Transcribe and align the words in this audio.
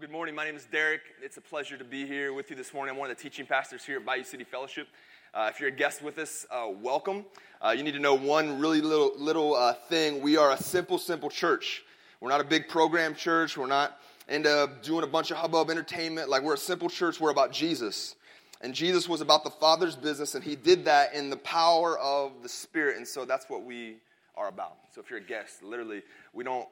Well, 0.00 0.06
good 0.06 0.14
morning. 0.14 0.34
My 0.34 0.46
name 0.46 0.56
is 0.56 0.64
Derek. 0.64 1.02
It's 1.22 1.36
a 1.36 1.42
pleasure 1.42 1.76
to 1.76 1.84
be 1.84 2.06
here 2.06 2.32
with 2.32 2.48
you 2.48 2.56
this 2.56 2.72
morning. 2.72 2.94
I'm 2.94 2.98
one 2.98 3.10
of 3.10 3.18
the 3.18 3.22
teaching 3.22 3.44
pastors 3.44 3.84
here 3.84 3.98
at 3.98 4.06
Bayou 4.06 4.24
City 4.24 4.44
Fellowship. 4.44 4.88
Uh, 5.34 5.50
if 5.52 5.60
you're 5.60 5.68
a 5.68 5.72
guest 5.72 6.00
with 6.00 6.16
us, 6.16 6.46
uh, 6.50 6.68
welcome. 6.80 7.26
Uh, 7.60 7.74
you 7.76 7.82
need 7.82 7.92
to 7.92 7.98
know 7.98 8.14
one 8.14 8.58
really 8.58 8.80
little, 8.80 9.12
little 9.18 9.54
uh, 9.54 9.74
thing. 9.74 10.22
We 10.22 10.38
are 10.38 10.52
a 10.52 10.56
simple, 10.56 10.96
simple 10.96 11.28
church. 11.28 11.84
We're 12.18 12.30
not 12.30 12.40
a 12.40 12.44
big 12.44 12.66
program 12.66 13.14
church. 13.14 13.58
We're 13.58 13.66
not 13.66 14.00
into 14.26 14.70
doing 14.80 15.04
a 15.04 15.06
bunch 15.06 15.32
of 15.32 15.36
hubbub 15.36 15.68
entertainment. 15.68 16.30
Like, 16.30 16.44
we're 16.44 16.54
a 16.54 16.58
simple 16.58 16.88
church. 16.88 17.20
We're 17.20 17.30
about 17.30 17.52
Jesus. 17.52 18.16
And 18.62 18.72
Jesus 18.72 19.06
was 19.06 19.20
about 19.20 19.44
the 19.44 19.50
Father's 19.50 19.96
business, 19.96 20.34
and 20.34 20.42
He 20.42 20.56
did 20.56 20.86
that 20.86 21.12
in 21.12 21.28
the 21.28 21.36
power 21.36 21.98
of 21.98 22.42
the 22.42 22.48
Spirit. 22.48 22.96
And 22.96 23.06
so 23.06 23.26
that's 23.26 23.50
what 23.50 23.64
we 23.64 23.98
are 24.34 24.48
about. 24.48 24.78
So 24.94 25.02
if 25.02 25.10
you're 25.10 25.18
a 25.18 25.22
guest, 25.22 25.62
literally, 25.62 26.00
we 26.32 26.42
don't 26.42 26.68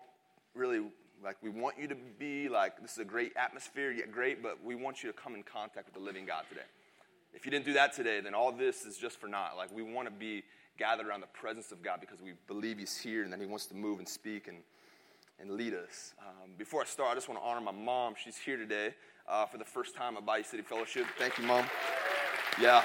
really 0.55 0.81
like, 1.23 1.37
we 1.43 1.51
want 1.51 1.77
you 1.79 1.89
to 1.89 1.97
be 2.19 2.49
like, 2.49 2.81
this 2.81 2.93
is 2.93 2.99
a 2.99 3.05
great 3.05 3.33
atmosphere, 3.37 3.91
yet 3.91 4.13
great, 4.13 4.43
but 4.43 4.63
we 4.65 4.75
want 4.75 5.03
you 5.03 5.11
to 5.11 5.17
come 5.17 5.35
in 5.35 5.43
contact 5.43 5.87
with 5.87 5.95
the 5.95 6.01
living 6.01 6.27
God 6.27 6.45
today. 6.49 6.67
If 7.35 7.45
you 7.45 7.51
didn't 7.51 7.67
do 7.67 7.73
that 7.75 7.93
today, 7.93 8.21
then 8.21 8.35
all 8.35 8.53
this 8.53 8.85
is 8.85 8.97
just 8.97 9.21
for 9.21 9.27
naught. 9.27 9.57
Like, 9.57 9.75
we 9.75 9.83
want 9.83 10.07
to 10.07 10.13
be 10.13 10.45
gathered 10.79 11.07
around 11.07 11.21
the 11.21 11.27
presence 11.29 11.73
of 11.73 11.83
God 11.83 12.01
because 12.01 12.21
we 12.21 12.33
believe 12.47 12.79
He's 12.79 12.97
here 12.97 13.25
and 13.25 13.33
that 13.33 13.41
He 13.41 13.47
wants 13.47 13.67
to 13.67 13.75
move 13.75 13.99
and 13.99 14.09
speak 14.09 14.49
and, 14.49 14.59
and 15.41 15.51
lead 15.51 15.75
us. 15.75 16.15
Um, 16.21 16.51
before 16.57 16.83
I 16.83 16.85
start, 16.85 17.11
I 17.11 17.15
just 17.15 17.29
want 17.29 17.41
to 17.41 17.47
honor 17.47 17.61
my 17.61 17.73
mom. 17.73 18.15
She's 18.23 18.37
here 18.37 18.57
today 18.57 18.95
uh, 19.29 19.47
for 19.47 19.59
the 19.59 19.65
first 19.65 19.95
time 19.95 20.17
at 20.17 20.25
Bayou 20.25 20.45
City 20.45 20.63
Fellowship. 20.63 21.07
Thank 21.19 21.37
you, 21.39 21.45
Mom. 21.45 21.67
Yeah. 22.61 22.83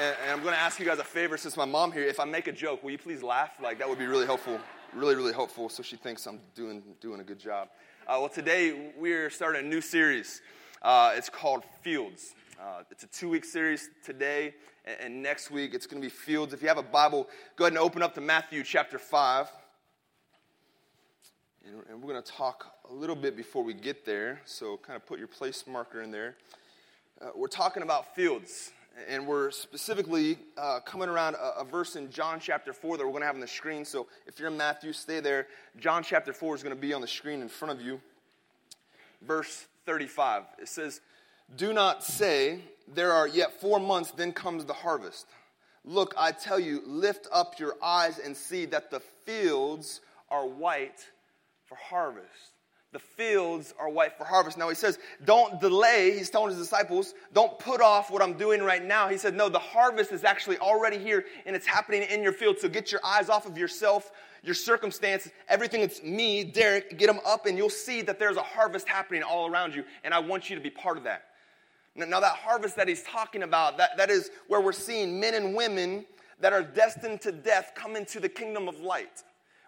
And, 0.00 0.16
and 0.22 0.30
I'm 0.32 0.42
going 0.42 0.54
to 0.54 0.60
ask 0.60 0.80
you 0.80 0.86
guys 0.86 0.98
a 0.98 1.04
favor 1.04 1.36
since 1.36 1.56
my 1.56 1.64
mom 1.64 1.92
here. 1.92 2.02
If 2.02 2.18
I 2.18 2.24
make 2.24 2.48
a 2.48 2.52
joke, 2.52 2.82
will 2.82 2.90
you 2.90 2.98
please 2.98 3.22
laugh? 3.22 3.52
Like, 3.62 3.78
that 3.78 3.88
would 3.88 3.98
be 3.98 4.06
really 4.06 4.26
helpful 4.26 4.60
really, 4.94 5.14
really 5.14 5.32
helpful. 5.32 5.68
So 5.68 5.82
she 5.82 5.96
thinks 5.96 6.26
I'm 6.26 6.40
doing, 6.54 6.82
doing 7.00 7.20
a 7.20 7.24
good 7.24 7.38
job. 7.38 7.68
Uh, 8.06 8.16
well, 8.20 8.28
today 8.28 8.90
we're 8.98 9.30
starting 9.30 9.64
a 9.64 9.68
new 9.68 9.80
series. 9.80 10.42
Uh, 10.82 11.12
it's 11.16 11.28
called 11.28 11.64
Fields. 11.82 12.34
Uh, 12.60 12.82
it's 12.90 13.04
a 13.04 13.06
two 13.06 13.28
week 13.28 13.44
series 13.44 13.90
today, 14.04 14.54
and, 14.84 14.96
and 15.00 15.22
next 15.22 15.50
week 15.50 15.74
it's 15.74 15.86
going 15.86 16.02
to 16.02 16.06
be 16.06 16.10
Fields. 16.10 16.52
If 16.52 16.62
you 16.62 16.68
have 16.68 16.78
a 16.78 16.82
Bible, 16.82 17.28
go 17.56 17.64
ahead 17.64 17.72
and 17.72 17.78
open 17.78 18.02
up 18.02 18.14
to 18.14 18.20
Matthew 18.20 18.62
chapter 18.62 18.98
5. 18.98 19.50
And, 21.64 21.76
and 21.88 22.02
we're 22.02 22.10
going 22.10 22.22
to 22.22 22.32
talk 22.32 22.74
a 22.90 22.92
little 22.92 23.16
bit 23.16 23.36
before 23.36 23.62
we 23.62 23.74
get 23.74 24.04
there, 24.04 24.40
so 24.44 24.76
kind 24.76 24.96
of 24.96 25.06
put 25.06 25.18
your 25.18 25.28
place 25.28 25.64
marker 25.66 26.02
in 26.02 26.10
there. 26.10 26.36
Uh, 27.20 27.30
we're 27.36 27.46
talking 27.46 27.82
about 27.82 28.14
fields 28.14 28.72
and 29.08 29.26
we're 29.26 29.50
specifically 29.50 30.38
uh, 30.56 30.80
coming 30.80 31.08
around 31.08 31.34
a, 31.34 31.60
a, 31.60 31.64
verse 31.64 31.96
in 31.96 32.10
John 32.10 32.38
chapter 32.40 32.72
4 32.72 32.96
that 32.96 33.04
we're 33.04 33.10
going 33.10 33.22
to 33.22 33.26
have 33.26 33.34
on 33.34 33.40
the 33.40 33.46
screen. 33.46 33.84
So 33.84 34.06
if 34.26 34.38
you're 34.38 34.48
in 34.48 34.56
Matthew, 34.56 34.92
stay 34.92 35.20
there. 35.20 35.46
John 35.78 36.02
chapter 36.02 36.32
4 36.32 36.56
is 36.56 36.62
going 36.62 36.74
to 36.74 36.80
be 36.80 36.92
on 36.92 37.00
the 37.00 37.08
screen 37.08 37.40
in 37.40 37.48
front 37.48 37.78
of 37.78 37.84
you. 37.84 38.00
Verse 39.22 39.66
35. 39.86 40.44
It 40.60 40.68
says, 40.68 41.00
Do 41.56 41.72
not 41.72 42.04
say, 42.04 42.60
There 42.92 43.12
are 43.12 43.26
yet 43.26 43.60
four 43.60 43.80
months, 43.80 44.10
then 44.10 44.32
comes 44.32 44.64
the 44.64 44.72
harvest. 44.72 45.26
Look, 45.84 46.14
I 46.16 46.32
tell 46.32 46.60
you, 46.60 46.82
lift 46.86 47.26
up 47.32 47.58
your 47.58 47.74
eyes 47.82 48.18
and 48.18 48.36
see 48.36 48.66
that 48.66 48.90
the 48.90 49.00
fields 49.24 50.00
are 50.30 50.46
white 50.46 51.08
for 51.66 51.76
harvest 51.76 52.52
the 52.92 52.98
fields 52.98 53.72
are 53.78 53.88
white 53.88 54.18
for 54.18 54.24
harvest. 54.24 54.58
Now 54.58 54.68
he 54.68 54.74
says, 54.74 54.98
don't 55.24 55.60
delay. 55.60 56.16
He's 56.16 56.28
telling 56.28 56.50
his 56.50 56.58
disciples, 56.58 57.14
don't 57.32 57.58
put 57.58 57.80
off 57.80 58.10
what 58.10 58.22
I'm 58.22 58.34
doing 58.34 58.62
right 58.62 58.84
now. 58.84 59.08
He 59.08 59.16
said, 59.16 59.34
no, 59.34 59.48
the 59.48 59.58
harvest 59.58 60.12
is 60.12 60.24
actually 60.24 60.58
already 60.58 60.98
here 60.98 61.24
and 61.46 61.56
it's 61.56 61.66
happening 61.66 62.02
in 62.02 62.22
your 62.22 62.34
field. 62.34 62.58
So 62.58 62.68
get 62.68 62.92
your 62.92 63.00
eyes 63.02 63.30
off 63.30 63.46
of 63.46 63.56
yourself, 63.56 64.12
your 64.42 64.54
circumstances, 64.54 65.32
everything 65.48 65.80
that's 65.80 66.02
me, 66.02 66.44
Derek, 66.44 66.98
get 66.98 67.06
them 67.06 67.20
up 67.24 67.46
and 67.46 67.56
you'll 67.56 67.70
see 67.70 68.02
that 68.02 68.18
there's 68.18 68.36
a 68.36 68.42
harvest 68.42 68.86
happening 68.86 69.22
all 69.22 69.50
around 69.50 69.74
you. 69.74 69.84
And 70.04 70.12
I 70.12 70.18
want 70.18 70.50
you 70.50 70.56
to 70.56 70.62
be 70.62 70.70
part 70.70 70.98
of 70.98 71.04
that. 71.04 71.24
Now, 71.94 72.20
that 72.20 72.36
harvest 72.36 72.76
that 72.76 72.88
he's 72.88 73.02
talking 73.02 73.42
about, 73.42 73.76
that, 73.78 73.96
that 73.98 74.10
is 74.10 74.30
where 74.48 74.60
we're 74.60 74.72
seeing 74.72 75.20
men 75.20 75.34
and 75.34 75.54
women 75.54 76.06
that 76.40 76.52
are 76.52 76.62
destined 76.62 77.20
to 77.22 77.32
death 77.32 77.72
come 77.74 77.96
into 77.96 78.18
the 78.18 78.28
kingdom 78.28 78.68
of 78.68 78.80
light 78.80 79.22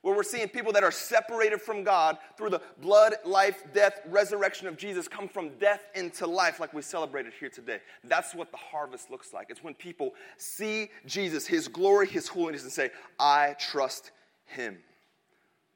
where 0.05 0.15
we're 0.15 0.23
seeing 0.23 0.47
people 0.49 0.71
that 0.71 0.85
are 0.85 0.91
separated 0.91 1.63
from 1.63 1.83
God 1.83 2.19
through 2.37 2.51
the 2.51 2.61
blood, 2.83 3.15
life, 3.25 3.65
death, 3.73 4.03
resurrection 4.05 4.69
of 4.69 4.77
Jesus 4.77 5.09
come 5.09 5.27
from 5.27 5.49
death 5.59 5.81
into 5.95 6.27
life, 6.27 6.61
like 6.61 6.75
we 6.75 6.83
celebrated 6.83 7.33
here 7.41 7.49
today. 7.49 7.79
That's 8.05 8.35
what 8.35 8.51
the 8.51 8.59
harvest 8.59 9.11
looks 9.11 9.33
like. 9.33 9.47
It's 9.49 9.65
when 9.65 9.73
people 9.73 10.13
see 10.37 10.91
Jesus, 11.07 11.47
His 11.47 11.69
glory, 11.69 12.07
His 12.07 12.29
holiness, 12.29 12.65
and 12.65 12.71
say, 12.71 12.91
I 13.19 13.57
trust 13.59 14.11
Him. 14.45 14.77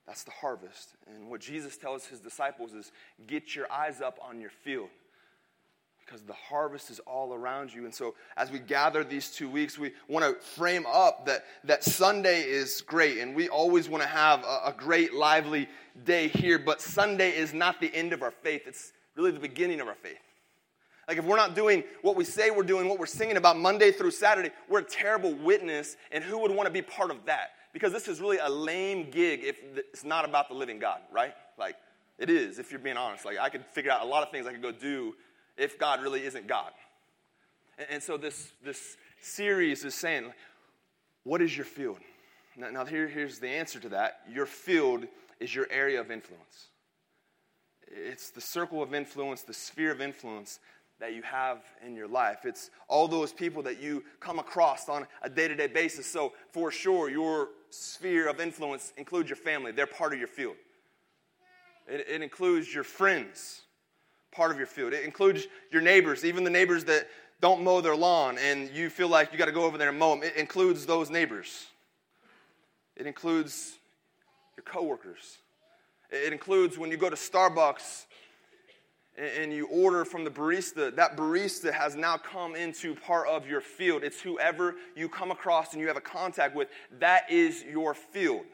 That's 0.06 0.25
the 0.25 0.31
harvest. 0.31 0.95
And 1.06 1.31
what 1.31 1.41
Jesus 1.41 1.78
tells 1.78 2.05
His 2.05 2.21
disciples 2.21 2.75
is 2.75 2.93
get 3.27 3.56
your 3.56 3.72
eyes 3.72 4.03
up 4.03 4.19
on 4.22 4.43
your 4.43 4.50
field 4.50 4.91
because 6.09 6.23
the 6.23 6.33
harvest 6.33 6.91
is 6.91 7.01
all 7.01 7.35
around 7.35 7.73
you. 7.73 7.85
And 7.85 7.95
so, 7.95 8.15
as 8.37 8.51
we 8.51 8.59
gather 8.59 9.05
these 9.05 9.31
two 9.31 9.49
weeks, 9.49 9.79
we 9.79 9.93
want 10.09 10.25
to 10.25 10.41
frame 10.43 10.87
up 10.91 11.27
that, 11.27 11.45
that 11.65 11.85
Sunday 11.85 12.43
is 12.43 12.81
great, 12.81 13.19
and 13.19 13.37
we 13.37 13.49
always 13.49 13.89
want 13.89 14.03
to 14.03 14.09
have 14.09 14.43
a, 14.43 14.61
a 14.67 14.75
great, 14.77 15.13
lively 15.13 15.69
day 16.05 16.29
here. 16.29 16.59
But 16.59 16.81
Sunday 16.81 17.37
is 17.37 17.53
not 17.53 17.81
the 17.81 17.95
end 17.95 18.13
of 18.15 18.23
our 18.23 18.31
faith, 18.31 18.63
it's 18.67 18.93
really 19.17 19.33
the 19.33 19.41
beginning 19.41 19.81
of 19.81 19.89
our 19.89 19.95
faith. 19.95 20.19
Like, 21.07 21.19
if 21.19 21.25
we're 21.25 21.37
not 21.37 21.55
doing 21.55 21.85
what 22.03 22.17
we 22.17 22.25
say 22.25 22.51
we're 22.51 22.63
doing, 22.63 22.89
what 22.89 22.99
we're 22.99 23.07
singing 23.07 23.37
about 23.37 23.59
Monday 23.59 23.93
through 23.93 24.11
Saturday, 24.11 24.51
we're 24.69 24.81
a 24.81 24.85
terrible 24.85 25.35
witness, 25.35 25.97
and 26.11 26.25
who 26.25 26.39
would 26.39 26.51
want 26.51 26.67
to 26.67 26.73
be 26.73 26.83
part 26.83 27.11
of 27.11 27.25
that? 27.27 27.51
Because 27.73 27.93
this 27.93 28.09
is 28.09 28.21
really 28.21 28.39
a 28.39 28.49
lame 28.49 29.11
gig 29.11 29.41
if 29.45 29.59
it's 29.77 30.05
not 30.05 30.25
about 30.25 30.49
the 30.49 30.55
living 30.55 30.79
God, 30.79 31.01
right? 31.13 31.35
Like, 31.59 31.77
it 32.19 32.31
is, 32.31 32.59
if 32.59 32.71
you're 32.71 32.81
being 32.81 32.97
honest. 32.97 33.25
Like, 33.25 33.39
I 33.39 33.49
could 33.49 33.65
figure 33.67 33.91
out 33.91 34.03
a 34.03 34.07
lot 34.07 34.23
of 34.23 34.31
things 34.31 34.47
I 34.47 34.53
could 34.53 34.63
go 34.63 34.73
do 34.73 35.15
if 35.59 35.79
God 35.79 36.03
really 36.03 36.25
isn't 36.25 36.47
God. 36.47 36.73
And, 37.79 37.87
and 37.91 38.03
so 38.03 38.17
this, 38.17 38.53
this 38.65 38.97
series 39.21 39.85
is 39.85 39.95
saying, 39.95 40.33
what 41.25 41.43
is 41.43 41.57
your 41.57 41.67
field? 41.67 41.99
Now, 42.57 42.71
now 42.71 42.85
here, 42.85 43.09
here's 43.09 43.39
the 43.39 43.49
answer 43.49 43.79
to 43.81 43.89
that. 43.91 44.21
Your 44.31 44.47
field 44.47 45.07
is 45.41 45.55
your 45.55 45.67
area 45.71 46.01
of 46.01 46.11
influence. 46.11 46.69
It's 47.87 48.31
the 48.31 48.41
circle 48.41 48.83
of 48.83 48.95
influence, 48.95 49.43
the 49.43 49.55
sphere 49.55 49.93
of 49.93 50.01
influence 50.01 50.59
that 51.01 51.15
you 51.15 51.23
have 51.23 51.63
in 51.87 51.95
your 51.95 52.09
life. 52.09 52.45
It's 52.45 52.71
all 52.89 53.09
those 53.09 53.33
people 53.33 53.63
that 53.63 53.81
you 53.81 54.03
come 54.21 54.39
across 54.39 54.89
on 54.89 55.07
a 55.23 55.31
day 55.31 55.49
to 55.49 55.55
day 55.55 55.69
basis. 55.69 56.07
So, 56.07 56.33
for 56.53 56.71
sure, 56.71 57.09
your 57.09 57.51
sphere 57.71 58.29
of 58.29 58.41
influence 58.41 58.93
includes 58.97 59.29
your 59.29 59.37
family, 59.37 59.73
they're 59.73 59.87
part 59.87 60.13
of 60.13 60.19
your 60.19 60.29
field. 60.29 60.57
It, 61.87 62.07
it 62.09 62.23
includes 62.23 62.75
your 62.75 62.85
friends, 62.85 63.63
part 64.33 64.50
of 64.50 64.59
your 64.59 64.66
field. 64.66 64.93
It 64.93 65.05
includes 65.05 65.47
your 65.71 65.83
neighbors, 65.83 66.25
even 66.25 66.44
the 66.44 66.50
neighbors 66.50 66.84
that 66.84 67.09
don't 67.41 67.62
mow 67.62 67.81
their 67.81 67.97
lawn 67.97 68.37
and 68.39 68.71
you 68.71 68.91
feel 68.91 69.09
like 69.09 69.33
you 69.33 69.39
got 69.39 69.47
to 69.47 69.53
go 69.53 69.65
over 69.65 69.78
there 69.78 69.89
and 69.89 69.99
mow 69.99 70.15
them. 70.15 70.25
It 70.25 70.37
includes 70.37 70.87
those 70.87 71.09
neighbors. 71.11 71.66
It 72.97 73.06
includes 73.06 73.78
your 74.56 74.65
coworkers. 74.65 75.39
It 76.11 76.33
includes 76.33 76.77
when 76.78 76.91
you 76.91 76.97
go 76.97 77.11
to 77.11 77.16
Starbucks 77.16 78.06
and 79.16 79.53
you 79.53 79.66
order 79.66 80.05
from 80.05 80.25
the 80.25 80.31
barista, 80.31 80.95
that 80.95 81.16
barista 81.16 81.72
has 81.72 81.97
now 81.97 82.16
come 82.16 82.55
into 82.55 82.95
part 82.95 83.28
of 83.28 83.47
your 83.49 83.60
field. 83.60 84.05
It's 84.05 84.21
whoever 84.21 84.77
you 84.95 85.09
come 85.09 85.31
across 85.31 85.72
and 85.72 85.81
you 85.81 85.89
have 85.89 85.97
a 85.97 86.00
contact 86.00 86.55
with, 86.55 86.69
that 87.00 87.31
is 87.31 87.62
your 87.65 87.95
field. 87.95 88.45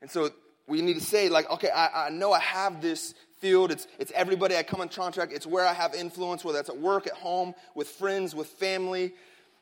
And 0.00 0.10
so 0.10 0.30
we 0.68 0.82
need 0.82 0.94
to 0.94 1.00
say, 1.00 1.28
like, 1.28 1.50
okay, 1.50 1.70
I, 1.70 2.06
I 2.06 2.10
know 2.10 2.32
I 2.32 2.40
have 2.40 2.80
this 2.80 3.14
field. 3.46 3.70
It's, 3.70 3.86
it's 4.00 4.10
everybody 4.16 4.56
I 4.56 4.64
come 4.64 4.80
in 4.80 4.88
contact. 4.88 5.32
It's 5.32 5.46
where 5.46 5.64
I 5.64 5.72
have 5.72 5.94
influence, 5.94 6.44
whether 6.44 6.58
that's 6.58 6.68
at 6.68 6.78
work, 6.78 7.06
at 7.06 7.12
home, 7.12 7.54
with 7.76 7.86
friends, 7.88 8.34
with 8.34 8.48
family. 8.48 9.14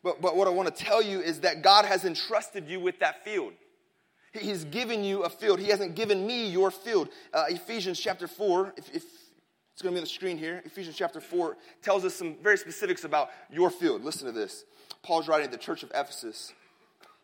But, 0.02 0.22
but 0.22 0.36
what 0.36 0.48
I 0.48 0.50
want 0.50 0.74
to 0.74 0.84
tell 0.84 1.02
you 1.02 1.20
is 1.20 1.40
that 1.40 1.60
God 1.60 1.84
has 1.84 2.06
entrusted 2.06 2.66
you 2.66 2.80
with 2.80 2.98
that 3.00 3.24
field. 3.24 3.52
He's 4.32 4.64
given 4.64 5.04
you 5.04 5.24
a 5.24 5.28
field. 5.28 5.60
He 5.60 5.68
hasn't 5.68 5.94
given 5.94 6.26
me 6.26 6.48
your 6.48 6.70
field. 6.70 7.10
Uh, 7.32 7.44
Ephesians 7.48 8.00
chapter 8.00 8.26
4, 8.26 8.72
if, 8.78 8.88
if 8.94 9.04
it's 9.72 9.82
going 9.82 9.92
to 9.92 9.96
be 9.96 9.98
on 9.98 10.04
the 10.04 10.06
screen 10.06 10.38
here. 10.38 10.62
Ephesians 10.64 10.96
chapter 10.96 11.20
4 11.20 11.56
tells 11.82 12.06
us 12.06 12.14
some 12.14 12.36
very 12.42 12.56
specifics 12.56 13.04
about 13.04 13.28
your 13.52 13.68
field. 13.68 14.02
Listen 14.02 14.26
to 14.26 14.32
this. 14.32 14.64
Paul's 15.02 15.28
writing 15.28 15.50
the 15.50 15.58
church 15.58 15.82
of 15.82 15.90
Ephesus 15.90 16.54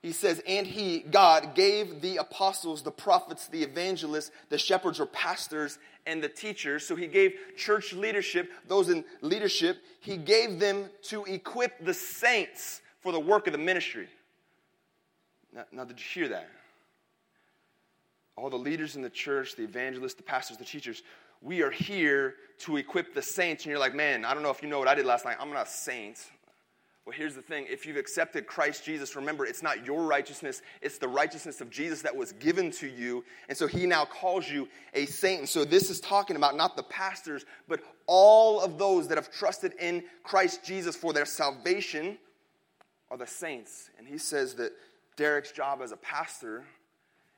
he 0.02 0.12
says, 0.12 0.42
and 0.46 0.66
he, 0.66 1.00
God, 1.00 1.54
gave 1.54 2.00
the 2.00 2.16
apostles, 2.16 2.82
the 2.82 2.90
prophets, 2.90 3.48
the 3.48 3.62
evangelists, 3.62 4.30
the 4.48 4.56
shepherds 4.56 4.98
or 4.98 5.06
pastors, 5.06 5.78
and 6.06 6.22
the 6.22 6.28
teachers. 6.28 6.86
So 6.86 6.96
he 6.96 7.06
gave 7.06 7.34
church 7.56 7.92
leadership, 7.92 8.50
those 8.66 8.88
in 8.88 9.04
leadership, 9.20 9.78
he 10.00 10.16
gave 10.16 10.58
them 10.58 10.88
to 11.04 11.24
equip 11.24 11.84
the 11.84 11.92
saints 11.92 12.80
for 13.00 13.12
the 13.12 13.20
work 13.20 13.46
of 13.46 13.52
the 13.52 13.58
ministry. 13.58 14.08
Now, 15.54 15.64
now 15.70 15.84
did 15.84 15.98
you 15.98 16.22
hear 16.22 16.28
that? 16.28 16.48
All 18.36 18.48
the 18.48 18.56
leaders 18.56 18.96
in 18.96 19.02
the 19.02 19.10
church, 19.10 19.54
the 19.56 19.64
evangelists, 19.64 20.14
the 20.14 20.22
pastors, 20.22 20.56
the 20.56 20.64
teachers, 20.64 21.02
we 21.42 21.60
are 21.62 21.70
here 21.70 22.36
to 22.60 22.78
equip 22.78 23.14
the 23.14 23.20
saints. 23.22 23.64
And 23.64 23.70
you're 23.70 23.78
like, 23.78 23.94
man, 23.94 24.24
I 24.24 24.32
don't 24.32 24.42
know 24.42 24.50
if 24.50 24.62
you 24.62 24.68
know 24.68 24.78
what 24.78 24.88
I 24.88 24.94
did 24.94 25.04
last 25.04 25.26
night. 25.26 25.36
I'm 25.38 25.52
not 25.52 25.66
a 25.66 25.70
saint. 25.70 26.18
Well, 27.06 27.16
here's 27.16 27.34
the 27.34 27.42
thing 27.42 27.66
if 27.68 27.86
you've 27.86 27.96
accepted 27.96 28.46
Christ 28.46 28.84
Jesus, 28.84 29.16
remember, 29.16 29.46
it's 29.46 29.62
not 29.62 29.86
your 29.86 30.02
righteousness, 30.02 30.60
it's 30.82 30.98
the 30.98 31.08
righteousness 31.08 31.60
of 31.60 31.70
Jesus 31.70 32.02
that 32.02 32.14
was 32.14 32.32
given 32.32 32.70
to 32.72 32.86
you. 32.86 33.24
And 33.48 33.56
so 33.56 33.66
he 33.66 33.86
now 33.86 34.04
calls 34.04 34.48
you 34.48 34.68
a 34.94 35.06
saint. 35.06 35.40
And 35.40 35.48
so 35.48 35.64
this 35.64 35.90
is 35.90 35.98
talking 36.00 36.36
about 36.36 36.56
not 36.56 36.76
the 36.76 36.82
pastors, 36.82 37.44
but 37.68 37.80
all 38.06 38.60
of 38.60 38.78
those 38.78 39.08
that 39.08 39.16
have 39.16 39.32
trusted 39.32 39.72
in 39.80 40.04
Christ 40.22 40.64
Jesus 40.64 40.94
for 40.94 41.12
their 41.12 41.24
salvation 41.24 42.18
are 43.10 43.16
the 43.16 43.26
saints. 43.26 43.90
And 43.98 44.06
he 44.06 44.18
says 44.18 44.54
that 44.54 44.72
Derek's 45.16 45.52
job 45.52 45.80
as 45.82 45.92
a 45.92 45.96
pastor 45.96 46.64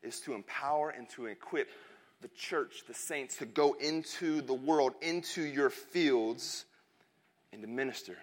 is 0.02 0.20
to 0.20 0.34
empower 0.34 0.90
and 0.90 1.08
to 1.10 1.26
equip 1.26 1.68
the 2.20 2.28
church, 2.28 2.82
the 2.86 2.94
saints, 2.94 3.36
to 3.38 3.46
go 3.46 3.74
into 3.74 4.42
the 4.42 4.54
world, 4.54 4.92
into 5.00 5.42
your 5.42 5.70
fields, 5.70 6.64
and 7.52 7.62
to 7.62 7.68
minister. 7.68 8.16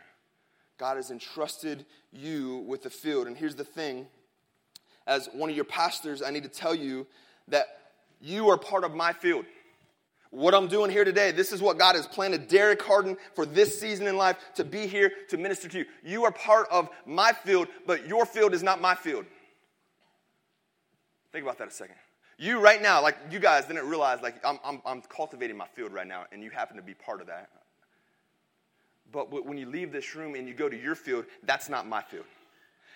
God 0.79 0.95
has 0.95 1.11
entrusted 1.11 1.85
you 2.11 2.63
with 2.67 2.81
the 2.81 2.89
field. 2.89 3.27
And 3.27 3.37
here's 3.37 3.55
the 3.55 3.65
thing 3.65 4.07
as 5.05 5.27
one 5.33 5.49
of 5.49 5.55
your 5.55 5.65
pastors, 5.65 6.21
I 6.21 6.31
need 6.31 6.43
to 6.43 6.49
tell 6.49 6.73
you 6.73 7.05
that 7.49 7.65
you 8.21 8.49
are 8.49 8.57
part 8.57 8.83
of 8.83 8.95
my 8.95 9.11
field. 9.11 9.45
What 10.31 10.53
I'm 10.53 10.67
doing 10.67 10.91
here 10.91 11.03
today, 11.03 11.31
this 11.31 11.51
is 11.51 11.61
what 11.61 11.79
God 11.79 11.95
has 11.95 12.05
planted 12.05 12.47
Derek 12.47 12.81
Harden 12.81 13.17
for 13.33 13.45
this 13.45 13.79
season 13.79 14.05
in 14.07 14.15
life 14.15 14.37
to 14.55 14.63
be 14.63 14.85
here 14.85 15.11
to 15.29 15.37
minister 15.37 15.67
to 15.67 15.79
you. 15.79 15.85
You 16.03 16.25
are 16.25 16.31
part 16.31 16.67
of 16.69 16.89
my 17.05 17.33
field, 17.33 17.67
but 17.87 18.07
your 18.07 18.25
field 18.25 18.53
is 18.53 18.61
not 18.61 18.79
my 18.79 18.93
field. 18.93 19.25
Think 21.31 21.43
about 21.43 21.57
that 21.57 21.67
a 21.67 21.71
second. 21.71 21.95
You 22.37 22.61
right 22.61 22.81
now, 22.81 23.01
like 23.01 23.17
you 23.31 23.39
guys 23.39 23.65
didn't 23.65 23.89
realize, 23.89 24.21
like 24.21 24.35
I'm, 24.45 24.59
I'm, 24.63 24.81
I'm 24.85 25.01
cultivating 25.01 25.57
my 25.57 25.67
field 25.67 25.91
right 25.91 26.07
now, 26.07 26.25
and 26.31 26.43
you 26.43 26.51
happen 26.51 26.77
to 26.77 26.83
be 26.83 26.93
part 26.93 27.19
of 27.19 27.27
that. 27.27 27.49
But 29.11 29.45
when 29.45 29.57
you 29.57 29.65
leave 29.65 29.91
this 29.91 30.15
room 30.15 30.35
and 30.35 30.47
you 30.47 30.53
go 30.53 30.69
to 30.69 30.79
your 30.79 30.95
field, 30.95 31.25
that's 31.43 31.69
not 31.69 31.87
my 31.87 32.01
field. 32.01 32.25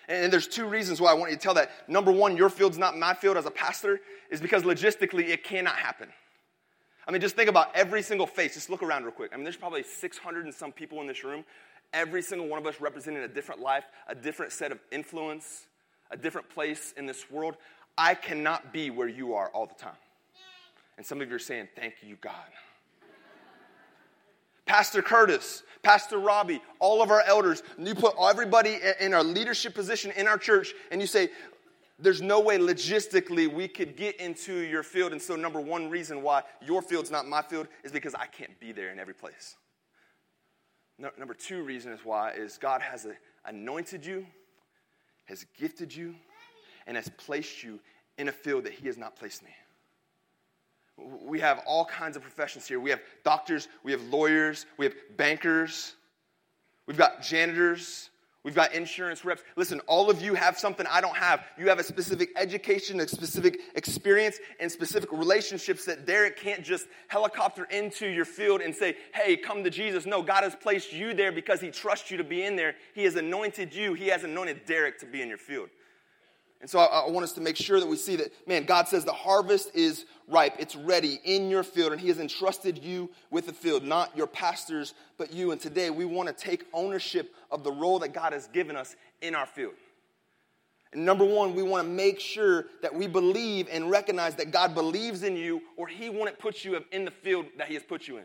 And 0.08 0.32
there's 0.32 0.46
two 0.46 0.66
reasons 0.66 1.00
why 1.00 1.10
I 1.10 1.14
want 1.14 1.30
you 1.30 1.36
to 1.36 1.42
tell 1.42 1.54
that. 1.54 1.70
Number 1.88 2.12
one, 2.12 2.36
your 2.36 2.50
field's 2.50 2.78
not 2.78 2.96
my 2.96 3.14
field 3.14 3.36
as 3.36 3.46
a 3.46 3.50
pastor, 3.50 4.00
is 4.30 4.40
because 4.40 4.62
logistically 4.62 5.28
it 5.28 5.44
cannot 5.44 5.76
happen. 5.76 6.08
I 7.06 7.10
mean, 7.10 7.20
just 7.20 7.36
think 7.36 7.48
about 7.48 7.74
every 7.74 8.02
single 8.02 8.26
face. 8.26 8.54
Just 8.54 8.70
look 8.70 8.82
around 8.82 9.04
real 9.04 9.12
quick. 9.12 9.30
I 9.32 9.36
mean, 9.36 9.44
there's 9.44 9.56
probably 9.56 9.82
600 9.82 10.44
and 10.44 10.54
some 10.54 10.72
people 10.72 11.00
in 11.00 11.06
this 11.06 11.24
room. 11.24 11.44
Every 11.92 12.22
single 12.22 12.48
one 12.48 12.58
of 12.58 12.66
us 12.66 12.80
representing 12.80 13.22
a 13.22 13.28
different 13.28 13.60
life, 13.60 13.84
a 14.08 14.14
different 14.14 14.52
set 14.52 14.72
of 14.72 14.78
influence, 14.90 15.66
a 16.10 16.16
different 16.16 16.48
place 16.50 16.92
in 16.96 17.06
this 17.06 17.30
world. 17.30 17.56
I 17.96 18.14
cannot 18.14 18.72
be 18.72 18.90
where 18.90 19.08
you 19.08 19.34
are 19.34 19.48
all 19.50 19.66
the 19.66 19.74
time. 19.74 19.96
And 20.96 21.04
some 21.04 21.20
of 21.20 21.28
you 21.28 21.36
are 21.36 21.40
saying, 21.40 21.68
Thank 21.76 21.96
you, 22.02 22.16
God. 22.20 22.34
Pastor 24.66 25.02
Curtis, 25.02 25.62
Pastor 25.82 26.18
Robbie, 26.18 26.62
all 26.78 27.02
of 27.02 27.10
our 27.10 27.22
elders, 27.22 27.62
you 27.78 27.94
put 27.94 28.14
everybody 28.20 28.78
in 29.00 29.12
our 29.12 29.22
leadership 29.22 29.74
position 29.74 30.10
in 30.16 30.26
our 30.26 30.38
church, 30.38 30.72
and 30.90 31.00
you 31.00 31.06
say, 31.06 31.28
there's 31.98 32.22
no 32.22 32.40
way 32.40 32.58
logistically 32.58 33.52
we 33.52 33.68
could 33.68 33.96
get 33.96 34.16
into 34.16 34.54
your 34.54 34.82
field. 34.82 35.12
And 35.12 35.22
so, 35.22 35.36
number 35.36 35.60
one 35.60 35.90
reason 35.90 36.22
why 36.22 36.42
your 36.60 36.82
field's 36.82 37.10
not 37.10 37.28
my 37.28 37.42
field 37.42 37.68
is 37.84 37.92
because 37.92 38.14
I 38.14 38.26
can't 38.26 38.58
be 38.58 38.72
there 38.72 38.90
in 38.90 38.98
every 38.98 39.14
place. 39.14 39.56
No, 40.98 41.10
number 41.18 41.34
two 41.34 41.62
reason 41.62 41.92
is 41.92 42.00
why 42.04 42.32
is 42.32 42.58
God 42.58 42.80
has 42.80 43.06
anointed 43.44 44.04
you, 44.04 44.26
has 45.26 45.44
gifted 45.58 45.94
you, 45.94 46.14
and 46.86 46.96
has 46.96 47.08
placed 47.16 47.62
you 47.62 47.80
in 48.18 48.28
a 48.28 48.32
field 48.32 48.64
that 48.64 48.72
He 48.72 48.86
has 48.86 48.96
not 48.96 49.16
placed 49.16 49.42
me. 49.42 49.50
We 50.96 51.40
have 51.40 51.60
all 51.66 51.84
kinds 51.84 52.16
of 52.16 52.22
professions 52.22 52.66
here. 52.66 52.78
We 52.78 52.90
have 52.90 53.00
doctors, 53.24 53.68
we 53.82 53.92
have 53.92 54.02
lawyers, 54.02 54.66
we 54.76 54.86
have 54.86 54.94
bankers, 55.16 55.94
we've 56.86 56.96
got 56.96 57.20
janitors, 57.20 58.10
we've 58.44 58.54
got 58.54 58.72
insurance 58.74 59.24
reps. 59.24 59.42
Listen, 59.56 59.80
all 59.88 60.08
of 60.08 60.22
you 60.22 60.34
have 60.34 60.56
something 60.56 60.86
I 60.88 61.00
don't 61.00 61.16
have. 61.16 61.42
You 61.58 61.68
have 61.68 61.80
a 61.80 61.82
specific 61.82 62.30
education, 62.36 63.00
a 63.00 63.08
specific 63.08 63.58
experience, 63.74 64.38
and 64.60 64.70
specific 64.70 65.10
relationships 65.10 65.84
that 65.86 66.06
Derek 66.06 66.36
can't 66.36 66.62
just 66.62 66.86
helicopter 67.08 67.64
into 67.64 68.06
your 68.06 68.24
field 68.24 68.60
and 68.60 68.72
say, 68.72 68.96
hey, 69.14 69.36
come 69.36 69.64
to 69.64 69.70
Jesus. 69.70 70.06
No, 70.06 70.22
God 70.22 70.44
has 70.44 70.54
placed 70.54 70.92
you 70.92 71.12
there 71.12 71.32
because 71.32 71.60
He 71.60 71.70
trusts 71.70 72.10
you 72.10 72.18
to 72.18 72.24
be 72.24 72.44
in 72.44 72.54
there. 72.54 72.76
He 72.94 73.02
has 73.02 73.16
anointed 73.16 73.74
you, 73.74 73.94
He 73.94 74.06
has 74.08 74.22
anointed 74.22 74.64
Derek 74.64 75.00
to 75.00 75.06
be 75.06 75.22
in 75.22 75.28
your 75.28 75.38
field. 75.38 75.70
And 76.64 76.70
so 76.70 76.78
I, 76.78 77.00
I, 77.00 77.10
want 77.10 77.24
us 77.24 77.34
to 77.34 77.42
make 77.42 77.58
sure 77.58 77.78
that 77.78 77.86
we 77.86 77.96
see 77.96 78.16
that, 78.16 78.32
man, 78.48 78.64
God 78.64 78.88
says 78.88 79.04
the 79.04 79.12
harvest 79.12 79.72
is 79.74 80.06
ripe, 80.26 80.54
it's 80.58 80.74
ready 80.74 81.20
in 81.22 81.50
your 81.50 81.62
field, 81.62 81.92
and 81.92 82.00
He 82.00 82.08
has 82.08 82.18
entrusted 82.18 82.82
you 82.82 83.10
with 83.30 83.44
the 83.44 83.52
field, 83.52 83.84
not 83.84 84.16
your 84.16 84.26
pastors, 84.26 84.94
but 85.18 85.30
you. 85.30 85.52
And 85.52 85.60
today 85.60 85.90
we 85.90 86.06
want 86.06 86.26
to 86.30 86.32
take 86.32 86.64
ownership 86.72 87.34
of 87.50 87.64
the 87.64 87.70
role 87.70 87.98
that 87.98 88.14
God 88.14 88.32
has 88.32 88.46
given 88.46 88.76
us 88.76 88.96
in 89.20 89.34
our 89.34 89.44
field. 89.44 89.74
And 90.94 91.04
number 91.04 91.26
one, 91.26 91.54
we 91.54 91.62
want 91.62 91.86
to 91.86 91.92
make 91.92 92.18
sure 92.18 92.64
that 92.80 92.94
we 92.94 93.08
believe 93.08 93.68
and 93.70 93.90
recognize 93.90 94.34
that 94.36 94.50
God 94.50 94.74
believes 94.74 95.22
in 95.22 95.36
you, 95.36 95.60
or 95.76 95.86
He 95.86 96.08
wouldn't 96.08 96.38
put 96.38 96.64
you 96.64 96.82
in 96.92 97.04
the 97.04 97.10
field 97.10 97.44
that 97.58 97.68
He 97.68 97.74
has 97.74 97.82
put 97.82 98.08
you 98.08 98.16
in. 98.16 98.24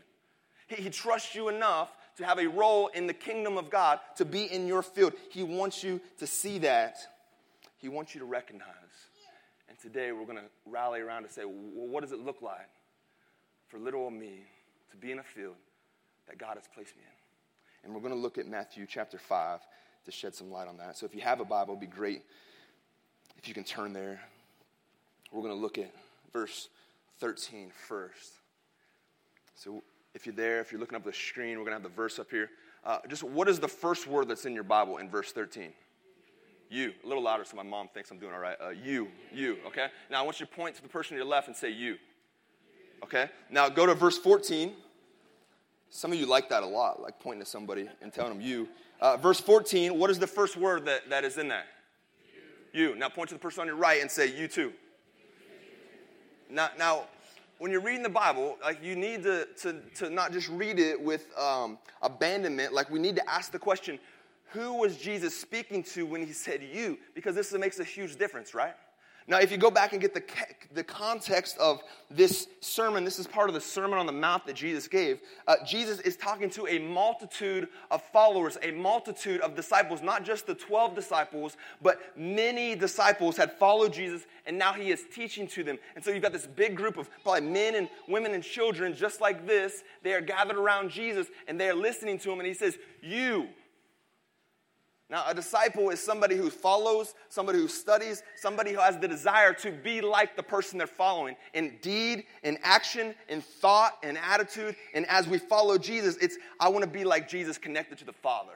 He, 0.66 0.76
he 0.76 0.88
trusts 0.88 1.34
you 1.34 1.50
enough 1.50 1.94
to 2.16 2.24
have 2.24 2.38
a 2.38 2.46
role 2.46 2.86
in 2.86 3.06
the 3.06 3.12
kingdom 3.12 3.58
of 3.58 3.68
God 3.68 4.00
to 4.16 4.24
be 4.24 4.44
in 4.44 4.66
your 4.66 4.80
field. 4.80 5.12
He 5.28 5.42
wants 5.42 5.84
you 5.84 6.00
to 6.16 6.26
see 6.26 6.56
that 6.60 6.96
he 7.80 7.88
wants 7.88 8.14
you 8.14 8.20
to 8.20 8.26
recognize. 8.26 8.66
And 9.68 9.78
today 9.78 10.12
we're 10.12 10.26
going 10.26 10.38
to 10.38 10.44
rally 10.66 11.00
around 11.00 11.22
to 11.22 11.30
say, 11.30 11.44
well, 11.44 11.86
what 11.88 12.02
does 12.02 12.12
it 12.12 12.18
look 12.18 12.42
like 12.42 12.68
for 13.68 13.78
little 13.78 14.02
old 14.02 14.12
me 14.12 14.44
to 14.90 14.96
be 14.96 15.12
in 15.12 15.18
a 15.18 15.22
field 15.22 15.54
that 16.28 16.38
God 16.38 16.56
has 16.56 16.64
placed 16.74 16.94
me 16.96 17.02
in? 17.02 17.84
And 17.84 17.94
we're 17.94 18.00
going 18.00 18.12
to 18.12 18.18
look 18.18 18.36
at 18.36 18.46
Matthew 18.46 18.86
chapter 18.86 19.18
5 19.18 19.60
to 20.04 20.10
shed 20.10 20.34
some 20.34 20.50
light 20.50 20.68
on 20.68 20.76
that. 20.78 20.98
So 20.98 21.06
if 21.06 21.14
you 21.14 21.22
have 21.22 21.40
a 21.40 21.44
Bible, 21.44 21.74
it'd 21.74 21.80
be 21.80 21.86
great 21.86 22.22
if 23.38 23.48
you 23.48 23.54
can 23.54 23.64
turn 23.64 23.92
there. 23.92 24.20
We're 25.32 25.42
going 25.42 25.54
to 25.54 25.60
look 25.60 25.78
at 25.78 25.90
verse 26.32 26.68
13 27.20 27.70
first. 27.88 28.32
So 29.54 29.82
if 30.14 30.26
you're 30.26 30.34
there, 30.34 30.60
if 30.60 30.72
you're 30.72 30.80
looking 30.80 30.96
up 30.96 31.04
the 31.04 31.12
screen, 31.12 31.58
we're 31.58 31.64
going 31.64 31.76
to 31.76 31.82
have 31.82 31.82
the 31.82 31.88
verse 31.88 32.18
up 32.18 32.30
here. 32.30 32.50
Uh, 32.84 32.98
just 33.08 33.22
what 33.22 33.48
is 33.48 33.60
the 33.60 33.68
first 33.68 34.06
word 34.06 34.28
that's 34.28 34.44
in 34.44 34.54
your 34.54 34.64
Bible 34.64 34.98
in 34.98 35.08
verse 35.08 35.32
13? 35.32 35.72
You. 36.70 36.92
A 37.04 37.06
little 37.06 37.22
louder 37.22 37.44
so 37.44 37.56
my 37.56 37.64
mom 37.64 37.88
thinks 37.92 38.10
I'm 38.12 38.18
doing 38.18 38.32
all 38.32 38.38
right. 38.38 38.56
Uh, 38.64 38.68
you. 38.70 39.08
You. 39.32 39.58
Okay? 39.66 39.88
Now 40.08 40.20
I 40.20 40.22
want 40.22 40.38
you 40.38 40.46
to 40.46 40.52
point 40.52 40.76
to 40.76 40.82
the 40.82 40.88
person 40.88 41.10
to 41.10 41.16
your 41.16 41.24
left 41.26 41.48
and 41.48 41.56
say 41.56 41.70
you. 41.70 41.96
Okay? 43.02 43.28
Now 43.50 43.68
go 43.68 43.86
to 43.86 43.94
verse 43.94 44.16
14. 44.16 44.72
Some 45.90 46.12
of 46.12 46.18
you 46.18 46.26
like 46.26 46.48
that 46.50 46.62
a 46.62 46.66
lot, 46.66 47.02
like 47.02 47.18
pointing 47.18 47.42
to 47.42 47.50
somebody 47.50 47.88
and 48.00 48.12
telling 48.12 48.32
them 48.32 48.40
you. 48.40 48.68
Uh, 49.00 49.16
verse 49.16 49.40
14, 49.40 49.98
what 49.98 50.10
is 50.10 50.20
the 50.20 50.26
first 50.26 50.56
word 50.56 50.84
that, 50.84 51.10
that 51.10 51.24
is 51.24 51.36
in 51.38 51.48
that? 51.48 51.66
You. 52.72 52.90
you. 52.90 52.96
Now 52.96 53.08
point 53.08 53.30
to 53.30 53.34
the 53.34 53.40
person 53.40 53.62
on 53.62 53.66
your 53.66 53.76
right 53.76 54.00
and 54.00 54.08
say 54.08 54.26
you 54.26 54.46
too. 54.46 54.72
Now, 56.48 56.70
now 56.78 57.04
when 57.58 57.72
you're 57.72 57.80
reading 57.80 58.04
the 58.04 58.08
Bible, 58.08 58.56
like 58.62 58.82
you 58.82 58.94
need 58.94 59.24
to, 59.24 59.48
to, 59.62 59.80
to 59.96 60.10
not 60.10 60.32
just 60.32 60.48
read 60.48 60.78
it 60.78 61.00
with 61.00 61.26
um, 61.36 61.78
abandonment, 62.00 62.72
like 62.72 62.90
we 62.90 63.00
need 63.00 63.16
to 63.16 63.28
ask 63.28 63.50
the 63.50 63.58
question, 63.58 63.98
who 64.52 64.74
was 64.74 64.96
Jesus 64.96 65.36
speaking 65.36 65.82
to 65.84 66.04
when 66.04 66.26
he 66.26 66.32
said 66.32 66.62
you? 66.62 66.98
Because 67.14 67.34
this 67.34 67.52
makes 67.52 67.78
a 67.78 67.84
huge 67.84 68.16
difference, 68.16 68.54
right? 68.54 68.74
Now, 69.30 69.38
if 69.38 69.52
you 69.52 69.58
go 69.58 69.70
back 69.70 69.92
and 69.92 70.00
get 70.00 70.12
the, 70.12 70.24
the 70.74 70.82
context 70.82 71.56
of 71.58 71.82
this 72.10 72.48
sermon, 72.60 73.04
this 73.04 73.20
is 73.20 73.28
part 73.28 73.48
of 73.48 73.54
the 73.54 73.60
Sermon 73.60 73.96
on 73.96 74.06
the 74.06 74.12
Mount 74.12 74.44
that 74.46 74.56
Jesus 74.56 74.88
gave. 74.88 75.20
Uh, 75.46 75.54
Jesus 75.64 76.00
is 76.00 76.16
talking 76.16 76.50
to 76.50 76.66
a 76.66 76.80
multitude 76.80 77.68
of 77.92 78.02
followers, 78.02 78.58
a 78.60 78.72
multitude 78.72 79.40
of 79.42 79.54
disciples, 79.54 80.02
not 80.02 80.24
just 80.24 80.48
the 80.48 80.54
12 80.56 80.96
disciples, 80.96 81.56
but 81.80 82.00
many 82.16 82.74
disciples 82.74 83.36
had 83.36 83.52
followed 83.52 83.92
Jesus, 83.92 84.26
and 84.46 84.58
now 84.58 84.72
he 84.72 84.90
is 84.90 85.04
teaching 85.12 85.46
to 85.48 85.62
them. 85.62 85.78
And 85.94 86.04
so 86.04 86.10
you've 86.10 86.22
got 86.22 86.32
this 86.32 86.48
big 86.48 86.74
group 86.74 86.96
of 86.96 87.08
probably 87.22 87.42
men 87.42 87.76
and 87.76 87.88
women 88.08 88.34
and 88.34 88.42
children 88.42 88.96
just 88.96 89.20
like 89.20 89.46
this. 89.46 89.84
They 90.02 90.12
are 90.12 90.20
gathered 90.20 90.56
around 90.56 90.90
Jesus, 90.90 91.28
and 91.46 91.60
they 91.60 91.68
are 91.68 91.74
listening 91.74 92.18
to 92.20 92.32
him, 92.32 92.40
and 92.40 92.48
he 92.48 92.54
says, 92.54 92.78
You 93.00 93.48
now, 95.10 95.24
a 95.26 95.34
disciple 95.34 95.90
is 95.90 95.98
somebody 95.98 96.36
who 96.36 96.50
follows, 96.50 97.14
somebody 97.28 97.58
who 97.58 97.66
studies, 97.66 98.22
somebody 98.36 98.72
who 98.72 98.78
has 98.78 98.96
the 98.96 99.08
desire 99.08 99.52
to 99.54 99.72
be 99.72 100.00
like 100.00 100.36
the 100.36 100.42
person 100.42 100.78
they're 100.78 100.86
following 100.86 101.34
in 101.52 101.78
deed, 101.82 102.26
in 102.44 102.58
action, 102.62 103.16
in 103.28 103.40
thought, 103.40 103.98
in 104.04 104.16
attitude. 104.16 104.76
And 104.94 105.04
as 105.06 105.26
we 105.26 105.38
follow 105.38 105.78
Jesus, 105.78 106.16
it's, 106.18 106.38
I 106.60 106.68
want 106.68 106.84
to 106.84 106.90
be 106.90 107.02
like 107.02 107.28
Jesus 107.28 107.58
connected 107.58 107.98
to 107.98 108.04
the 108.04 108.12
Father. 108.12 108.52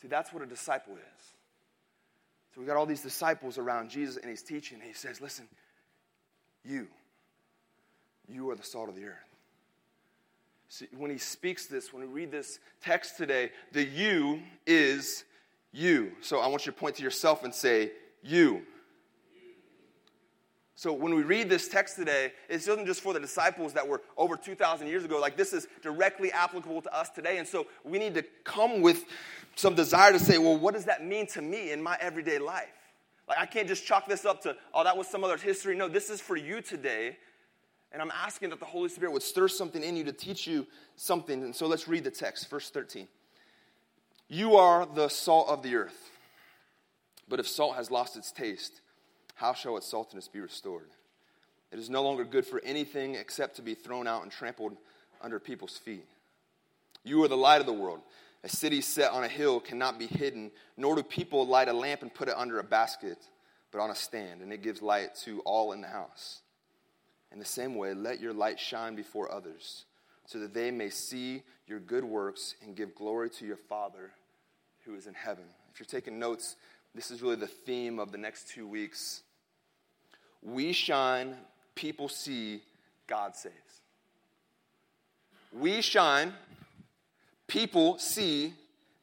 See, 0.00 0.08
that's 0.08 0.32
what 0.32 0.42
a 0.42 0.46
disciple 0.46 0.94
is. 0.94 1.24
So 2.54 2.62
we 2.62 2.66
got 2.66 2.78
all 2.78 2.86
these 2.86 3.02
disciples 3.02 3.58
around 3.58 3.90
Jesus, 3.90 4.16
and 4.16 4.30
he's 4.30 4.42
teaching, 4.42 4.78
and 4.78 4.86
he 4.86 4.94
says, 4.94 5.20
Listen, 5.20 5.46
you, 6.64 6.88
you 8.26 8.48
are 8.50 8.56
the 8.56 8.62
salt 8.62 8.88
of 8.88 8.96
the 8.96 9.04
earth. 9.04 9.31
When 10.96 11.10
he 11.10 11.18
speaks 11.18 11.66
this, 11.66 11.92
when 11.92 12.02
we 12.02 12.08
read 12.08 12.30
this 12.30 12.58
text 12.82 13.16
today, 13.16 13.50
the 13.72 13.84
you 13.84 14.42
is 14.66 15.24
you. 15.72 16.12
So 16.20 16.40
I 16.40 16.46
want 16.46 16.66
you 16.66 16.72
to 16.72 16.78
point 16.78 16.96
to 16.96 17.02
yourself 17.02 17.44
and 17.44 17.54
say, 17.54 17.92
you. 18.22 18.62
So 20.74 20.92
when 20.92 21.14
we 21.14 21.22
read 21.22 21.48
this 21.48 21.68
text 21.68 21.96
today, 21.96 22.32
it 22.48 22.56
isn't 22.56 22.86
just 22.86 23.02
for 23.02 23.12
the 23.12 23.20
disciples 23.20 23.72
that 23.74 23.86
were 23.86 24.02
over 24.16 24.36
2,000 24.36 24.86
years 24.86 25.04
ago. 25.04 25.20
Like 25.20 25.36
this 25.36 25.52
is 25.52 25.68
directly 25.82 26.32
applicable 26.32 26.82
to 26.82 26.96
us 26.96 27.10
today. 27.10 27.38
And 27.38 27.46
so 27.46 27.66
we 27.84 27.98
need 27.98 28.14
to 28.14 28.24
come 28.42 28.80
with 28.80 29.04
some 29.54 29.74
desire 29.74 30.12
to 30.12 30.18
say, 30.18 30.38
well, 30.38 30.56
what 30.56 30.74
does 30.74 30.86
that 30.86 31.04
mean 31.04 31.26
to 31.28 31.42
me 31.42 31.70
in 31.70 31.82
my 31.82 31.96
everyday 32.00 32.38
life? 32.38 32.66
Like 33.28 33.38
I 33.38 33.46
can't 33.46 33.68
just 33.68 33.86
chalk 33.86 34.08
this 34.08 34.24
up 34.24 34.42
to, 34.42 34.56
oh, 34.74 34.82
that 34.82 34.96
was 34.96 35.06
some 35.06 35.22
other 35.22 35.36
history. 35.36 35.76
No, 35.76 35.88
this 35.88 36.10
is 36.10 36.20
for 36.20 36.36
you 36.36 36.60
today. 36.60 37.16
And 37.92 38.00
I'm 38.00 38.10
asking 38.10 38.50
that 38.50 38.58
the 38.58 38.66
Holy 38.66 38.88
Spirit 38.88 39.12
would 39.12 39.22
stir 39.22 39.48
something 39.48 39.82
in 39.82 39.96
you 39.96 40.04
to 40.04 40.12
teach 40.12 40.46
you 40.46 40.66
something. 40.96 41.42
And 41.42 41.54
so 41.54 41.66
let's 41.66 41.86
read 41.86 42.04
the 42.04 42.10
text, 42.10 42.48
verse 42.48 42.70
13. 42.70 43.06
You 44.28 44.56
are 44.56 44.86
the 44.86 45.08
salt 45.08 45.48
of 45.48 45.62
the 45.62 45.76
earth. 45.76 46.10
But 47.28 47.38
if 47.38 47.46
salt 47.46 47.76
has 47.76 47.90
lost 47.90 48.16
its 48.16 48.32
taste, 48.32 48.80
how 49.34 49.52
shall 49.52 49.76
its 49.76 49.92
saltiness 49.92 50.30
be 50.30 50.40
restored? 50.40 50.88
It 51.70 51.78
is 51.78 51.90
no 51.90 52.02
longer 52.02 52.24
good 52.24 52.46
for 52.46 52.60
anything 52.64 53.14
except 53.14 53.56
to 53.56 53.62
be 53.62 53.74
thrown 53.74 54.06
out 54.06 54.22
and 54.22 54.32
trampled 54.32 54.76
under 55.20 55.38
people's 55.38 55.76
feet. 55.76 56.06
You 57.04 57.22
are 57.24 57.28
the 57.28 57.36
light 57.36 57.60
of 57.60 57.66
the 57.66 57.72
world. 57.72 58.00
A 58.44 58.48
city 58.48 58.80
set 58.80 59.12
on 59.12 59.24
a 59.24 59.28
hill 59.28 59.60
cannot 59.60 59.98
be 59.98 60.06
hidden, 60.06 60.50
nor 60.76 60.96
do 60.96 61.02
people 61.02 61.46
light 61.46 61.68
a 61.68 61.72
lamp 61.72 62.02
and 62.02 62.12
put 62.12 62.28
it 62.28 62.34
under 62.36 62.58
a 62.58 62.64
basket, 62.64 63.18
but 63.70 63.80
on 63.80 63.90
a 63.90 63.94
stand, 63.94 64.42
and 64.42 64.52
it 64.52 64.62
gives 64.62 64.82
light 64.82 65.14
to 65.24 65.40
all 65.40 65.72
in 65.72 65.80
the 65.80 65.88
house. 65.88 66.41
In 67.32 67.38
the 67.38 67.44
same 67.44 67.76
way, 67.76 67.94
let 67.94 68.20
your 68.20 68.32
light 68.32 68.60
shine 68.60 68.94
before 68.94 69.32
others, 69.32 69.84
so 70.26 70.38
that 70.38 70.52
they 70.52 70.70
may 70.70 70.90
see 70.90 71.42
your 71.66 71.80
good 71.80 72.04
works 72.04 72.54
and 72.62 72.76
give 72.76 72.94
glory 72.94 73.30
to 73.30 73.46
your 73.46 73.56
Father 73.56 74.10
who 74.84 74.94
is 74.94 75.06
in 75.06 75.14
heaven. 75.14 75.44
If 75.72 75.80
you're 75.80 75.86
taking 75.86 76.18
notes, 76.18 76.56
this 76.94 77.10
is 77.10 77.22
really 77.22 77.36
the 77.36 77.46
theme 77.46 77.98
of 77.98 78.12
the 78.12 78.18
next 78.18 78.48
two 78.48 78.66
weeks. 78.66 79.22
We 80.42 80.72
shine, 80.72 81.36
people 81.74 82.08
see, 82.08 82.62
God 83.06 83.34
saves. 83.34 83.54
We 85.52 85.80
shine, 85.80 86.32
people 87.46 87.98
see, 87.98 88.54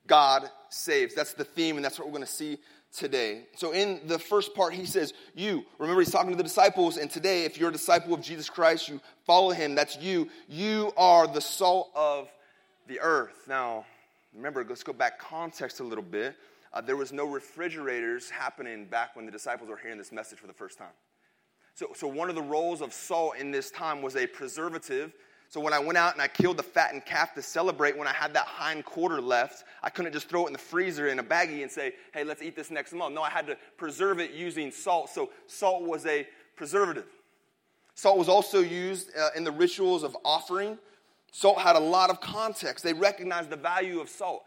God 0.06 0.50
saves. 0.70 1.16
That's 1.16 1.34
the 1.34 1.46
theme, 1.46 1.78
and 1.78 1.86
that's 1.86 1.98
what 1.98 2.08
we're 2.08 2.14
going 2.14 2.26
to 2.26 2.32
see 2.32 2.60
today. 2.96 3.44
So, 3.56 3.72
in 3.72 4.02
the 4.08 4.20
first 4.20 4.54
part, 4.56 4.74
he 4.74 4.86
says, 4.86 5.14
You. 5.36 5.66
Remember, 5.78 6.02
he's 6.02 6.12
talking 6.12 6.32
to 6.32 6.38
the 6.38 6.44
disciples, 6.44 6.98
and 6.98 7.10
today, 7.10 7.46
if 7.46 7.58
you're 7.58 7.70
a 7.70 7.74
disciple 7.74 8.14
of 8.14 8.22
Jesus 8.22 8.50
Christ, 8.50 8.90
you 8.90 9.00
follow 9.26 9.52
him, 9.52 9.76
that's 9.76 9.98
you. 9.98 10.30
You 10.48 10.92
are 10.98 11.28
the 11.28 11.42
salt 11.42 11.92
of 11.96 12.30
the 12.88 13.00
earth. 13.00 13.46
Now, 13.48 13.86
remember, 14.36 14.66
let's 14.68 14.84
go 14.84 14.94
back 14.94 15.20
context 15.20 15.80
a 15.80 15.84
little 15.84 16.04
bit. 16.04 16.36
Uh, 16.72 16.82
there 16.82 16.98
was 16.98 17.12
no 17.12 17.26
refrigerators 17.26 18.30
happening 18.30 18.86
back 18.86 19.16
when 19.16 19.26
the 19.26 19.32
disciples 19.32 19.70
were 19.70 19.78
hearing 19.78 19.98
this 19.98 20.12
message 20.12 20.40
for 20.40 20.48
the 20.48 20.54
first 20.54 20.78
time. 20.78 20.94
So, 21.74 21.88
so 21.96 22.08
one 22.08 22.30
of 22.30 22.36
the 22.36 22.42
roles 22.42 22.82
of 22.82 22.94
salt 22.94 23.38
in 23.38 23.52
this 23.52 23.72
time 23.72 24.02
was 24.02 24.16
a 24.16 24.28
preservative. 24.28 25.14
So 25.50 25.60
when 25.60 25.74
I 25.74 25.80
went 25.80 25.98
out 25.98 26.14
and 26.14 26.22
I 26.22 26.28
killed 26.28 26.58
the 26.58 26.64
fattened 26.64 27.06
calf 27.06 27.34
to 27.34 27.42
celebrate, 27.42 27.98
when 27.98 28.08
I 28.08 28.14
had 28.14 28.34
that 28.36 28.46
hind 28.46 28.86
quarter 28.86 29.20
left, 29.20 29.64
I 29.82 29.90
couldn't 29.90 30.14
just 30.14 30.30
throw 30.30 30.44
it 30.44 30.48
in 30.48 30.54
the 30.54 30.60
freezer 30.60 31.08
in 31.08 31.18
a 31.18 31.24
baggie 31.24 31.64
and 31.64 31.72
say, 31.72 31.94
hey, 32.14 32.24
let's 32.24 32.44
eat 32.44 32.56
this 32.56 32.70
next 32.70 32.94
month. 32.94 33.16
No, 33.16 33.24
I 33.24 33.32
had 33.32 33.48
to 33.48 33.58
preserve 33.76 34.20
it 34.20 34.32
using 34.32 34.72
salt. 34.72 35.10
So 35.10 35.32
salt 35.48 35.82
was 35.82 36.06
a 36.06 36.28
preservative. 36.56 37.08
Salt 37.96 38.20
was 38.20 38.30
also 38.30 38.60
used 38.60 39.10
uh, 39.18 39.30
in 39.36 39.44
the 39.44 39.52
rituals 39.52 40.04
of 40.04 40.16
offering. 40.24 40.78
Salt 41.32 41.60
had 41.60 41.76
a 41.76 41.80
lot 41.80 42.12
of 42.12 42.22
context. 42.22 42.84
They 42.84 42.94
recognized 42.94 43.50
the 43.50 43.58
value 43.58 44.00
of 44.00 44.08
salt. 44.08 44.44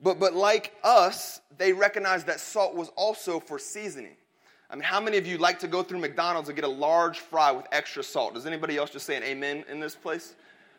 But, 0.00 0.20
but 0.20 0.34
like 0.34 0.72
us, 0.84 1.40
they 1.58 1.72
recognized 1.72 2.26
that 2.28 2.38
salt 2.38 2.76
was 2.76 2.90
also 2.90 3.40
for 3.40 3.58
seasoning. 3.58 4.16
I 4.70 4.76
mean, 4.76 4.84
how 4.84 5.00
many 5.00 5.18
of 5.18 5.26
you 5.26 5.38
like 5.38 5.58
to 5.60 5.68
go 5.68 5.82
through 5.82 5.98
McDonald's 5.98 6.48
and 6.48 6.56
get 6.56 6.64
a 6.64 6.68
large 6.68 7.18
fry 7.18 7.52
with 7.52 7.66
extra 7.70 8.02
salt? 8.02 8.34
Does 8.34 8.46
anybody 8.46 8.76
else 8.76 8.90
just 8.90 9.06
say 9.06 9.16
an 9.16 9.22
amen 9.22 9.64
in 9.68 9.78
this 9.78 9.94
place? 9.94 10.34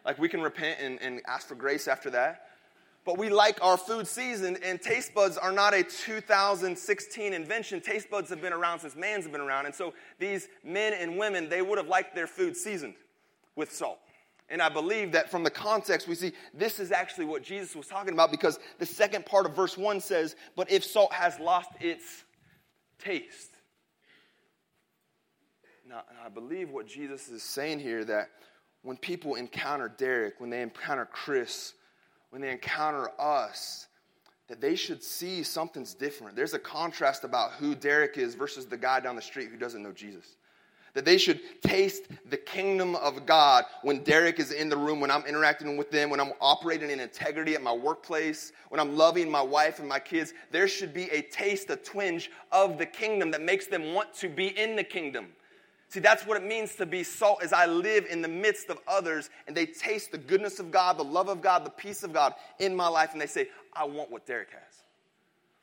Like 0.05 0.19
we 0.19 0.27
can 0.27 0.41
repent 0.41 0.79
and, 0.81 0.99
and 1.01 1.21
ask 1.27 1.47
for 1.47 1.55
grace 1.55 1.87
after 1.87 2.09
that. 2.11 2.49
But 3.05 3.19
we 3.19 3.29
like 3.29 3.63
our 3.63 3.77
food 3.77 4.07
seasoned, 4.07 4.57
and 4.63 4.81
taste 4.81 5.13
buds 5.13 5.37
are 5.37 5.51
not 5.51 5.75
a 5.75 5.83
2016 5.83 7.33
invention. 7.33 7.79
Taste 7.79 8.09
buds 8.09 8.31
have 8.31 8.41
been 8.41 8.51
around 8.51 8.79
since 8.79 8.95
man's 8.95 9.27
been 9.27 9.41
around. 9.41 9.67
And 9.67 9.75
so 9.75 9.93
these 10.17 10.47
men 10.63 10.93
and 10.93 11.15
women, 11.15 11.47
they 11.47 11.61
would 11.61 11.77
have 11.77 11.87
liked 11.87 12.15
their 12.15 12.25
food 12.25 12.57
seasoned 12.57 12.95
with 13.55 13.71
salt. 13.71 13.99
And 14.49 14.59
I 14.59 14.69
believe 14.69 15.11
that 15.11 15.29
from 15.29 15.43
the 15.43 15.51
context, 15.51 16.07
we 16.07 16.15
see 16.15 16.31
this 16.53 16.79
is 16.79 16.91
actually 16.91 17.25
what 17.25 17.43
Jesus 17.43 17.75
was 17.75 17.87
talking 17.87 18.13
about 18.13 18.31
because 18.31 18.59
the 18.79 18.85
second 18.85 19.25
part 19.25 19.45
of 19.45 19.55
verse 19.55 19.77
1 19.77 20.01
says, 20.01 20.35
But 20.55 20.71
if 20.71 20.83
salt 20.83 21.13
has 21.13 21.39
lost 21.39 21.69
its 21.79 22.23
taste. 22.99 23.54
Now, 25.87 26.03
I 26.25 26.29
believe 26.29 26.71
what 26.71 26.87
Jesus 26.87 27.29
is 27.29 27.43
saying 27.43 27.79
here 27.79 28.03
that 28.05 28.29
when 28.81 28.97
people 28.97 29.35
encounter 29.35 29.87
Derek, 29.87 30.39
when 30.39 30.49
they 30.49 30.61
encounter 30.61 31.05
Chris, 31.05 31.73
when 32.31 32.41
they 32.41 32.51
encounter 32.51 33.09
us, 33.19 33.87
that 34.47 34.61
they 34.61 34.75
should 34.75 35.03
see 35.03 35.43
something's 35.43 35.93
different. 35.93 36.35
There's 36.35 36.53
a 36.53 36.59
contrast 36.59 37.23
about 37.23 37.53
who 37.53 37.75
Derek 37.75 38.17
is 38.17 38.35
versus 38.35 38.65
the 38.65 38.77
guy 38.77 38.99
down 38.99 39.15
the 39.15 39.21
street 39.21 39.49
who 39.49 39.57
doesn't 39.57 39.81
know 39.81 39.91
Jesus 39.91 40.37
that 40.95 41.05
they 41.05 41.17
should 41.17 41.41
taste 41.61 42.05
the 42.29 42.37
kingdom 42.37 42.95
of 42.95 43.25
God 43.25 43.65
when 43.83 44.01
Derek 44.03 44.39
is 44.39 44.51
in 44.51 44.69
the 44.69 44.77
room, 44.77 45.01
when 45.01 45.11
I'm 45.11 45.25
interacting 45.25 45.77
with 45.77 45.91
them, 45.91 46.09
when 46.09 46.21
I'm 46.21 46.31
operating 46.39 46.89
in 46.89 47.01
integrity 47.01 47.53
at 47.53 47.61
my 47.61 47.73
workplace, 47.73 48.53
when 48.69 48.79
I'm 48.79 48.95
loving 48.95 49.29
my 49.29 49.41
wife 49.41 49.79
and 49.79 49.87
my 49.87 49.99
kids. 49.99 50.33
There 50.51 50.69
should 50.69 50.93
be 50.93 51.09
a 51.11 51.21
taste, 51.21 51.69
a 51.69 51.75
twinge 51.75 52.31
of 52.51 52.77
the 52.77 52.85
kingdom 52.85 53.29
that 53.31 53.41
makes 53.41 53.67
them 53.67 53.93
want 53.93 54.13
to 54.15 54.29
be 54.29 54.57
in 54.57 54.77
the 54.77 54.83
kingdom. 54.83 55.27
See, 55.95 56.01
that's 56.01 56.27
what 56.27 56.35
it 56.35 56.43
means 56.43 56.75
to 56.75 56.85
be 56.85 57.03
salt 57.03 57.41
as 57.41 57.53
I 57.53 57.67
live 57.67 58.05
in 58.09 58.21
the 58.21 58.27
midst 58.27 58.69
of 58.69 58.77
others 58.85 59.29
and 59.47 59.55
they 59.55 59.65
taste 59.65 60.11
the 60.11 60.17
goodness 60.17 60.59
of 60.59 60.69
God, 60.69 60.97
the 60.97 61.05
love 61.05 61.29
of 61.29 61.41
God, 61.41 61.65
the 61.65 61.69
peace 61.69 62.03
of 62.03 62.11
God 62.11 62.33
in 62.59 62.75
my 62.75 62.89
life, 62.89 63.13
and 63.13 63.21
they 63.21 63.27
say, 63.27 63.47
I 63.71 63.85
want 63.85 64.11
what 64.11 64.25
Derek 64.25 64.49
has. 64.51 64.75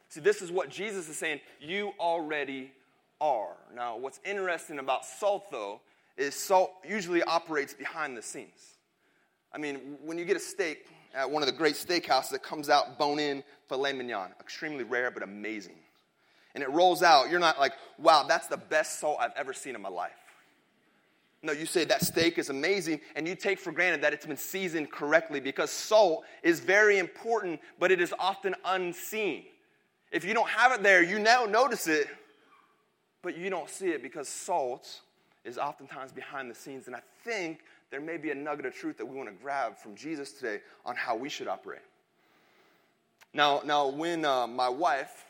See, 0.08 0.20
this 0.20 0.40
is 0.40 0.50
what 0.50 0.70
Jesus 0.70 1.06
is 1.10 1.18
saying. 1.18 1.40
You 1.60 1.92
already 2.00 2.72
are. 3.20 3.52
Now, 3.76 3.98
what's 3.98 4.20
interesting 4.24 4.78
about 4.78 5.04
salt, 5.04 5.50
though, 5.50 5.82
is 6.16 6.34
salt 6.34 6.72
usually 6.82 7.22
operates 7.22 7.74
behind 7.74 8.16
the 8.16 8.22
scenes. 8.22 8.78
I 9.52 9.58
mean, 9.58 9.98
when 10.02 10.16
you 10.16 10.24
get 10.24 10.38
a 10.38 10.40
steak 10.40 10.86
at 11.14 11.30
one 11.30 11.42
of 11.42 11.46
the 11.46 11.54
great 11.54 11.74
steakhouses, 11.74 12.32
it 12.32 12.42
comes 12.42 12.70
out 12.70 12.98
bone 12.98 13.18
in 13.18 13.44
filet 13.68 13.92
mignon, 13.92 14.30
extremely 14.40 14.84
rare 14.84 15.10
but 15.10 15.22
amazing. 15.22 15.76
And 16.54 16.64
it 16.64 16.70
rolls 16.70 17.02
out, 17.02 17.30
you're 17.30 17.38
not 17.38 17.60
like, 17.60 17.72
wow, 17.98 18.24
that's 18.26 18.46
the 18.46 18.56
best 18.56 18.98
salt 18.98 19.18
I've 19.20 19.32
ever 19.36 19.52
seen 19.52 19.74
in 19.74 19.82
my 19.82 19.90
life. 19.90 20.12
No, 21.44 21.52
you 21.52 21.66
say 21.66 21.84
that 21.84 22.02
steak 22.02 22.38
is 22.38 22.50
amazing, 22.50 23.00
and 23.16 23.26
you 23.26 23.34
take 23.34 23.58
for 23.58 23.72
granted 23.72 24.00
that 24.02 24.12
it's 24.12 24.26
been 24.26 24.36
seasoned 24.36 24.92
correctly 24.92 25.40
because 25.40 25.70
salt 25.70 26.24
is 26.44 26.60
very 26.60 26.98
important, 26.98 27.60
but 27.80 27.90
it 27.90 28.00
is 28.00 28.14
often 28.18 28.54
unseen. 28.64 29.44
If 30.12 30.24
you 30.24 30.34
don't 30.34 30.48
have 30.48 30.70
it 30.72 30.82
there, 30.84 31.02
you 31.02 31.18
now 31.18 31.44
notice 31.44 31.88
it, 31.88 32.06
but 33.22 33.36
you 33.36 33.50
don't 33.50 33.68
see 33.68 33.88
it 33.88 34.02
because 34.02 34.28
salt 34.28 35.00
is 35.44 35.58
oftentimes 35.58 36.12
behind 36.12 36.48
the 36.48 36.54
scenes. 36.54 36.86
And 36.86 36.94
I 36.94 37.00
think 37.24 37.60
there 37.90 38.00
may 38.00 38.18
be 38.18 38.30
a 38.30 38.34
nugget 38.34 38.66
of 38.66 38.74
truth 38.74 38.98
that 38.98 39.06
we 39.06 39.16
want 39.16 39.28
to 39.28 39.34
grab 39.34 39.76
from 39.76 39.96
Jesus 39.96 40.32
today 40.32 40.60
on 40.86 40.94
how 40.94 41.16
we 41.16 41.28
should 41.28 41.48
operate. 41.48 41.82
Now, 43.34 43.62
now 43.64 43.88
when 43.88 44.24
uh, 44.24 44.46
my 44.46 44.68
wife 44.68 45.24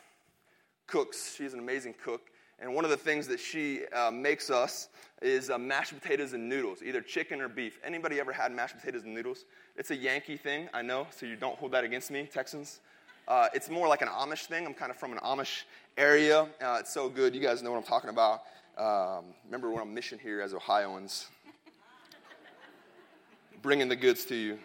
cooks, 0.85 1.33
she's 1.35 1.53
an 1.53 1.59
amazing 1.59 1.95
cook, 2.03 2.21
and 2.63 2.73
one 2.73 2.85
of 2.85 2.91
the 2.91 2.97
things 2.97 3.27
that 3.27 3.41
she 3.41 3.81
uh, 3.87 4.09
makes 4.09 4.49
us 4.49 4.87
is 5.21 5.49
uh, 5.49 5.57
mashed 5.57 5.93
potatoes 5.93 6.31
and 6.31 6.47
noodles, 6.47 6.81
either 6.81 7.01
chicken 7.01 7.41
or 7.41 7.49
beef. 7.49 7.77
Anybody 7.83 8.21
ever 8.21 8.31
had 8.31 8.53
mashed 8.53 8.77
potatoes 8.79 9.03
and 9.03 9.13
noodles? 9.13 9.43
It's 9.75 9.91
a 9.91 9.95
Yankee 9.95 10.37
thing, 10.37 10.69
I 10.73 10.81
know, 10.81 11.05
so 11.11 11.25
you 11.25 11.35
don't 11.35 11.57
hold 11.57 11.73
that 11.73 11.83
against 11.83 12.09
me, 12.09 12.27
Texans. 12.31 12.79
Uh, 13.27 13.49
it's 13.53 13.69
more 13.69 13.89
like 13.89 14.01
an 14.01 14.07
Amish 14.07 14.45
thing. 14.45 14.65
I'm 14.65 14.73
kind 14.73 14.91
of 14.91 14.97
from 14.97 15.11
an 15.11 15.19
Amish 15.19 15.63
area. 15.97 16.47
Uh, 16.61 16.77
it's 16.79 16.93
so 16.93 17.09
good. 17.09 17.35
You 17.35 17.41
guys 17.41 17.61
know 17.61 17.71
what 17.71 17.77
I'm 17.77 17.83
talking 17.83 18.09
about. 18.09 18.43
Um, 18.77 19.25
remember 19.45 19.69
when 19.69 19.81
I'm 19.81 19.93
mission 19.93 20.17
here 20.17 20.41
as 20.41 20.53
Ohioans, 20.53 21.27
bringing 23.61 23.89
the 23.89 23.95
goods 23.97 24.23
to 24.25 24.35
you. 24.35 24.57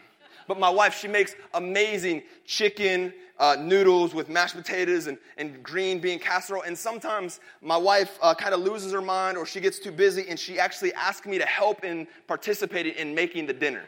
But 0.46 0.60
my 0.60 0.70
wife, 0.70 0.96
she 0.96 1.08
makes 1.08 1.34
amazing 1.52 2.22
chicken 2.46 3.12
uh, 3.38 3.56
noodles 3.58 4.14
with 4.14 4.28
mashed 4.28 4.56
potatoes 4.56 5.06
and, 5.06 5.18
and 5.36 5.62
green 5.62 6.00
bean 6.00 6.18
casserole. 6.18 6.62
And 6.62 6.76
sometimes 6.76 7.40
my 7.62 7.76
wife 7.76 8.18
uh, 8.20 8.34
kind 8.34 8.54
of 8.54 8.60
loses 8.60 8.92
her 8.92 9.02
mind 9.02 9.36
or 9.36 9.46
she 9.46 9.60
gets 9.60 9.78
too 9.78 9.92
busy 9.92 10.26
and 10.28 10.38
she 10.38 10.58
actually 10.58 10.92
asks 10.94 11.26
me 11.26 11.38
to 11.38 11.46
help 11.46 11.84
in 11.84 12.06
participating 12.26 12.94
in 12.94 13.14
making 13.14 13.46
the 13.46 13.52
dinner. 13.52 13.84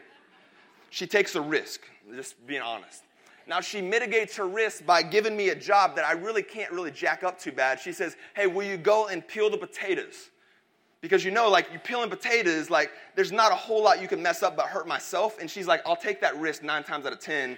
She 0.89 1.07
takes 1.07 1.35
a 1.35 1.41
risk, 1.41 1.81
just 2.15 2.45
being 2.47 2.61
honest. 2.61 3.03
Now 3.47 3.59
she 3.59 3.81
mitigates 3.81 4.35
her 4.37 4.47
risk 4.47 4.85
by 4.85 5.03
giving 5.03 5.35
me 5.35 5.49
a 5.49 5.55
job 5.55 5.95
that 5.95 6.05
I 6.05 6.13
really 6.13 6.43
can't 6.43 6.71
really 6.71 6.91
jack 6.91 7.23
up 7.23 7.39
too 7.39 7.51
bad. 7.51 7.79
She 7.79 7.91
says, 7.91 8.15
Hey, 8.35 8.47
will 8.47 8.65
you 8.65 8.77
go 8.77 9.07
and 9.07 9.27
peel 9.27 9.49
the 9.49 9.57
potatoes? 9.57 10.29
Because 11.01 11.25
you 11.25 11.31
know, 11.31 11.49
like 11.49 11.67
you're 11.71 11.79
peeling 11.79 12.09
potatoes, 12.09 12.69
like 12.69 12.91
there's 13.15 13.31
not 13.31 13.51
a 13.51 13.55
whole 13.55 13.83
lot 13.83 14.01
you 14.01 14.07
can 14.07 14.21
mess 14.21 14.43
up 14.43 14.55
but 14.55 14.67
hurt 14.67 14.87
myself. 14.87 15.37
And 15.41 15.49
she's 15.49 15.67
like, 15.67 15.81
I'll 15.85 15.95
take 15.95 16.21
that 16.21 16.37
risk 16.37 16.61
nine 16.61 16.83
times 16.83 17.05
out 17.05 17.13
of 17.13 17.19
ten. 17.19 17.57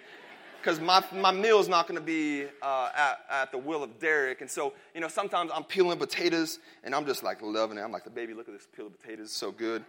Because 0.64 0.80
my, 0.80 1.04
my 1.14 1.32
meal's 1.32 1.68
not 1.68 1.88
going 1.88 2.00
to 2.00 2.06
be 2.06 2.46
uh, 2.62 2.90
at, 2.96 3.20
at 3.30 3.52
the 3.52 3.58
will 3.58 3.84
of 3.84 4.00
Derek. 4.00 4.40
And 4.40 4.50
so, 4.50 4.74
you 4.96 5.02
know, 5.02 5.10
sometimes 5.10 5.52
I'm 5.54 5.66
peeling 5.66 6.00
potatoes 6.00 6.60
and 6.86 6.96
I'm 6.96 7.06
just 7.06 7.22
like 7.22 7.42
loving 7.42 7.78
it. 7.78 7.82
I'm 7.82 7.92
like, 7.92 8.06
the 8.06 8.10
baby, 8.10 8.34
look 8.34 8.48
at 8.48 8.54
this 8.54 8.68
peel 8.74 8.88
of 8.88 9.00
potatoes, 9.00 9.32
so 9.34 9.52
good. 9.52 9.84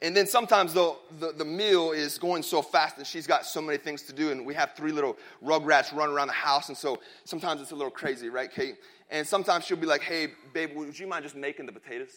And 0.00 0.16
then 0.16 0.28
sometimes 0.28 0.74
the, 0.74 0.94
the, 1.18 1.32
the, 1.32 1.44
meal 1.44 1.90
is 1.90 2.18
going 2.18 2.44
so 2.44 2.62
fast 2.62 2.98
and 2.98 3.06
she's 3.06 3.26
got 3.26 3.44
so 3.44 3.60
many 3.60 3.78
things 3.78 4.02
to 4.02 4.12
do. 4.12 4.30
And 4.30 4.46
we 4.46 4.54
have 4.54 4.74
three 4.76 4.92
little 4.92 5.16
rugrats 5.44 5.92
running 5.92 6.14
around 6.14 6.28
the 6.28 6.34
house. 6.34 6.68
And 6.68 6.78
so 6.78 7.00
sometimes 7.24 7.60
it's 7.60 7.72
a 7.72 7.74
little 7.74 7.90
crazy, 7.90 8.28
right, 8.28 8.52
Kate? 8.52 8.76
And 9.10 9.26
sometimes 9.26 9.64
she'll 9.64 9.76
be 9.76 9.86
like, 9.86 10.02
hey, 10.02 10.28
babe, 10.54 10.76
would 10.76 10.96
you 10.96 11.08
mind 11.08 11.24
just 11.24 11.34
making 11.34 11.66
the 11.66 11.72
potatoes? 11.72 12.12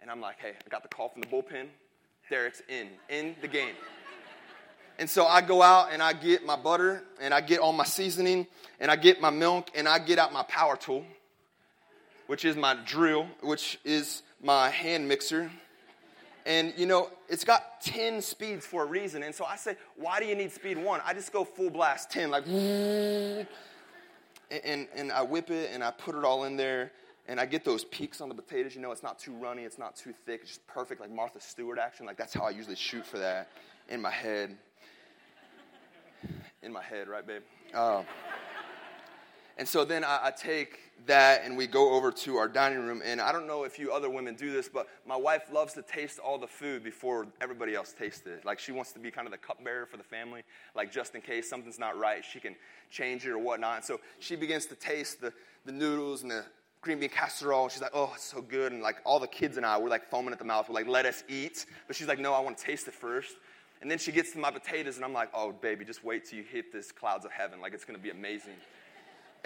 And 0.00 0.08
I'm 0.08 0.20
like, 0.20 0.36
hey, 0.38 0.52
I 0.64 0.68
got 0.68 0.84
the 0.84 0.88
call 0.88 1.08
from 1.08 1.22
the 1.22 1.26
bullpen. 1.26 1.66
Derek's 2.30 2.62
in, 2.68 2.88
in 3.08 3.34
the 3.40 3.48
game. 3.48 3.74
And 4.98 5.10
so 5.10 5.26
I 5.26 5.42
go 5.42 5.62
out 5.62 5.92
and 5.92 6.02
I 6.02 6.12
get 6.14 6.46
my 6.46 6.56
butter 6.56 7.02
and 7.20 7.34
I 7.34 7.40
get 7.40 7.60
all 7.60 7.72
my 7.72 7.84
seasoning 7.84 8.46
and 8.80 8.90
I 8.90 8.96
get 8.96 9.20
my 9.20 9.30
milk 9.30 9.70
and 9.74 9.86
I 9.88 9.98
get 9.98 10.18
out 10.18 10.32
my 10.32 10.42
power 10.44 10.76
tool, 10.76 11.04
which 12.26 12.44
is 12.44 12.56
my 12.56 12.76
drill, 12.86 13.26
which 13.42 13.78
is 13.84 14.22
my 14.42 14.70
hand 14.70 15.06
mixer. 15.06 15.50
And 16.46 16.72
you 16.76 16.86
know, 16.86 17.10
it's 17.28 17.44
got 17.44 17.80
10 17.82 18.22
speeds 18.22 18.64
for 18.64 18.84
a 18.84 18.86
reason. 18.86 19.22
And 19.22 19.34
so 19.34 19.44
I 19.44 19.56
say, 19.56 19.76
why 19.96 20.20
do 20.20 20.26
you 20.26 20.34
need 20.34 20.52
speed 20.52 20.78
one? 20.78 21.00
I 21.04 21.12
just 21.12 21.32
go 21.32 21.44
full 21.44 21.70
blast 21.70 22.10
10, 22.10 22.30
like, 22.30 22.46
and, 22.46 23.46
and, 24.64 24.88
and 24.94 25.12
I 25.12 25.22
whip 25.22 25.50
it 25.50 25.70
and 25.72 25.82
I 25.82 25.90
put 25.90 26.14
it 26.14 26.24
all 26.24 26.44
in 26.44 26.56
there 26.56 26.92
and 27.28 27.40
I 27.40 27.46
get 27.46 27.64
those 27.64 27.84
peaks 27.84 28.20
on 28.20 28.28
the 28.28 28.34
potatoes. 28.34 28.74
You 28.74 28.80
know, 28.80 28.92
it's 28.92 29.02
not 29.02 29.18
too 29.18 29.32
runny, 29.32 29.62
it's 29.62 29.78
not 29.78 29.96
too 29.96 30.12
thick, 30.12 30.40
it's 30.42 30.50
just 30.50 30.66
perfect, 30.66 31.00
like 31.00 31.10
Martha 31.10 31.40
Stewart 31.40 31.78
action. 31.78 32.06
Like 32.06 32.16
that's 32.16 32.32
how 32.32 32.44
I 32.44 32.50
usually 32.50 32.76
shoot 32.76 33.04
for 33.04 33.18
that 33.18 33.50
in 33.88 34.00
my 34.00 34.10
head. 34.10 34.56
In 36.66 36.72
my 36.72 36.82
head, 36.82 37.06
right, 37.06 37.24
babe? 37.24 37.42
Um, 37.74 38.04
and 39.56 39.68
so 39.68 39.84
then 39.84 40.02
I, 40.02 40.18
I, 40.24 40.30
take 40.32 40.80
that 41.06 41.44
and 41.44 41.56
we 41.56 41.68
go 41.68 41.92
over 41.92 42.10
to 42.10 42.36
our 42.38 42.48
dining 42.48 42.80
room. 42.80 43.02
And 43.04 43.20
I 43.20 43.30
don't 43.30 43.46
know 43.46 43.62
if 43.62 43.78
you 43.78 43.92
other 43.92 44.10
women 44.10 44.34
do 44.34 44.50
this, 44.50 44.68
but 44.68 44.88
my 45.06 45.14
wife 45.14 45.44
loves 45.52 45.74
to 45.74 45.82
taste 45.82 46.18
all 46.18 46.38
the 46.38 46.48
food 46.48 46.82
before 46.82 47.28
everybody 47.40 47.76
else 47.76 47.94
tastes 47.96 48.26
it. 48.26 48.44
Like 48.44 48.58
she 48.58 48.72
wants 48.72 48.90
to 48.94 48.98
be 48.98 49.12
kind 49.12 49.28
of 49.28 49.30
the 49.30 49.38
cupbearer 49.38 49.86
for 49.86 49.96
the 49.96 50.02
family, 50.02 50.42
like 50.74 50.90
just 50.90 51.14
in 51.14 51.20
case 51.20 51.48
something's 51.48 51.78
not 51.78 51.96
right, 51.96 52.24
she 52.24 52.40
can 52.40 52.56
change 52.90 53.24
it 53.24 53.30
or 53.30 53.38
whatnot. 53.38 53.76
And 53.76 53.84
so 53.84 54.00
she 54.18 54.34
begins 54.34 54.66
to 54.66 54.74
taste 54.74 55.20
the, 55.20 55.32
the 55.66 55.72
noodles 55.72 56.22
and 56.22 56.32
the 56.32 56.44
green 56.80 56.98
bean 56.98 57.10
casserole. 57.10 57.62
And 57.62 57.72
she's 57.72 57.82
like, 57.82 57.94
oh, 57.94 58.10
it's 58.16 58.24
so 58.24 58.42
good. 58.42 58.72
And 58.72 58.82
like 58.82 58.96
all 59.04 59.20
the 59.20 59.28
kids 59.28 59.56
and 59.56 59.64
I, 59.64 59.78
we're 59.78 59.88
like 59.88 60.10
foaming 60.10 60.32
at 60.32 60.40
the 60.40 60.44
mouth. 60.44 60.68
We're 60.68 60.74
like, 60.74 60.88
let 60.88 61.06
us 61.06 61.22
eat. 61.28 61.66
But 61.86 61.94
she's 61.94 62.08
like, 62.08 62.18
no, 62.18 62.32
I 62.32 62.40
want 62.40 62.58
to 62.58 62.64
taste 62.64 62.88
it 62.88 62.94
first. 62.94 63.36
And 63.80 63.90
then 63.90 63.98
she 63.98 64.10
gets 64.10 64.32
to 64.32 64.38
my 64.38 64.50
potatoes, 64.50 64.96
and 64.96 65.04
I'm 65.04 65.12
like, 65.12 65.28
oh, 65.34 65.52
baby, 65.52 65.84
just 65.84 66.02
wait 66.02 66.24
till 66.24 66.38
you 66.38 66.44
hit 66.44 66.72
this 66.72 66.90
clouds 66.90 67.24
of 67.24 67.32
heaven. 67.32 67.60
Like, 67.60 67.74
it's 67.74 67.84
to 67.84 67.98
be 67.98 68.10
amazing 68.10 68.54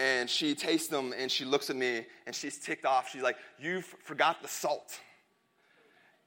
and 0.00 0.30
she 0.30 0.54
tastes 0.54 0.88
them 0.88 1.12
and 1.16 1.30
she 1.30 1.44
looks 1.44 1.68
at 1.68 1.76
me 1.76 2.06
and 2.26 2.34
she's 2.34 2.58
ticked 2.58 2.86
off. 2.86 3.10
She's 3.10 3.22
like, 3.22 3.36
You 3.60 3.82
forgot 3.82 4.40
the 4.40 4.48
salt. 4.48 4.98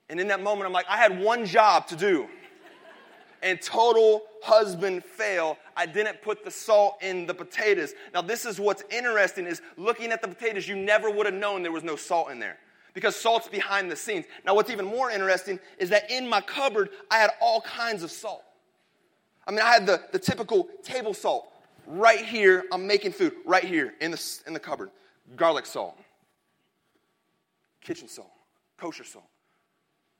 And 0.10 0.20
in 0.20 0.28
that 0.28 0.44
moment, 0.44 0.68
I'm 0.68 0.74
like, 0.74 0.86
I 0.88 0.98
had 0.98 1.20
one 1.20 1.46
job 1.46 1.88
to 1.88 1.96
do. 1.96 2.28
And 3.42 3.60
total 3.60 4.22
husband 4.44 5.04
fail. 5.04 5.58
I 5.76 5.86
didn't 5.86 6.22
put 6.22 6.46
the 6.46 6.52
salt 6.52 7.02
in 7.02 7.26
the 7.26 7.34
potatoes. 7.34 7.94
Now, 8.14 8.22
this 8.22 8.46
is 8.46 8.60
what's 8.60 8.84
interesting 8.92 9.48
is 9.48 9.62
looking 9.76 10.12
at 10.12 10.22
the 10.22 10.28
potatoes, 10.28 10.68
you 10.68 10.76
never 10.76 11.10
would 11.10 11.26
have 11.26 11.36
known 11.36 11.64
there 11.64 11.72
was 11.72 11.84
no 11.84 11.96
salt 11.96 12.30
in 12.30 12.40
there 12.40 12.58
because 12.94 13.16
salt's 13.16 13.48
behind 13.48 13.92
the 13.92 13.96
scenes. 13.96 14.26
Now, 14.46 14.56
what's 14.56 14.70
even 14.70 14.86
more 14.86 15.10
interesting 15.10 15.60
is 15.78 15.90
that 15.90 16.12
in 16.12 16.28
my 16.28 16.42
cupboard, 16.42 16.90
I 17.10 17.18
had 17.18 17.32
all 17.42 17.62
kinds 17.62 18.04
of 18.04 18.12
salt. 18.12 18.44
I 19.48 19.52
mean, 19.52 19.62
I 19.62 19.72
had 19.72 19.86
the, 19.86 20.02
the 20.12 20.20
typical 20.20 20.70
table 20.84 21.14
salt, 21.14 21.52
right 21.88 22.24
here, 22.24 22.64
I'm 22.72 22.88
making 22.88 23.12
food, 23.12 23.34
right 23.46 23.64
here 23.64 23.94
in 24.00 24.12
the, 24.12 24.40
in 24.48 24.54
the 24.54 24.60
cupboard. 24.60 24.90
Garlic 25.36 25.66
salt, 25.66 25.98
kitchen 27.82 28.08
salt, 28.08 28.32
kosher 28.78 29.04
salt, 29.04 29.26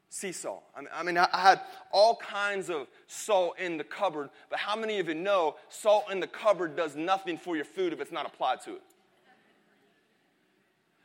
sea 0.10 0.32
salt. 0.32 0.64
I 0.76 0.82
mean, 0.82 0.90
I, 0.94 1.04
mean, 1.04 1.18
I 1.18 1.40
had 1.40 1.62
all 1.92 2.16
kinds 2.16 2.70
of 2.70 2.88
salt 3.08 3.60
in 3.60 3.78
the 3.78 3.84
cupboard, 3.84 4.30
but 4.50 4.60
how 4.60 4.76
many 4.76 5.00
of 5.00 5.08
you 5.08 5.16
know 5.16 5.56
salt 5.70 6.06
in 6.12 6.20
the 6.20 6.28
cupboard 6.28 6.76
does 6.76 6.96
nothing 6.96 7.38
for 7.38 7.56
your 7.56 7.66
food 7.66 7.94
if 7.94 8.02
it's 8.02 8.12
not 8.12 8.26
applied 8.26 8.62
to 8.62 8.76
it? 8.76 8.82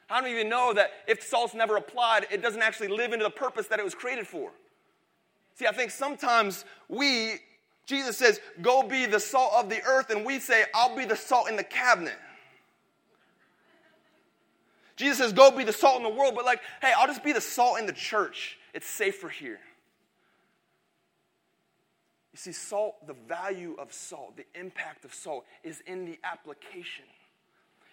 How 0.09 0.21
many 0.21 0.33
of 0.33 0.39
even 0.41 0.51
know 0.51 0.73
that 0.75 0.91
if 1.07 1.23
salt's 1.23 1.55
never 1.55 1.77
applied, 1.77 2.27
it 2.31 2.43
doesn't 2.43 2.63
actually 2.63 2.89
live 2.89 3.13
into 3.13 3.25
the 3.25 3.31
purpose 3.31 3.69
that 3.69 3.79
it 3.79 3.85
was 3.85 3.95
created 3.95 4.27
for? 4.27 4.51
See, 5.55 5.67
I 5.67 5.73
think 5.73 5.91
sometimes 5.91 6.65
we 6.89 7.41
Jesus 7.89 8.19
says, 8.19 8.39
Go 8.61 8.83
be 8.83 9.07
the 9.07 9.19
salt 9.19 9.55
of 9.57 9.71
the 9.71 9.83
earth, 9.83 10.11
and 10.11 10.25
we 10.25 10.39
say, 10.39 10.65
I'll 10.75 10.95
be 10.95 11.07
the 11.07 11.17
salt 11.17 11.49
in 11.49 11.57
the 11.57 11.65
cabinet. 11.65 12.19
Jesus 14.95 15.17
says, 15.17 15.33
Go 15.33 15.51
be 15.51 15.65
the 15.65 15.73
salt 15.73 15.97
in 15.97 16.03
the 16.03 16.11
world, 16.11 16.35
but 16.37 16.45
like, 16.45 16.61
hey, 16.83 16.93
I'll 16.97 17.07
just 17.07 17.25
be 17.25 17.33
the 17.33 17.41
salt 17.41 17.79
in 17.79 17.87
the 17.87 17.95
church. 17.95 18.59
It's 18.75 18.87
safer 18.87 19.31
here. 19.31 19.59
You 22.33 22.37
see, 22.37 22.53
salt, 22.53 23.07
the 23.07 23.15
value 23.15 23.75
of 23.79 23.91
salt, 23.91 24.37
the 24.37 24.45
impact 24.55 25.07
of 25.07 25.15
salt 25.15 25.47
is 25.65 25.81
in 25.87 26.05
the 26.05 26.19
application. 26.23 27.07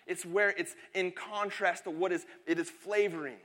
It's 0.08 0.26
where 0.26 0.50
it's 0.52 0.76
in 0.94 1.12
contrast 1.12 1.86
to 1.86 1.92
what 1.92 2.12
is 2.12 2.26
it 2.46 2.60
is 2.60 2.70
flavoring. 2.70 3.38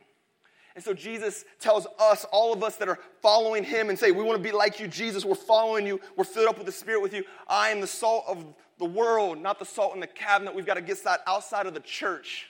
And 0.74 0.84
so 0.84 0.94
Jesus 0.94 1.44
tells 1.58 1.86
us, 1.98 2.24
all 2.30 2.52
of 2.52 2.62
us 2.62 2.76
that 2.76 2.88
are 2.88 2.98
following 3.22 3.64
him 3.64 3.88
and 3.90 3.98
say, 3.98 4.12
We 4.12 4.22
want 4.22 4.36
to 4.36 4.42
be 4.42 4.54
like 4.54 4.78
you, 4.78 4.86
Jesus. 4.86 5.24
We're 5.24 5.34
following 5.34 5.86
you. 5.86 6.00
We're 6.16 6.24
filled 6.24 6.48
up 6.48 6.56
with 6.56 6.66
the 6.66 6.72
Spirit 6.72 7.02
with 7.02 7.12
you. 7.12 7.24
I 7.48 7.70
am 7.70 7.80
the 7.80 7.86
salt 7.86 8.24
of 8.28 8.44
the 8.78 8.84
world, 8.84 9.40
not 9.40 9.58
the 9.58 9.64
salt 9.64 9.94
in 9.94 10.00
the 10.00 10.06
cabinet. 10.06 10.54
We've 10.54 10.66
got 10.66 10.74
to 10.74 10.80
get 10.80 10.98
outside 11.26 11.66
of 11.66 11.74
the 11.74 11.80
church 11.80 12.48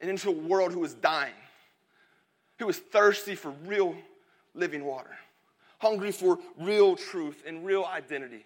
and 0.00 0.08
into 0.08 0.30
a 0.30 0.32
world 0.32 0.72
who 0.72 0.82
is 0.82 0.94
dying, 0.94 1.34
who 2.58 2.68
is 2.68 2.78
thirsty 2.78 3.34
for 3.34 3.50
real 3.66 3.94
living 4.54 4.84
water, 4.84 5.16
hungry 5.78 6.12
for 6.12 6.38
real 6.58 6.96
truth 6.96 7.42
and 7.46 7.66
real 7.66 7.84
identity. 7.84 8.44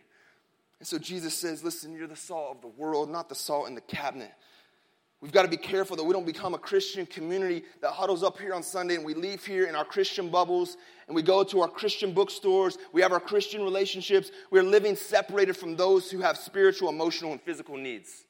And 0.80 0.88
so 0.88 0.98
Jesus 0.98 1.34
says, 1.34 1.62
Listen, 1.62 1.94
you're 1.94 2.08
the 2.08 2.16
salt 2.16 2.56
of 2.56 2.60
the 2.60 2.68
world, 2.68 3.08
not 3.08 3.28
the 3.28 3.34
salt 3.36 3.68
in 3.68 3.74
the 3.74 3.80
cabinet. 3.80 4.32
We've 5.24 5.32
got 5.32 5.44
to 5.44 5.48
be 5.48 5.56
careful 5.56 5.96
that 5.96 6.04
we 6.04 6.12
don't 6.12 6.26
become 6.26 6.52
a 6.52 6.58
Christian 6.58 7.06
community 7.06 7.64
that 7.80 7.92
huddles 7.92 8.22
up 8.22 8.38
here 8.38 8.52
on 8.52 8.62
Sunday 8.62 8.96
and 8.96 9.02
we 9.02 9.14
leave 9.14 9.42
here 9.42 9.64
in 9.64 9.74
our 9.74 9.82
Christian 9.82 10.28
bubbles 10.28 10.76
and 11.06 11.16
we 11.16 11.22
go 11.22 11.42
to 11.42 11.62
our 11.62 11.68
Christian 11.68 12.12
bookstores. 12.12 12.76
We 12.92 13.00
have 13.00 13.10
our 13.10 13.20
Christian 13.20 13.62
relationships. 13.62 14.30
We're 14.50 14.62
living 14.62 14.96
separated 14.96 15.56
from 15.56 15.76
those 15.76 16.10
who 16.10 16.18
have 16.18 16.36
spiritual, 16.36 16.90
emotional, 16.90 17.32
and 17.32 17.40
physical 17.40 17.78
needs. 17.78 18.26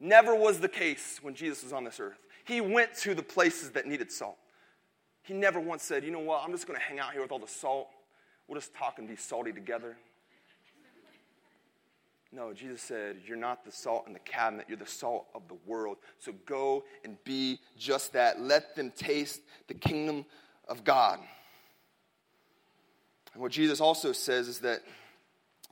Never 0.00 0.34
was 0.34 0.60
the 0.60 0.68
case 0.68 1.18
when 1.22 1.34
Jesus 1.34 1.62
was 1.62 1.72
on 1.72 1.82
this 1.82 1.98
earth. 1.98 2.18
He 2.44 2.60
went 2.60 2.94
to 2.96 3.14
the 3.14 3.22
places 3.22 3.70
that 3.70 3.86
needed 3.86 4.12
salt. 4.12 4.36
He 5.22 5.32
never 5.32 5.60
once 5.60 5.82
said, 5.82 6.04
you 6.04 6.10
know 6.10 6.18
what, 6.18 6.44
I'm 6.44 6.52
just 6.52 6.66
going 6.66 6.78
to 6.78 6.84
hang 6.84 7.00
out 7.00 7.12
here 7.12 7.22
with 7.22 7.32
all 7.32 7.38
the 7.38 7.48
salt. 7.48 7.88
We'll 8.46 8.60
just 8.60 8.74
talk 8.74 8.98
and 8.98 9.08
be 9.08 9.16
salty 9.16 9.50
together. 9.50 9.96
No, 12.34 12.54
Jesus 12.54 12.80
said, 12.80 13.16
You're 13.26 13.36
not 13.36 13.64
the 13.64 13.70
salt 13.70 14.06
in 14.06 14.14
the 14.14 14.18
cabinet, 14.18 14.66
you're 14.68 14.78
the 14.78 14.86
salt 14.86 15.26
of 15.34 15.42
the 15.48 15.56
world. 15.66 15.98
So 16.18 16.32
go 16.46 16.84
and 17.04 17.22
be 17.24 17.60
just 17.78 18.14
that. 18.14 18.40
Let 18.40 18.74
them 18.74 18.90
taste 18.96 19.42
the 19.68 19.74
kingdom 19.74 20.24
of 20.66 20.82
God. 20.82 21.18
And 23.34 23.42
what 23.42 23.52
Jesus 23.52 23.80
also 23.80 24.12
says 24.12 24.48
is 24.48 24.60
that 24.60 24.82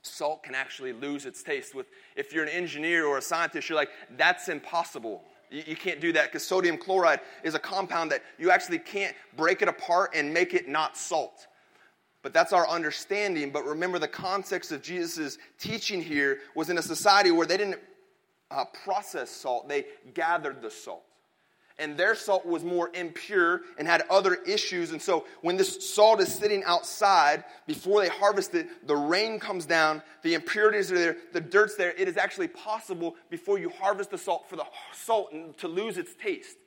salt 0.03 0.43
can 0.43 0.53
actually 0.53 0.93
lose 0.93 1.25
its 1.25 1.41
taste. 1.41 1.73
With 1.73 1.87
if 2.15 2.31
you're 2.31 2.43
an 2.43 2.49
engineer 2.49 3.05
or 3.05 3.17
a 3.17 3.21
scientist, 3.21 3.67
you're 3.67 3.77
like, 3.77 3.89
that's 4.15 4.47
impossible. 4.47 5.23
You, 5.49 5.63
you 5.65 5.75
can't 5.75 5.99
do 5.99 6.13
that 6.13 6.25
because 6.25 6.45
sodium 6.45 6.77
chloride 6.77 7.21
is 7.43 7.55
a 7.55 7.59
compound 7.59 8.11
that 8.11 8.21
you 8.37 8.51
actually 8.51 8.79
can't 8.79 9.15
break 9.35 9.63
it 9.63 9.67
apart 9.67 10.11
and 10.13 10.31
make 10.31 10.53
it 10.53 10.67
not 10.67 10.95
salt. 10.95 11.47
But 12.23 12.33
that's 12.33 12.53
our 12.53 12.67
understanding. 12.67 13.51
But 13.51 13.65
remember, 13.65 13.99
the 13.99 14.07
context 14.07 14.71
of 14.71 14.81
Jesus' 14.81 15.37
teaching 15.59 16.01
here 16.01 16.39
was 16.55 16.69
in 16.69 16.77
a 16.77 16.81
society 16.81 17.31
where 17.31 17.47
they 17.47 17.57
didn't 17.57 17.79
uh, 18.51 18.65
process 18.83 19.29
salt, 19.29 19.67
they 19.67 19.85
gathered 20.13 20.61
the 20.61 20.69
salt. 20.69 21.03
And 21.79 21.97
their 21.97 22.13
salt 22.13 22.45
was 22.45 22.63
more 22.63 22.91
impure 22.93 23.61
and 23.79 23.87
had 23.87 24.03
other 24.09 24.35
issues. 24.35 24.91
And 24.91 25.01
so, 25.01 25.25
when 25.41 25.57
this 25.57 25.93
salt 25.93 26.21
is 26.21 26.31
sitting 26.31 26.63
outside 26.63 27.43
before 27.65 28.01
they 28.01 28.09
harvest 28.09 28.53
it, 28.53 28.85
the 28.85 28.95
rain 28.95 29.39
comes 29.39 29.65
down, 29.65 30.03
the 30.21 30.35
impurities 30.35 30.91
are 30.91 30.97
there, 30.97 31.17
the 31.33 31.41
dirt's 31.41 31.75
there. 31.75 31.91
It 31.97 32.07
is 32.07 32.17
actually 32.17 32.49
possible 32.49 33.15
before 33.31 33.57
you 33.57 33.69
harvest 33.69 34.11
the 34.11 34.17
salt 34.19 34.47
for 34.47 34.57
the 34.57 34.65
salt 34.93 35.33
to 35.57 35.67
lose 35.67 35.97
its 35.97 36.13
taste. 36.13 36.57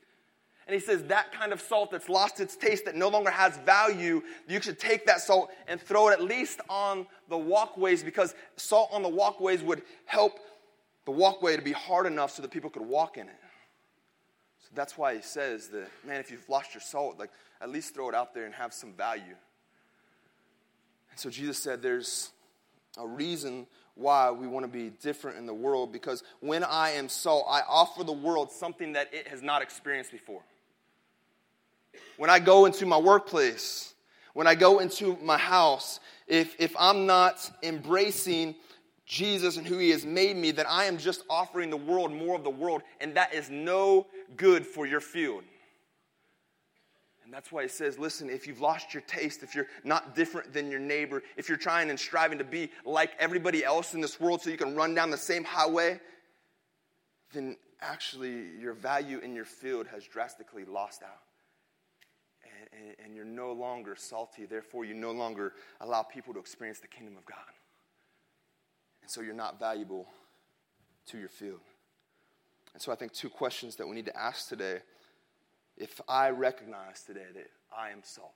And 0.66 0.74
he 0.74 0.80
says 0.80 1.02
that 1.04 1.32
kind 1.32 1.52
of 1.52 1.60
salt 1.60 1.90
that's 1.90 2.08
lost 2.08 2.40
its 2.40 2.56
taste, 2.56 2.86
that 2.86 2.94
no 2.94 3.08
longer 3.08 3.30
has 3.30 3.58
value, 3.58 4.22
you 4.48 4.60
should 4.62 4.78
take 4.78 5.06
that 5.06 5.20
salt 5.20 5.50
and 5.68 5.80
throw 5.80 6.08
it 6.08 6.12
at 6.12 6.22
least 6.22 6.60
on 6.68 7.06
the 7.28 7.36
walkways 7.36 8.02
because 8.02 8.34
salt 8.56 8.88
on 8.92 9.02
the 9.02 9.08
walkways 9.08 9.62
would 9.62 9.82
help 10.06 10.38
the 11.04 11.10
walkway 11.10 11.56
to 11.56 11.62
be 11.62 11.72
hard 11.72 12.06
enough 12.06 12.30
so 12.30 12.40
that 12.40 12.50
people 12.50 12.70
could 12.70 12.82
walk 12.82 13.18
in 13.18 13.28
it. 13.28 13.34
So 14.60 14.70
that's 14.74 14.96
why 14.96 15.16
he 15.16 15.20
says 15.20 15.68
that, 15.68 15.88
man, 16.06 16.20
if 16.20 16.30
you've 16.30 16.48
lost 16.48 16.72
your 16.72 16.80
salt, 16.80 17.18
like 17.18 17.30
at 17.60 17.68
least 17.68 17.94
throw 17.94 18.08
it 18.08 18.14
out 18.14 18.32
there 18.32 18.46
and 18.46 18.54
have 18.54 18.72
some 18.72 18.94
value. 18.94 19.36
And 21.10 21.20
so 21.20 21.28
Jesus 21.28 21.58
said 21.58 21.82
there's 21.82 22.30
a 22.96 23.06
reason 23.06 23.66
why 23.96 24.30
we 24.30 24.46
want 24.46 24.64
to 24.64 24.70
be 24.70 24.90
different 24.90 25.38
in 25.38 25.46
the 25.46 25.54
world 25.54 25.92
because 25.92 26.22
when 26.40 26.64
I 26.64 26.90
am 26.90 27.08
salt, 27.08 27.46
I 27.48 27.60
offer 27.68 28.02
the 28.02 28.12
world 28.12 28.50
something 28.50 28.94
that 28.94 29.12
it 29.12 29.28
has 29.28 29.42
not 29.42 29.62
experienced 29.62 30.10
before. 30.10 30.42
When 32.16 32.30
I 32.30 32.38
go 32.38 32.66
into 32.66 32.86
my 32.86 32.98
workplace, 32.98 33.94
when 34.34 34.46
I 34.46 34.54
go 34.54 34.80
into 34.80 35.16
my 35.22 35.38
house, 35.38 36.00
if, 36.26 36.56
if 36.58 36.74
I'm 36.78 37.06
not 37.06 37.50
embracing 37.62 38.54
Jesus 39.06 39.56
and 39.56 39.66
who 39.66 39.78
He 39.78 39.90
has 39.90 40.04
made 40.04 40.36
me, 40.36 40.50
then 40.50 40.66
I 40.68 40.84
am 40.84 40.98
just 40.98 41.22
offering 41.28 41.70
the 41.70 41.76
world 41.76 42.12
more 42.12 42.34
of 42.34 42.44
the 42.44 42.50
world, 42.50 42.82
and 43.00 43.14
that 43.14 43.34
is 43.34 43.50
no 43.50 44.06
good 44.36 44.66
for 44.66 44.86
your 44.86 45.00
field. 45.00 45.44
And 47.24 47.32
that's 47.32 47.50
why 47.50 47.62
he 47.62 47.68
says, 47.68 47.98
listen, 47.98 48.28
if 48.28 48.46
you've 48.46 48.60
lost 48.60 48.92
your 48.92 49.02
taste, 49.06 49.42
if 49.42 49.54
you're 49.54 49.66
not 49.82 50.14
different 50.14 50.52
than 50.52 50.70
your 50.70 50.80
neighbor, 50.80 51.22
if 51.38 51.48
you're 51.48 51.56
trying 51.56 51.88
and 51.88 51.98
striving 51.98 52.36
to 52.36 52.44
be 52.44 52.70
like 52.84 53.12
everybody 53.18 53.64
else 53.64 53.94
in 53.94 54.02
this 54.02 54.20
world 54.20 54.42
so 54.42 54.50
you 54.50 54.58
can 54.58 54.76
run 54.76 54.94
down 54.94 55.10
the 55.10 55.16
same 55.16 55.42
highway, 55.42 55.98
then 57.32 57.56
actually 57.80 58.50
your 58.60 58.74
value 58.74 59.18
in 59.20 59.34
your 59.34 59.46
field 59.46 59.86
has 59.86 60.04
drastically 60.04 60.66
lost 60.66 61.02
out. 61.02 61.23
And, 62.76 62.96
and, 63.04 63.14
you're 63.14 63.24
no 63.24 63.52
longer 63.52 63.94
salty. 63.96 64.46
Therefore, 64.46 64.84
you 64.84 64.94
no 64.94 65.12
longer 65.12 65.52
allow 65.80 66.02
people 66.02 66.34
to 66.34 66.40
experience 66.40 66.80
the 66.80 66.88
kingdom 66.88 67.16
of 67.16 67.24
God. 67.24 67.38
And 69.02 69.10
so 69.10 69.20
you're 69.20 69.34
not 69.34 69.60
valuable 69.60 70.08
to 71.06 71.18
your 71.18 71.28
field. 71.28 71.60
And 72.72 72.82
so 72.82 72.90
I 72.90 72.96
think 72.96 73.12
two 73.12 73.28
questions 73.28 73.76
that 73.76 73.86
we 73.86 73.94
need 73.94 74.06
to 74.06 74.16
ask 74.16 74.48
today 74.48 74.80
if 75.76 76.00
I 76.08 76.30
recognize 76.30 77.02
today 77.02 77.26
that 77.34 77.50
I 77.76 77.90
am 77.90 78.00
salt, 78.02 78.34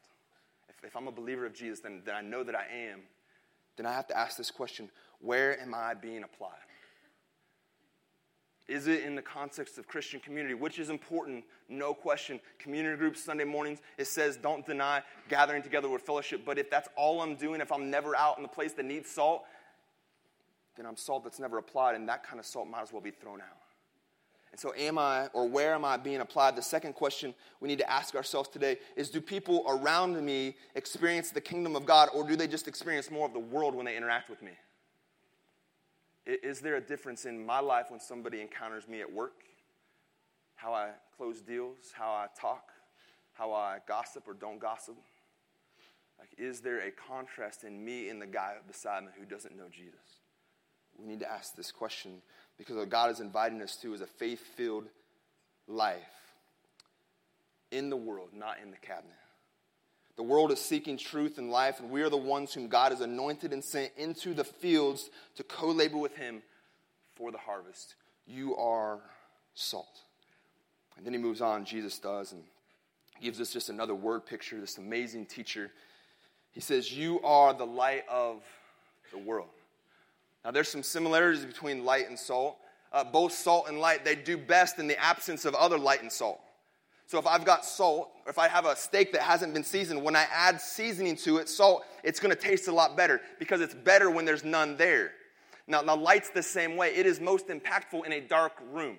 if, 0.69 0.85
if 0.85 0.97
I'm 0.97 1.09
a 1.09 1.13
believer 1.13 1.47
of 1.47 1.55
Jesus, 1.55 1.81
then, 1.81 2.03
then 2.05 2.15
I 2.15 2.21
know 2.21 2.43
that 2.43 2.55
I 2.55 2.67
am, 2.91 3.01
then 3.77 3.87
I 3.87 3.93
have 3.93 4.09
to 4.09 4.19
ask 4.19 4.37
this 4.37 4.51
question 4.51 4.91
where 5.21 5.61
am 5.61 5.75
I 5.75 5.95
being 5.95 6.23
applied? 6.23 6.68
Is 8.69 8.87
it 8.87 9.03
in 9.03 9.15
the 9.15 9.23
context 9.23 9.79
of 9.79 9.89
Christian 9.89 10.21
community, 10.21 10.55
which 10.55 10.79
is 10.79 10.91
important, 10.91 11.45
no 11.71 11.95
question. 11.95 12.39
Community 12.59 12.99
groups, 12.99 13.25
Sunday 13.25 13.45
mornings, 13.45 13.81
it 13.97 14.07
says 14.07 14.37
don't 14.37 14.65
deny 14.67 15.03
gathering 15.31 15.63
together 15.63 15.89
with 15.89 16.03
fellowship. 16.03 16.43
But 16.45 16.59
if 16.59 16.69
that's 16.69 16.89
all 16.95 17.23
I'm 17.23 17.35
doing, 17.35 17.63
if 17.63 17.73
I'm 17.73 17.91
never 17.91 18.15
out 18.15 18.37
in 18.37 18.43
the 18.43 18.49
place 18.49 18.75
that 18.75 18.85
needs 18.85 19.11
salt, 19.11 19.45
then 20.77 20.85
I'm 20.85 20.97
salt 20.97 21.25
that's 21.25 21.41
never 21.41 21.57
applied, 21.57 21.97
and 21.97 22.09
that 22.09 22.23
kind 22.23 22.39
of 22.39 22.45
salt 22.45 22.69
might 22.69 22.83
as 22.83 22.93
well 22.93 23.01
be 23.01 23.11
thrown 23.11 23.41
out. 23.41 23.59
And 24.53 24.61
so, 24.61 24.75
am 24.77 24.99
I 24.99 25.29
or 25.33 25.49
where 25.49 25.75
am 25.75 25.85
I 25.85 25.97
being 25.97 26.21
applied? 26.21 26.55
The 26.55 26.63
second 26.63 26.95
question 26.95 27.35
we 27.61 27.69
need 27.69 27.79
to 27.79 27.91
ask 27.91 28.15
ourselves 28.15 28.49
today 28.51 28.79
is 28.97 29.09
Do 29.09 29.21
people 29.21 29.65
around 29.67 30.23
me 30.23 30.57
experience 30.75 31.31
the 31.31 31.41
kingdom 31.41 31.75
of 31.75 31.87
God, 31.87 32.11
or 32.15 32.27
do 32.27 32.37
they 32.37 32.47
just 32.47 32.69
experience 32.69 33.11
more 33.11 33.27
of 33.27 33.33
the 33.33 33.39
world 33.39 33.75
when 33.75 33.87
they 33.87 33.97
interact 33.97 34.29
with 34.29 34.43
me? 34.43 34.53
Is 36.29 36.61
there 36.61 36.77
a 36.77 36.81
difference 36.81 37.25
in 37.25 37.45
my 37.45 37.59
life 37.59 37.87
when 37.89 38.01
somebody 38.01 38.43
encounters 38.43 38.87
me 38.87 39.01
at 39.01 39.11
work? 39.11 39.45
How 40.57 40.75
I 40.75 40.91
close 41.17 41.41
deals, 41.41 41.93
how 41.95 42.11
I 42.11 42.27
talk, 42.39 42.69
how 43.33 43.55
I 43.55 43.79
gossip 43.89 44.25
or 44.27 44.35
don't 44.35 44.59
gossip? 44.59 44.97
Like, 46.19 46.29
is 46.37 46.61
there 46.61 46.81
a 46.81 46.91
contrast 46.91 47.65
in 47.65 47.83
me 47.83 48.11
and 48.11 48.21
the 48.21 48.27
guy 48.27 48.57
beside 48.67 49.05
me 49.05 49.09
who 49.19 49.25
doesn't 49.25 49.57
know 49.57 49.69
Jesus? 49.71 50.21
We 50.99 51.07
need 51.07 51.21
to 51.21 51.31
ask 51.31 51.55
this 51.55 51.73
question 51.73 52.21
because 52.59 52.77
what 52.77 52.91
God 52.91 53.11
is 53.11 53.21
inviting 53.21 53.63
us 53.63 53.77
to 53.77 53.95
is 53.95 54.03
a 54.03 54.07
faith 54.07 54.41
filled 54.55 54.89
life 55.67 56.35
in 57.71 57.89
the 57.89 57.97
world, 57.97 58.31
not 58.35 58.57
in 58.63 58.71
the 58.71 58.77
cabinet. 58.77 59.17
The 60.19 60.25
world 60.25 60.51
is 60.51 60.61
seeking 60.61 60.97
truth 60.97 61.39
and 61.39 61.49
life, 61.49 61.79
and 61.79 61.91
we 61.91 62.03
are 62.03 62.11
the 62.11 62.17
ones 62.17 62.53
whom 62.53 62.67
God 62.67 62.91
has 62.91 63.01
anointed 63.01 63.53
and 63.53 63.63
sent 63.63 63.93
into 63.97 64.35
the 64.35 64.43
fields 64.43 65.11
to 65.37 65.45
co 65.45 65.69
labor 65.69 65.97
with 65.97 66.17
Him 66.17 66.43
for 67.15 67.31
the 67.31 67.39
harvest. 67.39 67.95
You 68.27 68.57
are 68.57 68.99
salt. 69.55 70.01
And 70.97 71.07
then 71.07 71.13
he 71.13 71.21
moves 71.21 71.41
on, 71.41 71.65
Jesus 71.65 72.01
does, 72.01 72.33
and 72.33 72.43
gives 73.23 73.41
us 73.41 73.53
just 73.53 73.69
another 73.69 73.95
word 73.95 74.27
picture, 74.27 74.61
this 74.61 74.77
amazing 74.77 75.27
teacher. 75.27 75.71
He 76.51 76.61
says, 76.61 76.93
You 76.93 77.21
are 77.23 77.55
the 77.55 77.67
light 77.67 78.03
of 78.11 78.43
the 79.13 79.19
world. 79.19 79.51
Now, 80.45 80.51
there's 80.51 80.69
some 80.69 80.83
similarities 80.83 81.45
between 81.45 81.85
light 81.85 82.09
and 82.09 82.19
salt. 82.19 82.57
Uh, 82.93 83.05
both 83.05 83.31
salt 83.33 83.69
and 83.69 83.79
light, 83.79 84.05
they 84.05 84.17
do 84.17 84.37
best 84.37 84.81
in 84.81 84.89
the 84.89 85.01
absence 85.01 85.45
of 85.45 85.55
other 85.55 85.79
light 85.79 86.03
and 86.03 86.11
salt. 86.11 86.41
So 87.09 87.19
if 87.19 87.27
I've 87.27 87.47
got 87.47 87.65
salt, 87.65 88.11
or 88.27 88.31
if 88.31 88.39
I 88.39 88.49
have 88.49 88.67
a 88.67 88.77
steak 88.77 89.13
that 89.13 89.23
hasn't 89.23 89.55
been 89.55 89.65
seasoned, 89.65 90.03
when 90.03 90.15
I 90.15 90.27
add 90.31 90.61
seasoning 90.61 91.17
to 91.17 91.39
it, 91.39 91.49
salt, 91.49 91.87
it's 92.05 92.21
going 92.21 92.35
to 92.35 92.41
taste 92.41 92.69
a 92.69 92.73
lot 92.73 92.99
better 92.99 93.23
because 93.39 93.63
it's 93.63 93.75
better 93.75 94.11
when 94.11 94.27
there's 94.27 94.45
none 94.45 94.77
there. 94.77 95.13
Now, 95.67 95.81
now, 95.81 95.97
light's 95.97 96.29
the 96.29 96.43
same 96.43 96.77
way. 96.77 96.95
It 96.95 97.07
is 97.07 97.19
most 97.19 97.49
impactful 97.49 98.05
in 98.05 98.13
a 98.13 98.21
dark 98.21 98.53
room. 98.71 98.99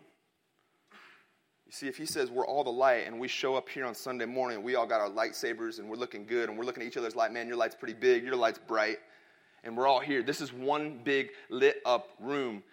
You 1.67 1.71
see, 1.71 1.87
if 1.87 1.97
he 1.97 2.07
says 2.07 2.31
we're 2.31 2.47
all 2.47 2.63
the 2.63 2.71
light 2.71 3.05
and 3.05 3.19
we 3.19 3.27
show 3.27 3.53
up 3.53 3.69
here 3.69 3.85
on 3.85 3.93
Sunday 3.93 4.25
morning, 4.25 4.63
we 4.63 4.73
all 4.73 4.87
got 4.87 5.01
our 5.01 5.09
lightsabers 5.09 5.77
and 5.77 5.87
we're 5.87 5.95
looking 5.95 6.25
good 6.25 6.49
and 6.49 6.57
we're 6.57 6.65
looking 6.65 6.81
at 6.81 6.87
each 6.87 6.97
other's 6.97 7.15
light, 7.15 7.31
man, 7.31 7.47
your 7.47 7.57
light's 7.57 7.75
pretty 7.75 7.93
big, 7.93 8.23
your 8.23 8.35
light's 8.35 8.57
bright 8.57 8.97
and 9.63 9.77
we're 9.77 9.85
all 9.85 9.99
here. 9.99 10.23
This 10.23 10.41
is 10.41 10.51
one 10.51 10.99
big 11.03 11.29
lit 11.49 11.79
up 11.85 12.09
room, 12.19 12.63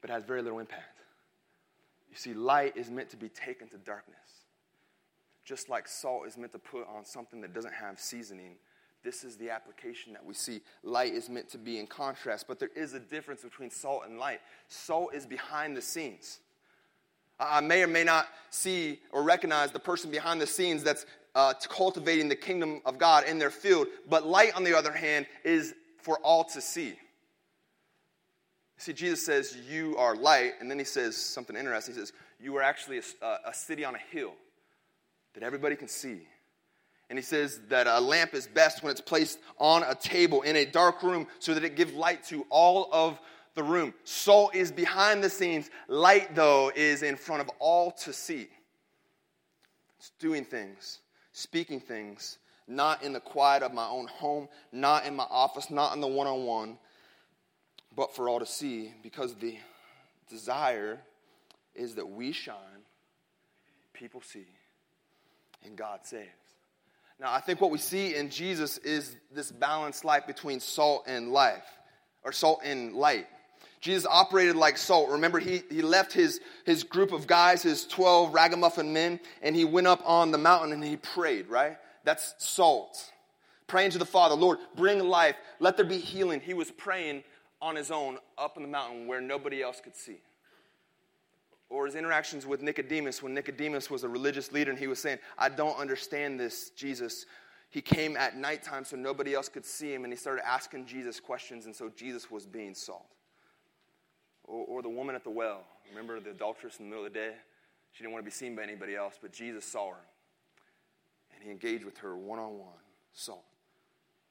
but 0.00 0.08
has 0.08 0.24
very 0.24 0.40
little 0.40 0.60
impact. 0.60 0.97
You 2.18 2.32
see, 2.32 2.38
light 2.38 2.76
is 2.76 2.90
meant 2.90 3.10
to 3.10 3.16
be 3.16 3.28
taken 3.28 3.68
to 3.68 3.76
darkness. 3.78 4.16
Just 5.44 5.68
like 5.68 5.86
salt 5.86 6.26
is 6.26 6.36
meant 6.36 6.50
to 6.50 6.58
put 6.58 6.84
on 6.88 7.04
something 7.04 7.40
that 7.42 7.54
doesn't 7.54 7.74
have 7.74 8.00
seasoning, 8.00 8.56
this 9.04 9.22
is 9.22 9.36
the 9.36 9.50
application 9.50 10.12
that 10.14 10.24
we 10.24 10.34
see. 10.34 10.60
Light 10.82 11.12
is 11.12 11.28
meant 11.28 11.48
to 11.50 11.58
be 11.58 11.78
in 11.78 11.86
contrast, 11.86 12.48
but 12.48 12.58
there 12.58 12.70
is 12.74 12.92
a 12.92 12.98
difference 12.98 13.42
between 13.42 13.70
salt 13.70 14.02
and 14.04 14.18
light. 14.18 14.40
Salt 14.66 15.14
is 15.14 15.26
behind 15.26 15.76
the 15.76 15.80
scenes. 15.80 16.40
I 17.38 17.60
may 17.60 17.84
or 17.84 17.86
may 17.86 18.02
not 18.02 18.26
see 18.50 18.98
or 19.12 19.22
recognize 19.22 19.70
the 19.70 19.78
person 19.78 20.10
behind 20.10 20.40
the 20.40 20.46
scenes 20.46 20.82
that's 20.82 21.06
uh, 21.36 21.54
cultivating 21.68 22.28
the 22.28 22.34
kingdom 22.34 22.82
of 22.84 22.98
God 22.98 23.28
in 23.28 23.38
their 23.38 23.50
field. 23.50 23.86
But 24.08 24.26
light, 24.26 24.56
on 24.56 24.64
the 24.64 24.76
other 24.76 24.92
hand, 24.92 25.26
is 25.44 25.72
for 25.98 26.18
all 26.18 26.42
to 26.46 26.60
see. 26.60 26.96
See, 28.78 28.92
Jesus 28.92 29.24
says, 29.24 29.56
You 29.68 29.96
are 29.96 30.16
light, 30.16 30.54
and 30.60 30.70
then 30.70 30.78
he 30.78 30.84
says 30.84 31.16
something 31.16 31.56
interesting. 31.56 31.94
He 31.94 32.00
says, 32.00 32.12
You 32.40 32.56
are 32.56 32.62
actually 32.62 32.98
a, 32.98 33.36
a 33.46 33.54
city 33.54 33.84
on 33.84 33.94
a 33.94 33.98
hill 33.98 34.32
that 35.34 35.42
everybody 35.42 35.76
can 35.76 35.88
see. 35.88 36.20
And 37.10 37.18
he 37.18 37.22
says 37.22 37.60
that 37.68 37.86
a 37.86 38.00
lamp 38.00 38.34
is 38.34 38.46
best 38.46 38.82
when 38.82 38.90
it's 38.90 39.00
placed 39.00 39.38
on 39.58 39.82
a 39.82 39.94
table 39.94 40.42
in 40.42 40.56
a 40.56 40.64
dark 40.64 41.02
room 41.02 41.26
so 41.38 41.54
that 41.54 41.64
it 41.64 41.74
gives 41.74 41.92
light 41.92 42.22
to 42.24 42.46
all 42.50 42.88
of 42.92 43.18
the 43.54 43.62
room. 43.62 43.94
Salt 44.04 44.54
is 44.54 44.70
behind 44.70 45.24
the 45.24 45.30
scenes, 45.30 45.70
light, 45.88 46.34
though, 46.34 46.70
is 46.74 47.02
in 47.02 47.16
front 47.16 47.40
of 47.40 47.50
all 47.58 47.90
to 47.92 48.12
see. 48.12 48.48
It's 49.98 50.10
doing 50.20 50.44
things 50.44 51.00
speaking 51.38 51.78
things, 51.78 52.38
not 52.66 53.02
in 53.04 53.12
the 53.12 53.20
quiet 53.20 53.62
of 53.62 53.72
my 53.72 53.86
own 53.86 54.08
home, 54.08 54.48
not 54.72 55.06
in 55.06 55.14
my 55.14 55.26
office, 55.30 55.70
not 55.70 55.94
in 55.94 56.00
the 56.00 56.06
one 56.06 56.26
on 56.26 56.44
one, 56.44 56.76
but 57.98 58.14
for 58.14 58.28
all 58.28 58.38
to 58.38 58.46
see, 58.46 58.92
because 59.02 59.34
the 59.34 59.56
desire 60.30 61.00
is 61.74 61.96
that 61.96 62.08
we 62.08 62.30
shine, 62.30 62.54
people 63.92 64.20
see, 64.20 64.46
and 65.64 65.76
God 65.76 66.06
saves. 66.06 66.28
Now, 67.18 67.32
I 67.32 67.40
think 67.40 67.60
what 67.60 67.72
we 67.72 67.78
see 67.78 68.14
in 68.14 68.30
Jesus 68.30 68.78
is 68.78 69.16
this 69.34 69.50
balanced 69.50 70.04
life 70.04 70.28
between 70.28 70.60
salt 70.60 71.06
and 71.08 71.32
life, 71.32 71.64
or 72.22 72.30
salt 72.30 72.60
and 72.62 72.94
light. 72.94 73.26
Jesus 73.80 74.06
operated 74.08 74.54
like 74.54 74.78
salt. 74.78 75.10
Remember, 75.10 75.40
he, 75.40 75.62
he 75.68 75.82
left 75.82 76.12
his, 76.12 76.40
his 76.64 76.84
group 76.84 77.10
of 77.10 77.26
guys, 77.26 77.64
his 77.64 77.84
12 77.84 78.32
ragamuffin 78.32 78.92
men, 78.92 79.18
and 79.42 79.56
he 79.56 79.64
went 79.64 79.88
up 79.88 80.02
on 80.04 80.30
the 80.30 80.38
mountain 80.38 80.70
and 80.70 80.84
he 80.84 80.96
prayed, 80.96 81.48
right? 81.48 81.76
That's 82.04 82.36
salt. 82.38 83.10
Praying 83.66 83.90
to 83.90 83.98
the 83.98 84.06
Father, 84.06 84.36
Lord, 84.36 84.58
bring 84.76 85.00
life. 85.00 85.34
Let 85.58 85.76
there 85.76 85.84
be 85.84 85.98
healing. 85.98 86.40
He 86.40 86.54
was 86.54 86.70
praying 86.70 87.24
on 87.60 87.76
his 87.76 87.90
own 87.90 88.18
up 88.36 88.56
in 88.56 88.62
the 88.62 88.68
mountain 88.68 89.06
where 89.06 89.20
nobody 89.20 89.62
else 89.62 89.80
could 89.80 89.96
see. 89.96 90.20
Or 91.70 91.86
his 91.86 91.94
interactions 91.94 92.46
with 92.46 92.62
Nicodemus 92.62 93.22
when 93.22 93.34
Nicodemus 93.34 93.90
was 93.90 94.04
a 94.04 94.08
religious 94.08 94.52
leader 94.52 94.70
and 94.70 94.78
he 94.78 94.86
was 94.86 94.98
saying, 94.98 95.18
I 95.36 95.48
don't 95.48 95.78
understand 95.78 96.40
this, 96.40 96.70
Jesus. 96.70 97.26
He 97.68 97.82
came 97.82 98.16
at 98.16 98.36
nighttime 98.36 98.84
so 98.84 98.96
nobody 98.96 99.34
else 99.34 99.48
could 99.48 99.66
see 99.66 99.92
him 99.92 100.04
and 100.04 100.12
he 100.12 100.16
started 100.16 100.48
asking 100.48 100.86
Jesus 100.86 101.20
questions, 101.20 101.66
and 101.66 101.76
so 101.76 101.90
Jesus 101.94 102.30
was 102.30 102.46
being 102.46 102.74
salt. 102.74 103.06
Or, 104.44 104.64
or 104.64 104.82
the 104.82 104.88
woman 104.88 105.14
at 105.14 105.24
the 105.24 105.30
well. 105.30 105.64
Remember 105.90 106.20
the 106.20 106.30
adulteress 106.30 106.78
in 106.78 106.86
the 106.86 106.90
middle 106.90 107.04
of 107.04 107.12
the 107.12 107.18
day? 107.18 107.32
She 107.92 108.02
didn't 108.02 108.12
want 108.12 108.24
to 108.24 108.30
be 108.30 108.34
seen 108.34 108.56
by 108.56 108.62
anybody 108.62 108.96
else, 108.96 109.18
but 109.20 109.32
Jesus 109.32 109.64
saw 109.64 109.90
her. 109.90 110.00
And 111.34 111.42
he 111.42 111.50
engaged 111.50 111.84
with 111.84 111.98
her 111.98 112.16
one 112.16 112.38
on 112.38 112.58
one. 112.58 112.68
Salt. 113.12 113.44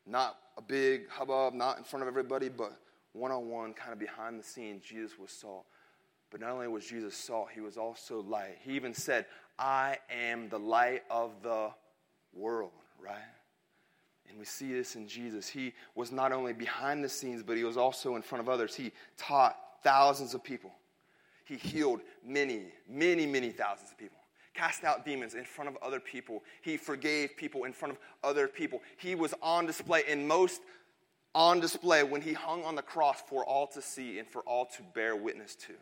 Not 0.06 0.38
a 0.58 0.62
big 0.62 1.10
hubbub, 1.10 1.54
not 1.54 1.78
in 1.78 1.84
front 1.84 2.02
of 2.04 2.08
everybody, 2.08 2.50
but 2.50 2.80
one 3.18 3.32
on 3.32 3.50
one, 3.50 3.74
kind 3.74 3.94
of 3.94 4.00
behind 4.00 4.40
the 4.40 4.44
scenes, 4.44 4.84
Jesus 4.84 5.18
was 5.18 5.32
salt. 5.32 5.66
But 6.30 6.42
not 6.42 6.52
only 6.52 6.68
was 6.68 6.86
Jesus 6.86 7.16
salt, 7.16 7.50
he 7.54 7.62
was 7.62 7.78
also 7.78 8.22
light. 8.22 8.58
He 8.64 8.74
even 8.74 8.94
said, 8.94 9.26
I 9.58 9.98
am 10.12 10.50
the 10.50 10.60
light 10.60 11.04
of 11.10 11.32
the 11.42 11.70
world, 12.34 12.72
right? 13.02 13.16
And 14.30 14.38
we 14.38 14.46
see 14.46 14.74
this 14.74 14.96
in 14.96 15.08
Jesus. 15.08 15.48
He 15.48 15.74
was 15.96 16.12
not 16.12 16.32
only 16.32 16.54
behind 16.54 17.04
the 17.04 17.10
scenes, 17.10 17.44
but 17.44 17.56
he 17.56 17.64
was 17.64 17.78
also 17.78 18.16
in 18.16 18.22
front 18.22 18.42
of 18.42 18.50
others. 18.50 18.76
He 18.76 18.92
taught 19.18 19.58
thousands 19.84 20.34
of 20.34 20.44
people. 20.44 20.72
He 21.46 21.56
healed 21.56 22.02
many, 22.26 22.64
many, 22.90 23.26
many 23.26 23.52
thousands 23.52 23.92
of 23.92 23.98
people. 23.98 24.18
Cast 24.54 24.84
out 24.84 25.06
demons 25.06 25.34
in 25.34 25.46
front 25.46 25.70
of 25.70 25.78
other 25.82 26.00
people. 26.00 26.44
He 26.62 26.76
forgave 26.76 27.38
people 27.38 27.64
in 27.64 27.72
front 27.72 27.94
of 27.94 28.00
other 28.24 28.48
people. 28.48 28.82
He 28.98 29.16
was 29.16 29.34
on 29.42 29.66
display, 29.66 30.04
and 30.10 30.28
most 30.28 30.62
on 31.38 31.60
display 31.60 32.02
when 32.02 32.20
he 32.20 32.34
hung 32.34 32.64
on 32.64 32.74
the 32.74 32.82
cross 32.82 33.22
for 33.30 33.46
all 33.46 33.68
to 33.68 33.80
see 33.80 34.18
and 34.18 34.28
for 34.28 34.42
all 34.42 34.66
to 34.66 34.82
bear 34.96 35.16
witness 35.16 35.54
to. 35.54 35.74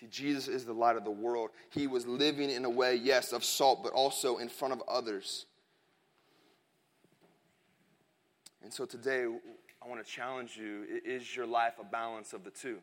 See, 0.00 0.06
Jesus 0.06 0.48
is 0.48 0.64
the 0.64 0.72
light 0.72 0.96
of 0.96 1.04
the 1.04 1.10
world. 1.10 1.50
He 1.68 1.86
was 1.86 2.06
living 2.06 2.48
in 2.48 2.64
a 2.64 2.70
way, 2.70 2.94
yes, 2.94 3.34
of 3.34 3.44
salt, 3.44 3.82
but 3.82 3.92
also 3.92 4.38
in 4.38 4.48
front 4.48 4.72
of 4.72 4.82
others. 4.88 5.44
And 8.62 8.72
so 8.72 8.86
today, 8.86 9.26
I 9.84 9.88
want 9.88 10.02
to 10.02 10.10
challenge 10.10 10.56
you 10.56 10.86
is 11.04 11.36
your 11.36 11.46
life 11.46 11.74
a 11.78 11.84
balance 11.84 12.32
of 12.32 12.44
the 12.44 12.50
two? 12.50 12.78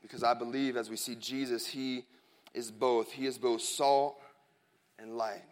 Because 0.00 0.22
I 0.22 0.32
believe 0.32 0.78
as 0.78 0.88
we 0.88 0.96
see 0.96 1.14
Jesus, 1.14 1.66
he 1.66 2.06
is 2.54 2.70
both. 2.70 3.12
He 3.12 3.26
is 3.26 3.36
both 3.36 3.60
salt 3.60 4.18
and 4.98 5.18
light. 5.18 5.42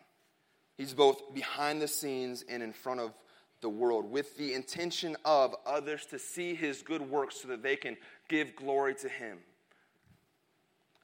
He's 0.78 0.94
both 0.94 1.34
behind 1.34 1.82
the 1.82 1.88
scenes 1.88 2.46
and 2.48 2.62
in 2.62 2.72
front 2.72 3.00
of 3.00 3.12
the 3.60 3.68
world 3.68 4.10
with 4.10 4.36
the 4.36 4.54
intention 4.54 5.16
of 5.24 5.54
others 5.66 6.06
to 6.06 6.18
see 6.18 6.54
his 6.54 6.82
good 6.82 7.02
works 7.02 7.40
so 7.40 7.48
that 7.48 7.62
they 7.62 7.76
can 7.76 7.96
give 8.28 8.54
glory 8.56 8.94
to 8.96 9.08
him. 9.08 9.38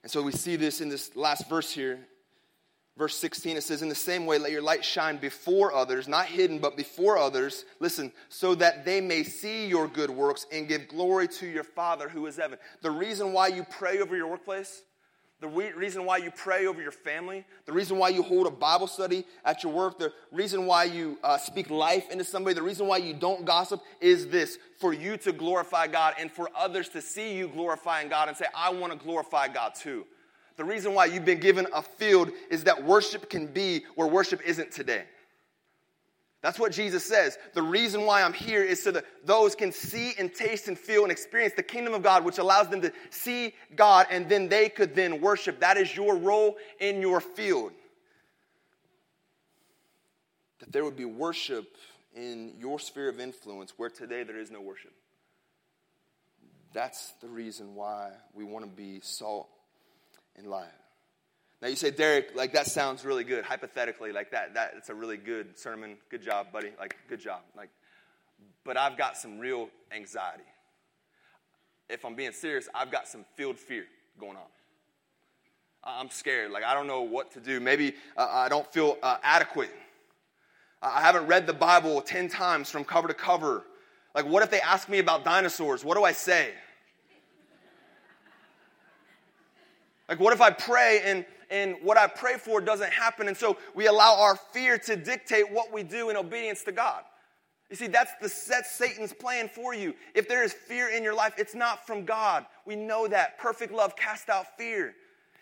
And 0.02 0.10
so 0.10 0.22
we 0.22 0.32
see 0.32 0.56
this 0.56 0.80
in 0.80 0.88
this 0.88 1.14
last 1.16 1.48
verse 1.48 1.70
here 1.70 2.06
Verse 2.98 3.16
16, 3.16 3.56
it 3.56 3.62
says, 3.62 3.80
In 3.80 3.88
the 3.88 3.94
same 3.94 4.26
way, 4.26 4.38
let 4.38 4.52
your 4.52 4.60
light 4.60 4.84
shine 4.84 5.16
before 5.16 5.72
others, 5.72 6.08
not 6.08 6.26
hidden, 6.26 6.58
but 6.58 6.76
before 6.76 7.16
others. 7.16 7.64
Listen, 7.80 8.12
so 8.28 8.54
that 8.56 8.84
they 8.84 9.00
may 9.00 9.22
see 9.22 9.66
your 9.66 9.88
good 9.88 10.10
works 10.10 10.46
and 10.52 10.68
give 10.68 10.88
glory 10.88 11.26
to 11.28 11.46
your 11.46 11.64
Father 11.64 12.08
who 12.08 12.26
is 12.26 12.36
heaven. 12.36 12.58
The 12.82 12.90
reason 12.90 13.32
why 13.32 13.48
you 13.48 13.64
pray 13.64 14.00
over 14.00 14.14
your 14.14 14.28
workplace, 14.28 14.82
the 15.42 15.48
reason 15.48 16.04
why 16.04 16.18
you 16.18 16.30
pray 16.30 16.66
over 16.68 16.80
your 16.80 16.92
family, 16.92 17.44
the 17.66 17.72
reason 17.72 17.98
why 17.98 18.10
you 18.10 18.22
hold 18.22 18.46
a 18.46 18.50
Bible 18.50 18.86
study 18.86 19.24
at 19.44 19.64
your 19.64 19.72
work, 19.72 19.98
the 19.98 20.12
reason 20.30 20.66
why 20.66 20.84
you 20.84 21.18
uh, 21.24 21.36
speak 21.36 21.68
life 21.68 22.08
into 22.12 22.22
somebody, 22.22 22.54
the 22.54 22.62
reason 22.62 22.86
why 22.86 22.98
you 22.98 23.12
don't 23.12 23.44
gossip 23.44 23.82
is 24.00 24.28
this 24.28 24.56
for 24.78 24.92
you 24.92 25.16
to 25.16 25.32
glorify 25.32 25.88
God 25.88 26.14
and 26.16 26.30
for 26.30 26.48
others 26.56 26.88
to 26.90 27.02
see 27.02 27.36
you 27.36 27.48
glorifying 27.48 28.08
God 28.08 28.28
and 28.28 28.36
say, 28.36 28.44
I 28.54 28.70
want 28.70 28.92
to 28.92 28.98
glorify 29.04 29.48
God 29.48 29.74
too. 29.74 30.06
The 30.56 30.64
reason 30.64 30.94
why 30.94 31.06
you've 31.06 31.24
been 31.24 31.40
given 31.40 31.66
a 31.74 31.82
field 31.82 32.30
is 32.48 32.62
that 32.62 32.84
worship 32.84 33.28
can 33.28 33.48
be 33.48 33.84
where 33.96 34.06
worship 34.06 34.40
isn't 34.46 34.70
today. 34.70 35.02
That's 36.42 36.58
what 36.58 36.72
Jesus 36.72 37.04
says. 37.04 37.38
The 37.54 37.62
reason 37.62 38.04
why 38.04 38.22
I'm 38.22 38.32
here 38.32 38.64
is 38.64 38.82
so 38.82 38.90
that 38.90 39.04
those 39.24 39.54
can 39.54 39.70
see 39.70 40.12
and 40.18 40.34
taste 40.34 40.66
and 40.66 40.76
feel 40.76 41.04
and 41.04 41.12
experience 41.12 41.54
the 41.54 41.62
kingdom 41.62 41.94
of 41.94 42.02
God, 42.02 42.24
which 42.24 42.38
allows 42.38 42.68
them 42.68 42.80
to 42.82 42.92
see 43.10 43.54
God 43.76 44.08
and 44.10 44.28
then 44.28 44.48
they 44.48 44.68
could 44.68 44.96
then 44.96 45.20
worship. 45.20 45.60
That 45.60 45.76
is 45.76 45.94
your 45.96 46.16
role 46.16 46.56
in 46.80 47.00
your 47.00 47.20
field. 47.20 47.72
That 50.58 50.72
there 50.72 50.84
would 50.84 50.96
be 50.96 51.04
worship 51.04 51.76
in 52.14 52.54
your 52.58 52.80
sphere 52.80 53.08
of 53.08 53.20
influence 53.20 53.74
where 53.76 53.88
today 53.88 54.24
there 54.24 54.38
is 54.38 54.50
no 54.50 54.60
worship. 54.60 54.92
That's 56.72 57.12
the 57.20 57.28
reason 57.28 57.76
why 57.76 58.10
we 58.34 58.42
want 58.42 58.64
to 58.64 58.70
be 58.70 58.98
salt 59.00 59.48
in 60.36 60.46
life. 60.46 60.81
Now 61.62 61.68
you 61.68 61.76
say, 61.76 61.92
Derek, 61.92 62.34
like 62.34 62.52
that 62.54 62.66
sounds 62.66 63.04
really 63.04 63.22
good. 63.22 63.44
Hypothetically, 63.44 64.10
like 64.10 64.32
that, 64.32 64.52
that 64.54 64.74
it's 64.76 64.88
a 64.88 64.94
really 64.94 65.16
good 65.16 65.56
sermon. 65.56 65.96
Good 66.10 66.20
job, 66.20 66.48
buddy. 66.52 66.72
Like, 66.76 66.96
good 67.08 67.20
job. 67.20 67.42
Like, 67.56 67.70
but 68.64 68.76
I've 68.76 68.98
got 68.98 69.16
some 69.16 69.38
real 69.38 69.68
anxiety. 69.92 70.42
If 71.88 72.04
I'm 72.04 72.16
being 72.16 72.32
serious, 72.32 72.68
I've 72.74 72.90
got 72.90 73.06
some 73.06 73.24
field 73.36 73.60
fear 73.60 73.84
going 74.18 74.36
on. 74.36 74.42
I'm 75.84 76.10
scared. 76.10 76.50
Like, 76.50 76.64
I 76.64 76.74
don't 76.74 76.88
know 76.88 77.02
what 77.02 77.30
to 77.32 77.40
do. 77.40 77.60
Maybe 77.60 77.94
uh, 78.16 78.28
I 78.28 78.48
don't 78.48 78.66
feel 78.72 78.98
uh, 79.00 79.18
adequate. 79.22 79.70
I 80.80 81.00
haven't 81.00 81.28
read 81.28 81.46
the 81.46 81.52
Bible 81.52 82.00
10 82.00 82.28
times 82.28 82.70
from 82.70 82.82
cover 82.82 83.06
to 83.06 83.14
cover. 83.14 83.62
Like, 84.16 84.26
what 84.26 84.42
if 84.42 84.50
they 84.50 84.60
ask 84.60 84.88
me 84.88 84.98
about 84.98 85.24
dinosaurs? 85.24 85.84
What 85.84 85.96
do 85.96 86.02
I 86.02 86.12
say? 86.12 86.50
Like, 90.08 90.18
what 90.18 90.32
if 90.32 90.40
I 90.40 90.50
pray 90.50 91.02
and, 91.04 91.24
and 91.52 91.76
what 91.82 91.98
I 91.98 92.06
pray 92.06 92.38
for 92.38 92.62
doesn't 92.62 92.90
happen? 92.90 93.28
And 93.28 93.36
so 93.36 93.58
we 93.74 93.86
allow 93.86 94.18
our 94.18 94.36
fear 94.36 94.78
to 94.78 94.96
dictate 94.96 95.52
what 95.52 95.70
we 95.70 95.82
do 95.82 96.08
in 96.08 96.16
obedience 96.16 96.64
to 96.64 96.72
God. 96.72 97.04
You 97.68 97.76
see, 97.76 97.86
that's 97.86 98.12
the 98.20 98.50
that's 98.50 98.70
Satan's 98.72 99.12
plan 99.12 99.48
for 99.48 99.74
you. 99.74 99.94
If 100.14 100.28
there 100.28 100.42
is 100.42 100.52
fear 100.52 100.88
in 100.88 101.02
your 101.02 101.14
life, 101.14 101.34
it's 101.36 101.54
not 101.54 101.86
from 101.86 102.04
God. 102.04 102.46
We 102.66 102.74
know 102.74 103.06
that. 103.06 103.38
Perfect 103.38 103.72
love 103.72 103.94
casts 103.96 104.28
out 104.30 104.56
fear. 104.56 104.94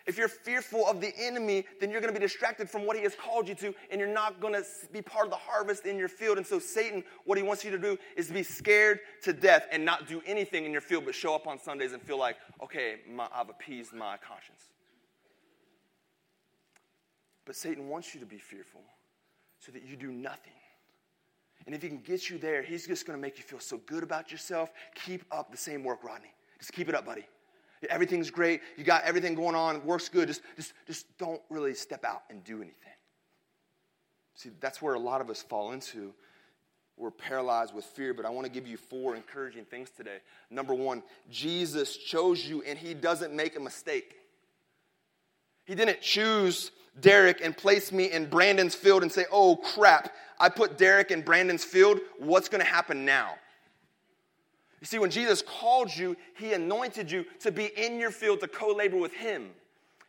If 0.06 0.18
you're 0.18 0.28
fearful 0.28 0.86
of 0.86 1.00
the 1.00 1.12
enemy, 1.16 1.64
then 1.80 1.90
you're 1.90 2.00
going 2.00 2.12
to 2.12 2.18
be 2.18 2.24
distracted 2.24 2.68
from 2.68 2.86
what 2.86 2.96
he 2.96 3.02
has 3.04 3.14
called 3.14 3.46
you 3.48 3.54
to, 3.56 3.72
and 3.90 4.00
you're 4.00 4.12
not 4.12 4.40
going 4.40 4.54
to 4.54 4.64
be 4.92 5.02
part 5.02 5.26
of 5.26 5.30
the 5.30 5.36
harvest 5.36 5.86
in 5.86 5.96
your 5.96 6.08
field. 6.08 6.38
And 6.38 6.46
so, 6.46 6.58
Satan, 6.58 7.04
what 7.24 7.38
he 7.38 7.44
wants 7.44 7.64
you 7.64 7.70
to 7.70 7.78
do 7.78 7.96
is 8.16 8.26
to 8.28 8.32
be 8.32 8.42
scared 8.42 9.00
to 9.22 9.32
death 9.32 9.66
and 9.70 9.84
not 9.84 10.08
do 10.08 10.20
anything 10.26 10.64
in 10.64 10.72
your 10.72 10.80
field, 10.80 11.04
but 11.04 11.14
show 11.14 11.34
up 11.34 11.46
on 11.46 11.60
Sundays 11.60 11.92
and 11.92 12.02
feel 12.02 12.18
like, 12.18 12.36
okay, 12.60 12.96
my, 13.08 13.28
I've 13.32 13.50
appeased 13.50 13.92
my 13.92 14.16
conscience. 14.16 14.70
But 17.50 17.56
Satan 17.56 17.88
wants 17.88 18.14
you 18.14 18.20
to 18.20 18.26
be 18.26 18.38
fearful 18.38 18.80
so 19.58 19.72
that 19.72 19.82
you 19.82 19.96
do 19.96 20.12
nothing. 20.12 20.52
And 21.66 21.74
if 21.74 21.82
he 21.82 21.88
can 21.88 21.98
get 21.98 22.30
you 22.30 22.38
there, 22.38 22.62
he's 22.62 22.86
just 22.86 23.08
going 23.08 23.18
to 23.18 23.20
make 23.20 23.38
you 23.38 23.42
feel 23.42 23.58
so 23.58 23.78
good 23.86 24.04
about 24.04 24.30
yourself. 24.30 24.70
Keep 24.94 25.24
up 25.32 25.50
the 25.50 25.56
same 25.56 25.82
work, 25.82 26.04
Rodney. 26.04 26.32
Just 26.60 26.72
keep 26.72 26.88
it 26.88 26.94
up, 26.94 27.04
buddy. 27.04 27.26
Everything's 27.88 28.30
great. 28.30 28.60
You 28.76 28.84
got 28.84 29.02
everything 29.02 29.34
going 29.34 29.56
on. 29.56 29.84
Works 29.84 30.08
good. 30.08 30.28
Just, 30.28 30.42
just, 30.54 30.74
just 30.86 31.18
don't 31.18 31.42
really 31.50 31.74
step 31.74 32.04
out 32.04 32.22
and 32.30 32.44
do 32.44 32.58
anything. 32.58 32.94
See, 34.36 34.50
that's 34.60 34.80
where 34.80 34.94
a 34.94 35.00
lot 35.00 35.20
of 35.20 35.28
us 35.28 35.42
fall 35.42 35.72
into. 35.72 36.14
We're 36.96 37.10
paralyzed 37.10 37.74
with 37.74 37.84
fear, 37.84 38.14
but 38.14 38.24
I 38.24 38.30
want 38.30 38.46
to 38.46 38.52
give 38.52 38.68
you 38.68 38.76
four 38.76 39.16
encouraging 39.16 39.64
things 39.64 39.90
today. 39.90 40.18
Number 40.50 40.72
one, 40.72 41.02
Jesus 41.28 41.96
chose 41.96 42.46
you 42.46 42.62
and 42.62 42.78
he 42.78 42.94
doesn't 42.94 43.34
make 43.34 43.56
a 43.56 43.60
mistake. 43.60 44.14
He 45.64 45.74
didn't 45.74 46.00
choose 46.00 46.70
Derek 46.98 47.40
and 47.42 47.56
place 47.56 47.92
me 47.92 48.10
in 48.10 48.28
Brandon's 48.28 48.74
field 48.74 49.02
and 49.02 49.12
say, 49.12 49.24
oh 49.30 49.56
crap, 49.56 50.12
I 50.38 50.48
put 50.48 50.78
Derek 50.78 51.10
in 51.10 51.22
Brandon's 51.22 51.64
field. 51.64 52.00
What's 52.18 52.48
going 52.48 52.62
to 52.62 52.70
happen 52.70 53.04
now? 53.04 53.34
You 54.80 54.86
see, 54.86 54.98
when 54.98 55.10
Jesus 55.10 55.42
called 55.42 55.94
you, 55.94 56.16
he 56.36 56.54
anointed 56.54 57.10
you 57.10 57.26
to 57.40 57.52
be 57.52 57.66
in 57.76 58.00
your 58.00 58.10
field 58.10 58.40
to 58.40 58.48
co 58.48 58.68
labor 58.68 58.96
with 58.96 59.12
him. 59.12 59.50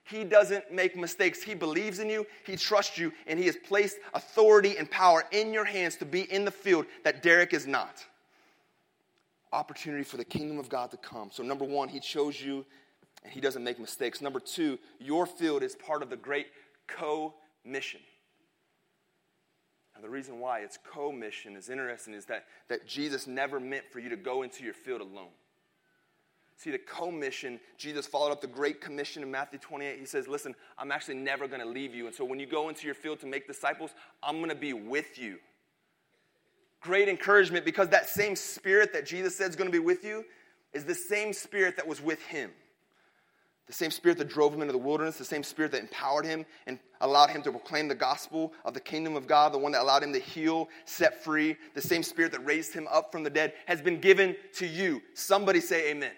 He 0.06 0.24
doesn't 0.24 0.72
make 0.72 0.96
mistakes. 0.96 1.44
He 1.44 1.54
believes 1.54 2.00
in 2.00 2.10
you, 2.10 2.26
he 2.46 2.56
trusts 2.56 2.98
you, 2.98 3.14
and 3.28 3.38
he 3.38 3.46
has 3.46 3.56
placed 3.56 3.98
authority 4.14 4.78
and 4.78 4.90
power 4.90 5.26
in 5.32 5.54
your 5.54 5.66
hands 5.66 5.96
to 5.98 6.06
be 6.06 6.22
in 6.32 6.46
the 6.46 6.52
field 6.52 6.86
that 7.04 7.22
Derek 7.22 7.54
is 7.54 7.68
not. 7.68 8.04
Opportunity 9.54 10.04
for 10.04 10.18
the 10.18 10.26
kingdom 10.26 10.58
of 10.58 10.70
God 10.70 10.92
to 10.92 10.98
come. 10.98 11.30
So, 11.32 11.44
number 11.44 11.66
one, 11.66 11.90
he 11.90 12.00
chose 12.00 12.42
you 12.42 12.66
and 13.24 13.32
he 13.32 13.42
doesn't 13.42 13.64
make 13.64 13.80
mistakes. 13.80 14.22
Number 14.22 14.40
two, 14.40 14.80
your 15.00 15.26
field 15.26 15.64
is 15.64 15.76
part 15.76 16.02
of 16.02 16.10
the 16.10 16.18
great 16.18 16.48
co 16.98 17.34
mission. 17.66 18.02
Now, 19.96 20.02
the 20.02 20.10
reason 20.10 20.40
why 20.40 20.60
it's 20.60 20.78
co 20.84 21.12
mission 21.12 21.56
is 21.56 21.70
interesting 21.70 22.14
is 22.14 22.26
that, 22.26 22.46
that 22.70 22.88
Jesus 22.88 23.28
never 23.28 23.60
meant 23.60 23.86
for 23.92 24.00
you 24.00 24.10
to 24.10 24.16
go 24.16 24.44
into 24.44 24.64
your 24.64 24.74
field 24.74 25.02
alone. 25.02 25.30
See, 26.58 26.72
the 26.72 26.78
co 26.78 27.10
mission, 27.12 27.60
Jesus 27.78 28.06
followed 28.06 28.32
up 28.32 28.40
the 28.40 28.48
Great 28.48 28.82
Commission 28.82 29.24
in 29.24 29.32
Matthew 29.32 29.60
28. 29.60 30.00
He 30.00 30.06
says, 30.06 30.28
Listen, 30.28 30.54
I'm 30.78 30.92
actually 30.92 31.16
never 31.16 31.48
going 31.48 31.62
to 31.62 31.68
leave 31.68 31.96
you. 31.96 32.06
And 32.06 32.16
so 32.16 32.24
when 32.24 32.40
you 32.40 32.46
go 32.46 32.70
into 32.70 32.86
your 32.86 32.96
field 32.96 33.20
to 33.22 33.26
make 33.26 33.48
disciples, 33.48 33.92
I'm 34.22 34.38
going 34.38 34.50
to 34.50 34.56
be 34.56 34.74
with 34.74 35.18
you. 35.18 35.40
Great 36.82 37.10
encouragement 37.10 37.66
because 37.66 37.90
that 37.90 38.10
same 38.10 38.36
spirit 38.36 38.94
that 38.94 39.06
Jesus 39.06 39.36
said 39.36 39.50
is 39.50 39.56
going 39.56 39.70
to 39.70 39.72
be 39.72 39.84
with 39.84 40.04
you 40.04 40.24
is 40.74 40.86
the 40.86 40.96
same 40.96 41.34
spirit 41.34 41.76
that 41.78 41.88
was 41.88 42.02
with 42.02 42.22
him. 42.24 42.52
The 43.68 43.74
same 43.74 43.92
spirit 43.92 44.18
that 44.18 44.28
drove 44.28 44.54
him 44.54 44.62
into 44.62 44.74
the 44.74 44.78
wilderness, 44.78 45.18
the 45.18 45.24
same 45.24 45.44
spirit 45.44 45.72
that 45.72 45.82
empowered 45.82 46.26
him 46.26 46.46
and 46.68 46.78
allowed 47.00 47.30
him 47.30 47.42
to 47.44 47.52
proclaim 47.52 47.88
the 47.88 47.96
gospel 47.96 48.54
of 48.66 48.74
the 48.74 48.80
kingdom 48.80 49.16
of 49.16 49.28
God, 49.28 49.54
the 49.54 49.58
one 49.58 49.72
that 49.72 49.82
allowed 49.82 50.04
him 50.04 50.12
to 50.14 50.20
heal, 50.20 50.68
set 50.86 51.24
free, 51.24 51.56
the 51.74 51.82
same 51.82 52.04
spirit 52.04 52.32
that 52.34 52.46
raised 52.46 52.74
him 52.74 52.88
up 52.92 53.12
from 53.12 53.24
the 53.24 53.30
dead 53.30 53.54
has 53.68 53.82
been 53.82 54.02
given 54.02 54.36
to 54.56 54.68
you. 54.68 55.02
Somebody 55.14 55.62
say 55.62 55.92
amen. 55.92 56.12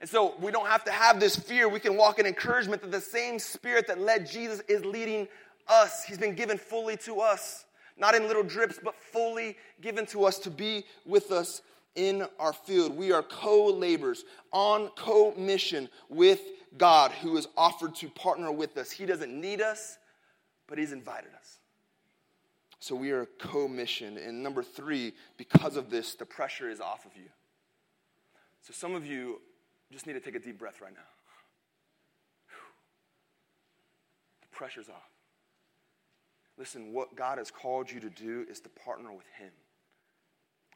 And 0.00 0.10
so 0.10 0.34
we 0.40 0.50
don't 0.50 0.66
have 0.66 0.82
to 0.84 0.90
have 0.90 1.20
this 1.20 1.36
fear. 1.36 1.68
We 1.68 1.78
can 1.78 1.96
walk 1.96 2.18
in 2.18 2.26
encouragement 2.26 2.82
that 2.82 2.90
the 2.90 3.00
same 3.00 3.38
spirit 3.38 3.86
that 3.86 4.00
led 4.00 4.26
Jesus 4.26 4.60
is 4.68 4.84
leading 4.84 5.28
us. 5.68 6.02
He's 6.02 6.18
been 6.18 6.34
given 6.34 6.58
fully 6.58 6.96
to 6.98 7.20
us, 7.20 7.66
not 7.96 8.16
in 8.16 8.26
little 8.26 8.42
drips, 8.42 8.80
but 8.82 8.96
fully 8.96 9.56
given 9.80 10.04
to 10.06 10.24
us 10.24 10.40
to 10.40 10.50
be 10.50 10.84
with 11.06 11.30
us 11.30 11.62
in 11.94 12.26
our 12.38 12.52
field. 12.52 12.96
We 12.96 13.12
are 13.12 13.22
co 13.22 13.66
laborers 13.66 14.24
on 14.52 14.88
co 14.96 15.34
mission 15.36 15.88
with 16.08 16.40
God 16.76 17.12
who 17.12 17.36
has 17.36 17.48
offered 17.56 17.94
to 17.96 18.08
partner 18.08 18.50
with 18.50 18.76
us. 18.76 18.90
He 18.90 19.06
doesn't 19.06 19.38
need 19.38 19.60
us, 19.60 19.98
but 20.66 20.78
He's 20.78 20.92
invited 20.92 21.30
us. 21.38 21.58
So 22.82 22.96
we 22.96 23.12
are 23.12 23.26
co-mission. 23.38 24.18
And 24.18 24.42
number 24.42 24.60
three, 24.64 25.12
because 25.36 25.76
of 25.76 25.88
this, 25.88 26.16
the 26.16 26.26
pressure 26.26 26.68
is 26.68 26.80
off 26.80 27.06
of 27.06 27.12
you. 27.14 27.28
So 28.62 28.72
some 28.72 28.96
of 28.96 29.06
you 29.06 29.40
just 29.92 30.04
need 30.04 30.14
to 30.14 30.20
take 30.20 30.34
a 30.34 30.40
deep 30.40 30.58
breath 30.58 30.80
right 30.80 30.92
now. 30.92 31.00
The 34.40 34.48
pressure's 34.48 34.88
off. 34.88 35.12
Listen, 36.58 36.92
what 36.92 37.14
God 37.14 37.38
has 37.38 37.52
called 37.52 37.88
you 37.88 38.00
to 38.00 38.10
do 38.10 38.46
is 38.50 38.58
to 38.62 38.68
partner 38.68 39.12
with 39.12 39.26
Him. 39.38 39.52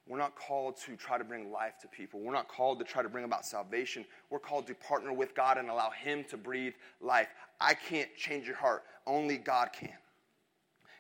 We're 0.07 0.19
not 0.19 0.37
called 0.37 0.77
to 0.87 0.97
try 0.97 1.19
to 1.19 1.25
bring 1.25 1.51
life 1.51 1.79
to 1.81 1.89
people. 1.89 2.21
We're 2.21 2.33
not 2.33 2.47
called 2.47 2.79
to 2.79 2.85
try 2.85 3.03
to 3.03 3.09
bring 3.09 3.25
about 3.25 3.45
salvation. 3.45 4.05
We're 4.31 4.39
called 4.39 4.69
to 4.69 4.75
partner 4.75 5.13
with 5.13 5.35
God 5.35 5.59
and 5.59 5.69
allow 5.69 5.91
Him 5.91 6.25
to 6.31 6.37
breathe 6.37 6.75
life. 7.01 7.27
I 7.61 7.75
can't 7.75 8.09
change 8.17 8.47
your 8.47 8.57
heart, 8.57 8.85
only 9.07 9.37
God 9.37 9.71
can. 9.73 9.91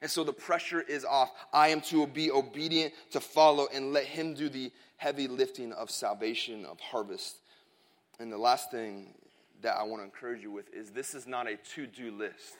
And 0.02 0.10
so 0.10 0.24
the 0.24 0.32
pressure 0.32 0.80
is 0.80 1.04
off. 1.04 1.30
I 1.52 1.68
am 1.68 1.80
to 1.82 2.06
be 2.06 2.30
obedient, 2.30 2.92
to 3.12 3.20
follow, 3.20 3.68
and 3.72 3.92
let 3.92 4.04
Him 4.04 4.34
do 4.34 4.48
the 4.48 4.72
heavy 4.96 5.28
lifting 5.28 5.72
of 5.72 5.90
salvation, 5.90 6.64
of 6.64 6.80
harvest. 6.80 7.36
And 8.18 8.32
the 8.32 8.38
last 8.38 8.72
thing 8.72 9.14
that 9.62 9.76
I 9.76 9.84
want 9.84 10.00
to 10.00 10.04
encourage 10.04 10.42
you 10.42 10.50
with 10.50 10.72
is 10.74 10.90
this 10.90 11.14
is 11.14 11.26
not 11.26 11.46
a 11.46 11.56
to 11.74 11.86
do 11.86 12.10
list. 12.10 12.56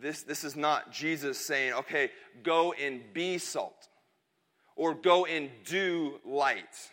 This, 0.00 0.22
this 0.22 0.44
is 0.44 0.56
not 0.56 0.92
Jesus 0.92 1.38
saying, 1.38 1.72
okay, 1.74 2.10
go 2.42 2.72
and 2.72 3.00
be 3.12 3.38
salt 3.38 3.88
or 4.76 4.94
go 4.94 5.24
and 5.26 5.50
do 5.64 6.20
light. 6.24 6.90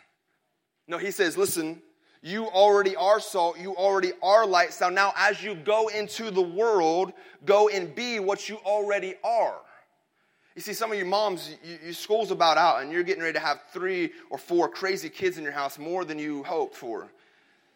No, 0.88 0.98
he 0.98 1.10
says, 1.10 1.36
listen, 1.36 1.82
you 2.22 2.46
already 2.46 2.94
are 2.94 3.18
salt, 3.18 3.58
you 3.58 3.74
already 3.74 4.12
are 4.22 4.46
light. 4.46 4.72
So 4.72 4.88
now, 4.88 5.12
as 5.16 5.42
you 5.42 5.54
go 5.54 5.88
into 5.88 6.30
the 6.30 6.42
world, 6.42 7.12
go 7.44 7.68
and 7.68 7.94
be 7.94 8.20
what 8.20 8.48
you 8.48 8.58
already 8.64 9.14
are. 9.24 9.56
You 10.54 10.62
see, 10.62 10.74
some 10.74 10.92
of 10.92 10.98
your 10.98 11.06
moms, 11.06 11.56
you, 11.64 11.78
you 11.86 11.92
school's 11.92 12.30
about 12.30 12.58
out, 12.58 12.82
and 12.82 12.92
you're 12.92 13.02
getting 13.02 13.22
ready 13.22 13.38
to 13.38 13.44
have 13.44 13.62
three 13.72 14.12
or 14.30 14.38
four 14.38 14.68
crazy 14.68 15.08
kids 15.08 15.38
in 15.38 15.44
your 15.44 15.52
house, 15.52 15.78
more 15.78 16.04
than 16.04 16.18
you 16.18 16.42
hoped 16.44 16.76
for. 16.76 17.10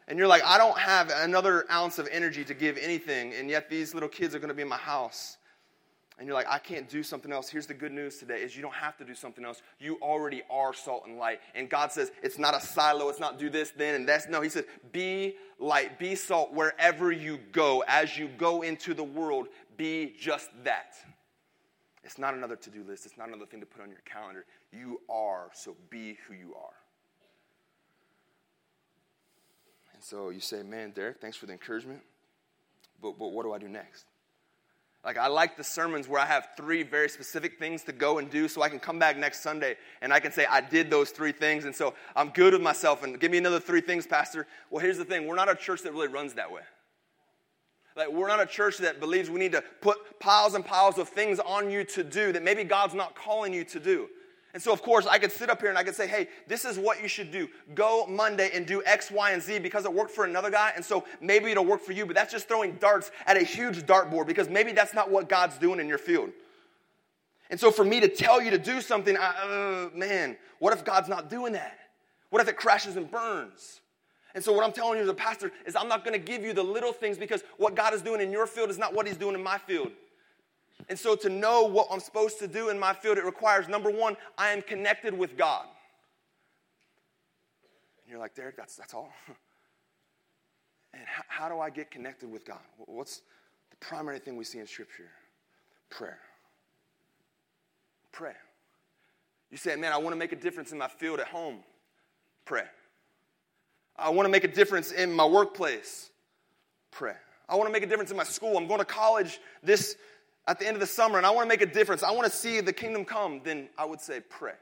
And 0.08 0.18
you're 0.18 0.28
like, 0.28 0.44
I 0.44 0.58
don't 0.58 0.78
have 0.78 1.10
another 1.10 1.64
ounce 1.70 1.98
of 1.98 2.06
energy 2.12 2.44
to 2.44 2.54
give 2.54 2.76
anything, 2.76 3.34
and 3.34 3.48
yet 3.50 3.68
these 3.68 3.94
little 3.94 4.08
kids 4.08 4.34
are 4.34 4.38
going 4.38 4.48
to 4.48 4.54
be 4.54 4.62
in 4.62 4.68
my 4.68 4.76
house 4.76 5.38
and 6.18 6.26
you're 6.26 6.34
like, 6.34 6.46
I 6.48 6.58
can't 6.58 6.88
do 6.88 7.02
something 7.02 7.30
else. 7.30 7.48
Here's 7.48 7.66
the 7.66 7.74
good 7.74 7.92
news 7.92 8.16
today 8.16 8.40
is 8.40 8.56
you 8.56 8.62
don't 8.62 8.74
have 8.74 8.96
to 8.98 9.04
do 9.04 9.14
something 9.14 9.44
else. 9.44 9.60
You 9.78 9.98
already 10.00 10.42
are 10.50 10.72
salt 10.72 11.04
and 11.06 11.18
light. 11.18 11.40
And 11.54 11.68
God 11.68 11.92
says 11.92 12.10
it's 12.22 12.38
not 12.38 12.54
a 12.54 12.60
silo, 12.60 13.10
it's 13.10 13.20
not 13.20 13.38
do 13.38 13.50
this, 13.50 13.70
then, 13.76 13.94
and 13.94 14.08
that's 14.08 14.26
no. 14.26 14.40
He 14.40 14.48
says, 14.48 14.64
be 14.92 15.36
light, 15.58 15.98
be 15.98 16.14
salt 16.14 16.54
wherever 16.54 17.12
you 17.12 17.38
go. 17.52 17.84
As 17.86 18.16
you 18.16 18.28
go 18.38 18.62
into 18.62 18.94
the 18.94 19.04
world, 19.04 19.48
be 19.76 20.14
just 20.18 20.48
that. 20.64 20.94
It's 22.02 22.18
not 22.18 22.34
another 22.34 22.56
to-do 22.56 22.82
list, 22.84 23.04
it's 23.04 23.18
not 23.18 23.28
another 23.28 23.46
thing 23.46 23.60
to 23.60 23.66
put 23.66 23.82
on 23.82 23.90
your 23.90 24.02
calendar. 24.06 24.46
You 24.72 25.00
are, 25.10 25.50
so 25.52 25.76
be 25.90 26.16
who 26.26 26.34
you 26.34 26.54
are. 26.54 26.72
And 29.92 30.02
so 30.02 30.30
you 30.30 30.40
say, 30.40 30.62
Man, 30.62 30.92
Derek, 30.92 31.20
thanks 31.20 31.36
for 31.36 31.44
the 31.44 31.52
encouragement. 31.52 32.00
But, 33.02 33.18
but 33.18 33.32
what 33.32 33.42
do 33.42 33.52
I 33.52 33.58
do 33.58 33.68
next? 33.68 34.06
Like, 35.06 35.18
I 35.18 35.28
like 35.28 35.56
the 35.56 35.62
sermons 35.62 36.08
where 36.08 36.20
I 36.20 36.26
have 36.26 36.48
three 36.56 36.82
very 36.82 37.08
specific 37.08 37.60
things 37.60 37.84
to 37.84 37.92
go 37.92 38.18
and 38.18 38.28
do 38.28 38.48
so 38.48 38.62
I 38.62 38.68
can 38.68 38.80
come 38.80 38.98
back 38.98 39.16
next 39.16 39.40
Sunday 39.40 39.76
and 40.02 40.12
I 40.12 40.18
can 40.18 40.32
say, 40.32 40.46
I 40.46 40.60
did 40.60 40.90
those 40.90 41.10
three 41.10 41.30
things. 41.30 41.64
And 41.64 41.72
so 41.72 41.94
I'm 42.16 42.30
good 42.30 42.54
with 42.54 42.60
myself 42.60 43.04
and 43.04 43.20
give 43.20 43.30
me 43.30 43.38
another 43.38 43.60
three 43.60 43.80
things, 43.80 44.04
Pastor. 44.04 44.48
Well, 44.68 44.82
here's 44.82 44.98
the 44.98 45.04
thing 45.04 45.28
we're 45.28 45.36
not 45.36 45.48
a 45.48 45.54
church 45.54 45.82
that 45.82 45.92
really 45.92 46.08
runs 46.08 46.34
that 46.34 46.50
way. 46.50 46.62
Like, 47.94 48.10
we're 48.10 48.26
not 48.26 48.42
a 48.42 48.46
church 48.46 48.78
that 48.78 48.98
believes 48.98 49.30
we 49.30 49.38
need 49.38 49.52
to 49.52 49.62
put 49.80 50.18
piles 50.18 50.54
and 50.54 50.64
piles 50.64 50.98
of 50.98 51.08
things 51.08 51.38
on 51.38 51.70
you 51.70 51.84
to 51.84 52.02
do 52.02 52.32
that 52.32 52.42
maybe 52.42 52.64
God's 52.64 52.94
not 52.94 53.14
calling 53.14 53.54
you 53.54 53.62
to 53.62 53.78
do. 53.78 54.08
And 54.56 54.62
so, 54.62 54.72
of 54.72 54.80
course, 54.80 55.06
I 55.06 55.18
could 55.18 55.30
sit 55.30 55.50
up 55.50 55.60
here 55.60 55.68
and 55.68 55.76
I 55.76 55.84
could 55.84 55.94
say, 55.94 56.06
hey, 56.06 56.28
this 56.46 56.64
is 56.64 56.78
what 56.78 57.02
you 57.02 57.08
should 57.08 57.30
do. 57.30 57.46
Go 57.74 58.06
Monday 58.06 58.48
and 58.54 58.64
do 58.64 58.82
X, 58.86 59.10
Y, 59.10 59.32
and 59.32 59.42
Z 59.42 59.58
because 59.58 59.84
it 59.84 59.92
worked 59.92 60.12
for 60.12 60.24
another 60.24 60.50
guy. 60.50 60.72
And 60.74 60.82
so 60.82 61.04
maybe 61.20 61.50
it'll 61.50 61.66
work 61.66 61.82
for 61.82 61.92
you, 61.92 62.06
but 62.06 62.16
that's 62.16 62.32
just 62.32 62.48
throwing 62.48 62.76
darts 62.76 63.10
at 63.26 63.36
a 63.36 63.42
huge 63.42 63.82
dartboard 63.82 64.26
because 64.26 64.48
maybe 64.48 64.72
that's 64.72 64.94
not 64.94 65.10
what 65.10 65.28
God's 65.28 65.58
doing 65.58 65.78
in 65.78 65.88
your 65.88 65.98
field. 65.98 66.30
And 67.50 67.60
so, 67.60 67.70
for 67.70 67.84
me 67.84 68.00
to 68.00 68.08
tell 68.08 68.40
you 68.40 68.50
to 68.50 68.56
do 68.56 68.80
something, 68.80 69.14
I, 69.18 69.90
uh, 69.92 69.94
man, 69.94 70.38
what 70.58 70.72
if 70.72 70.86
God's 70.86 71.10
not 71.10 71.28
doing 71.28 71.52
that? 71.52 71.78
What 72.30 72.40
if 72.40 72.48
it 72.48 72.56
crashes 72.56 72.96
and 72.96 73.10
burns? 73.10 73.82
And 74.34 74.42
so, 74.42 74.54
what 74.54 74.64
I'm 74.64 74.72
telling 74.72 74.96
you 74.96 75.02
as 75.02 75.10
a 75.10 75.14
pastor 75.14 75.52
is, 75.66 75.76
I'm 75.76 75.88
not 75.88 76.02
going 76.02 76.18
to 76.18 76.26
give 76.26 76.42
you 76.42 76.54
the 76.54 76.62
little 76.62 76.94
things 76.94 77.18
because 77.18 77.44
what 77.58 77.74
God 77.74 77.92
is 77.92 78.00
doing 78.00 78.22
in 78.22 78.32
your 78.32 78.46
field 78.46 78.70
is 78.70 78.78
not 78.78 78.94
what 78.94 79.06
He's 79.06 79.18
doing 79.18 79.34
in 79.34 79.42
my 79.42 79.58
field. 79.58 79.92
And 80.88 80.98
so, 80.98 81.16
to 81.16 81.28
know 81.28 81.64
what 81.64 81.88
I'm 81.90 82.00
supposed 82.00 82.38
to 82.38 82.48
do 82.48 82.68
in 82.68 82.78
my 82.78 82.92
field, 82.92 83.18
it 83.18 83.24
requires 83.24 83.68
number 83.68 83.90
one, 83.90 84.16
I 84.38 84.50
am 84.50 84.62
connected 84.62 85.16
with 85.16 85.36
God. 85.36 85.66
And 88.04 88.10
you're 88.10 88.20
like, 88.20 88.34
Derek, 88.34 88.56
that's, 88.56 88.76
that's 88.76 88.94
all? 88.94 89.12
And 90.98 91.04
how, 91.06 91.24
how 91.28 91.48
do 91.50 91.60
I 91.60 91.68
get 91.68 91.90
connected 91.90 92.30
with 92.30 92.46
God? 92.46 92.60
What's 92.78 93.20
the 93.70 93.76
primary 93.80 94.18
thing 94.18 94.34
we 94.36 94.44
see 94.44 94.60
in 94.60 94.66
Scripture? 94.66 95.10
Prayer. 95.90 96.18
Pray. 98.12 98.32
You 99.50 99.58
say, 99.58 99.76
man, 99.76 99.92
I 99.92 99.98
want 99.98 100.14
to 100.14 100.18
make 100.18 100.32
a 100.32 100.36
difference 100.36 100.72
in 100.72 100.78
my 100.78 100.88
field 100.88 101.20
at 101.20 101.26
home. 101.26 101.58
Pray. 102.46 102.64
I 103.96 104.10
want 104.10 104.26
to 104.26 104.30
make 104.30 104.44
a 104.44 104.48
difference 104.48 104.90
in 104.90 105.12
my 105.12 105.26
workplace. 105.26 106.10
Pray. 106.90 107.14
I 107.48 107.56
want 107.56 107.68
to 107.68 107.72
make 107.72 107.82
a 107.82 107.86
difference 107.86 108.10
in 108.10 108.16
my 108.16 108.24
school. 108.24 108.56
I'm 108.56 108.66
going 108.66 108.80
to 108.80 108.86
college 108.86 109.38
this 109.62 109.96
at 110.46 110.58
the 110.58 110.66
end 110.66 110.76
of 110.76 110.80
the 110.80 110.86
summer 110.86 111.18
and 111.18 111.26
I 111.26 111.30
want 111.30 111.44
to 111.44 111.48
make 111.48 111.62
a 111.62 111.72
difference, 111.72 112.02
I 112.02 112.10
want 112.12 112.30
to 112.30 112.36
see 112.36 112.60
the 112.60 112.72
kingdom 112.72 113.04
come, 113.04 113.40
then 113.44 113.68
I 113.76 113.84
would 113.84 114.00
say 114.00 114.20
pray. 114.20 114.54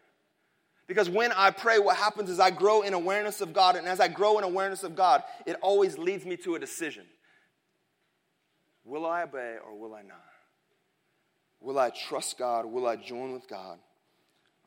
Because 0.87 1.09
when 1.09 1.33
I 1.33 1.51
pray, 1.51 1.79
what 1.79 1.97
happens 1.97 2.29
is 2.29 2.39
I 2.39 2.51
grow 2.51 2.83
in 2.83 2.93
awareness 2.93 3.41
of 3.41 3.55
God, 3.55 3.77
and 3.77 3.87
as 3.87 4.01
I 4.01 4.09
grow 4.09 4.37
in 4.39 4.45
awareness 4.45 4.83
of 4.83 4.95
God, 4.95 5.23
it 5.47 5.57
always 5.63 5.97
leads 5.97 6.27
me 6.27 6.37
to 6.39 6.57
a 6.57 6.59
decision. 6.59 7.07
Will 8.85 9.07
I 9.07 9.23
obey 9.23 9.57
or 9.65 9.75
will 9.79 9.95
I 9.95 10.03
not? 10.03 10.21
Will 11.61 11.79
I 11.79 11.89
trust 11.89 12.37
God? 12.39 12.67
Will 12.67 12.87
I 12.87 12.97
join 12.97 13.33
with 13.33 13.49
God? 13.49 13.79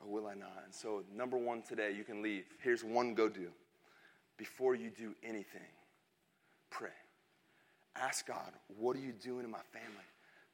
Or 0.02 0.12
will 0.12 0.28
I 0.28 0.34
not? 0.34 0.64
And 0.66 0.74
so, 0.74 1.04
number 1.16 1.38
one 1.38 1.62
today, 1.62 1.94
you 1.96 2.04
can 2.04 2.24
leave. 2.24 2.46
Here's 2.64 2.84
one 2.84 3.14
go 3.14 3.30
do. 3.30 3.50
Before 4.38 4.74
you 4.74 4.90
do 4.90 5.14
anything, 5.24 5.62
pray. 6.72 6.90
Ask 7.96 8.28
God, 8.28 8.52
what 8.80 8.96
are 8.96 9.00
you 9.00 9.12
doing 9.12 9.46
in 9.46 9.52
my 9.52 9.62
family? 9.72 10.06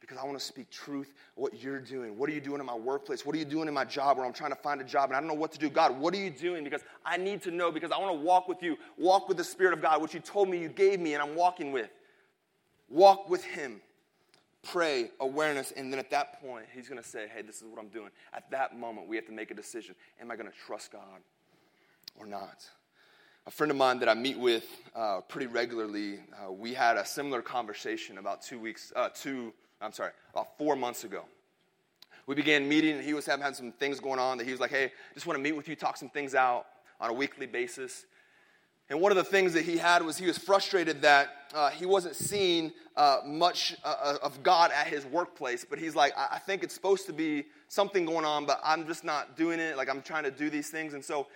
Because 0.03 0.17
I 0.17 0.25
want 0.25 0.37
to 0.37 0.43
speak 0.43 0.69
truth, 0.69 1.13
what 1.35 1.63
you're 1.63 1.79
doing. 1.79 2.17
What 2.17 2.29
are 2.29 2.33
you 2.33 2.41
doing 2.41 2.59
in 2.59 2.65
my 2.65 2.75
workplace? 2.75 3.25
What 3.25 3.37
are 3.37 3.39
you 3.39 3.45
doing 3.45 3.69
in 3.69 3.73
my 3.73 3.85
job 3.85 4.17
where 4.17 4.25
I'm 4.25 4.33
trying 4.33 4.49
to 4.49 4.57
find 4.57 4.81
a 4.81 4.83
job 4.83 5.09
and 5.09 5.15
I 5.15 5.21
don't 5.21 5.29
know 5.29 5.33
what 5.33 5.53
to 5.53 5.59
do? 5.59 5.69
God, 5.69 5.97
what 5.97 6.13
are 6.13 6.17
you 6.17 6.29
doing? 6.29 6.65
Because 6.65 6.81
I 7.05 7.15
need 7.15 7.41
to 7.43 7.51
know 7.51 7.71
because 7.71 7.89
I 7.89 7.97
want 7.97 8.13
to 8.13 8.21
walk 8.21 8.49
with 8.49 8.61
you, 8.61 8.77
walk 8.97 9.29
with 9.29 9.37
the 9.37 9.45
Spirit 9.45 9.71
of 9.71 9.81
God, 9.81 10.01
which 10.01 10.13
you 10.13 10.19
told 10.19 10.49
me 10.49 10.57
you 10.57 10.67
gave 10.67 10.99
me 10.99 11.13
and 11.13 11.23
I'm 11.23 11.35
walking 11.35 11.71
with. 11.71 11.89
Walk 12.89 13.29
with 13.29 13.45
Him. 13.45 13.79
Pray, 14.61 15.09
awareness, 15.21 15.71
and 15.71 15.91
then 15.91 15.99
at 15.99 16.11
that 16.11 16.41
point, 16.41 16.65
He's 16.73 16.89
going 16.89 17.01
to 17.01 17.07
say, 17.07 17.27
Hey, 17.33 17.41
this 17.41 17.61
is 17.61 17.63
what 17.63 17.79
I'm 17.79 17.87
doing. 17.87 18.09
At 18.33 18.51
that 18.51 18.77
moment, 18.77 19.07
we 19.07 19.15
have 19.15 19.25
to 19.27 19.31
make 19.31 19.51
a 19.51 19.53
decision. 19.55 19.95
Am 20.19 20.31
I 20.31 20.35
going 20.35 20.49
to 20.49 20.57
trust 20.67 20.91
God 20.91 21.21
or 22.19 22.25
not? 22.25 22.65
a 23.45 23.51
friend 23.51 23.71
of 23.71 23.75
mine 23.75 23.99
that 23.99 24.07
I 24.07 24.13
meet 24.13 24.39
with 24.39 24.65
uh, 24.95 25.19
pretty 25.27 25.47
regularly, 25.47 26.19
uh, 26.33 26.49
we 26.49 26.73
had 26.73 26.95
a 26.95 27.05
similar 27.05 27.41
conversation 27.41 28.17
about 28.17 28.41
two 28.41 28.57
weeks, 28.57 28.93
uh, 28.95 29.09
two 29.13 29.53
I'm 29.83 29.91
sorry, 29.91 30.11
about 30.31 30.57
four 30.57 30.75
months 30.75 31.03
ago. 31.03 31.25
We 32.25 32.35
began 32.35 32.69
meeting, 32.69 32.95
and 32.95 33.03
he 33.03 33.13
was 33.13 33.25
having 33.25 33.53
some 33.53 33.73
things 33.73 33.99
going 33.99 34.19
on 34.19 34.37
that 34.37 34.45
he 34.45 34.51
was 34.51 34.61
like, 34.61 34.71
hey, 34.71 34.91
just 35.13 35.27
want 35.27 35.37
to 35.37 35.43
meet 35.43 35.51
with 35.51 35.67
you, 35.67 35.75
talk 35.75 35.97
some 35.97 36.07
things 36.07 36.33
out 36.33 36.65
on 37.01 37.09
a 37.09 37.13
weekly 37.13 37.45
basis. 37.45 38.05
And 38.89 39.01
one 39.01 39.11
of 39.11 39.17
the 39.17 39.25
things 39.25 39.53
that 39.53 39.65
he 39.65 39.77
had 39.77 40.01
was 40.03 40.17
he 40.17 40.25
was 40.25 40.37
frustrated 40.37 41.01
that 41.01 41.29
uh, 41.53 41.69
he 41.69 41.85
wasn't 41.85 42.15
seeing 42.15 42.71
uh, 42.95 43.17
much 43.25 43.75
uh, 43.83 43.95
uh 44.01 44.17
of 44.21 44.41
God 44.43 44.71
at 44.71 44.87
his 44.87 45.05
workplace. 45.05 45.65
But 45.69 45.79
he's 45.79 45.95
like, 45.95 46.13
I-, 46.17 46.35
I 46.35 46.39
think 46.39 46.63
it's 46.63 46.73
supposed 46.73 47.05
to 47.07 47.13
be 47.13 47.45
something 47.67 48.05
going 48.05 48.25
on, 48.25 48.45
but 48.45 48.61
I'm 48.63 48.87
just 48.87 49.03
not 49.03 49.35
doing 49.35 49.59
it. 49.59 49.75
Like, 49.75 49.89
I'm 49.89 50.01
trying 50.01 50.23
to 50.23 50.31
do 50.31 50.49
these 50.49 50.69
things. 50.69 50.93
And 50.93 51.03
so 51.03 51.27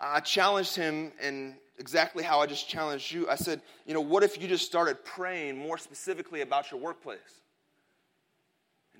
I 0.00 0.20
challenged 0.20 0.76
him 0.76 1.12
in 1.22 1.56
exactly 1.78 2.22
how 2.22 2.40
I 2.40 2.46
just 2.46 2.68
challenged 2.68 3.12
you. 3.12 3.28
I 3.28 3.34
said, 3.34 3.60
you 3.86 3.92
know, 3.92 4.00
what 4.00 4.22
if 4.22 4.40
you 4.40 4.48
just 4.48 4.64
started 4.64 5.04
praying 5.04 5.58
more 5.58 5.76
specifically 5.76 6.40
about 6.40 6.70
your 6.70 6.80
workplace? 6.80 7.41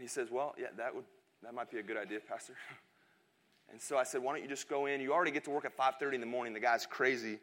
He 0.03 0.09
says, 0.09 0.29
Well, 0.31 0.55
yeah, 0.59 0.67
that, 0.77 0.95
would, 0.95 1.05
that 1.43 1.55
might 1.55 1.71
be 1.71 1.79
a 1.79 1.83
good 1.83 1.97
idea, 1.97 2.19
Pastor. 2.21 2.55
And 3.71 3.81
so 3.81 3.97
I 3.97 4.03
said, 4.03 4.23
Why 4.23 4.35
don't 4.35 4.43
you 4.43 4.49
just 4.51 4.69
go 4.69 4.85
in? 4.85 5.01
You 5.01 5.15
already 5.15 5.31
get 5.31 5.45
to 5.45 5.51
work 5.51 5.65
at 5.65 5.75
5.30 5.75 6.15
in 6.15 6.21
the 6.21 6.27
morning. 6.27 6.53
The 6.53 6.61
guy's 6.61 6.85
crazy. 6.85 7.39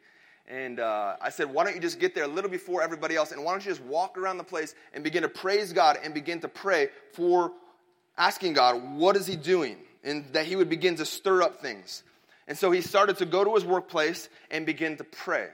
And 0.46 0.78
uh, 0.78 1.16
I 1.20 1.30
said, 1.30 1.52
Why 1.52 1.64
don't 1.64 1.74
you 1.74 1.80
just 1.80 1.98
get 1.98 2.14
there 2.14 2.22
a 2.22 2.28
little 2.28 2.50
before 2.50 2.82
everybody 2.82 3.16
else? 3.16 3.32
And 3.32 3.42
why 3.42 3.50
don't 3.50 3.64
you 3.64 3.70
just 3.72 3.82
walk 3.82 4.16
around 4.16 4.38
the 4.38 4.44
place 4.44 4.76
and 4.92 5.02
begin 5.02 5.22
to 5.22 5.28
praise 5.28 5.72
God 5.72 5.98
and 6.04 6.14
begin 6.14 6.38
to 6.42 6.48
pray 6.48 6.90
for 7.14 7.50
asking 8.16 8.52
God, 8.52 8.96
What 8.96 9.16
is 9.16 9.26
He 9.26 9.34
doing? 9.34 9.78
And 10.04 10.24
that 10.34 10.46
He 10.46 10.54
would 10.54 10.68
begin 10.68 10.94
to 10.96 11.04
stir 11.04 11.42
up 11.42 11.60
things. 11.60 12.04
And 12.46 12.58
so 12.58 12.70
he 12.70 12.80
started 12.80 13.16
to 13.18 13.26
go 13.26 13.44
to 13.44 13.54
his 13.54 13.64
workplace 13.64 14.28
and 14.50 14.66
begin 14.66 14.96
to 14.96 15.04
pray. 15.04 15.48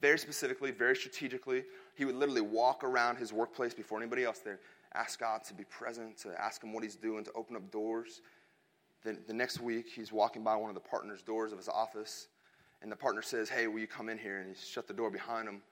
Very 0.00 0.18
specifically, 0.18 0.72
very 0.72 0.96
strategically. 0.96 1.64
He 1.96 2.04
would 2.04 2.16
literally 2.16 2.40
walk 2.40 2.82
around 2.82 3.18
his 3.18 3.32
workplace 3.32 3.72
before 3.72 3.98
anybody 3.98 4.24
else 4.24 4.40
there 4.40 4.58
ask 4.94 5.20
God 5.20 5.44
to 5.44 5.54
be 5.54 5.64
present, 5.64 6.18
to 6.18 6.40
ask 6.40 6.62
Him 6.62 6.72
what 6.72 6.82
He's 6.82 6.96
doing, 6.96 7.24
to 7.24 7.32
open 7.32 7.56
up 7.56 7.70
doors. 7.70 8.20
Then 9.04 9.18
the 9.26 9.34
next 9.34 9.60
week, 9.60 9.86
he's 9.94 10.12
walking 10.12 10.42
by 10.42 10.56
one 10.56 10.70
of 10.70 10.74
the 10.74 10.80
partner's 10.80 11.22
doors 11.22 11.52
of 11.52 11.58
his 11.58 11.68
office, 11.68 12.26
and 12.82 12.90
the 12.90 12.96
partner 12.96 13.22
says, 13.22 13.48
Hey, 13.48 13.68
will 13.68 13.78
you 13.78 13.86
come 13.86 14.08
in 14.08 14.18
here? 14.18 14.38
And 14.38 14.48
he 14.48 14.54
shut 14.60 14.88
the 14.88 14.94
door 14.94 15.10
behind 15.10 15.48
him. 15.48 15.62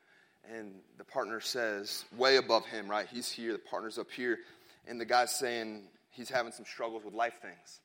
And 0.52 0.74
the 0.96 1.04
partner 1.04 1.40
says, 1.40 2.04
way 2.16 2.36
above 2.36 2.64
him, 2.66 2.88
right? 2.88 3.06
He's 3.12 3.30
here, 3.30 3.52
the 3.52 3.58
partner's 3.58 3.98
up 3.98 4.10
here. 4.10 4.38
And 4.86 5.00
the 5.00 5.04
guy's 5.04 5.32
saying 5.32 5.82
he's 6.10 6.30
having 6.30 6.52
some 6.52 6.64
struggles 6.64 7.04
with 7.04 7.14
life 7.14 7.34
things. 7.42 7.80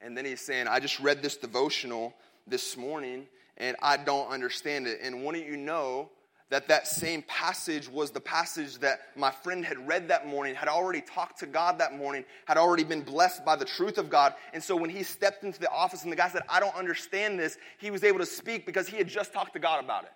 And 0.00 0.16
then 0.16 0.24
he's 0.24 0.40
saying, 0.40 0.68
I 0.68 0.78
just 0.78 1.00
read 1.00 1.22
this 1.22 1.36
devotional 1.36 2.14
this 2.46 2.76
morning 2.76 3.26
and 3.56 3.76
I 3.82 3.96
don't 3.96 4.28
understand 4.28 4.86
it. 4.86 5.00
And 5.02 5.24
wouldn't 5.24 5.46
you 5.46 5.56
know 5.56 6.10
that 6.50 6.68
that 6.68 6.86
same 6.86 7.22
passage 7.22 7.88
was 7.88 8.10
the 8.10 8.20
passage 8.20 8.78
that 8.78 9.00
my 9.16 9.30
friend 9.30 9.64
had 9.64 9.86
read 9.86 10.08
that 10.08 10.26
morning, 10.26 10.54
had 10.54 10.68
already 10.68 11.02
talked 11.02 11.40
to 11.40 11.46
God 11.46 11.78
that 11.78 11.94
morning, 11.94 12.24
had 12.46 12.56
already 12.56 12.84
been 12.84 13.02
blessed 13.02 13.44
by 13.44 13.54
the 13.54 13.66
truth 13.66 13.98
of 13.98 14.08
God. 14.08 14.32
And 14.54 14.62
so 14.62 14.74
when 14.74 14.88
he 14.88 15.02
stepped 15.02 15.44
into 15.44 15.60
the 15.60 15.70
office 15.70 16.04
and 16.04 16.12
the 16.12 16.16
guy 16.16 16.28
said, 16.28 16.42
I 16.48 16.58
don't 16.58 16.74
understand 16.74 17.38
this, 17.38 17.58
he 17.78 17.90
was 17.90 18.02
able 18.02 18.18
to 18.18 18.26
speak 18.26 18.64
because 18.64 18.88
he 18.88 18.96
had 18.96 19.08
just 19.08 19.32
talked 19.34 19.52
to 19.52 19.58
God 19.58 19.84
about 19.84 20.04
it. 20.04 20.12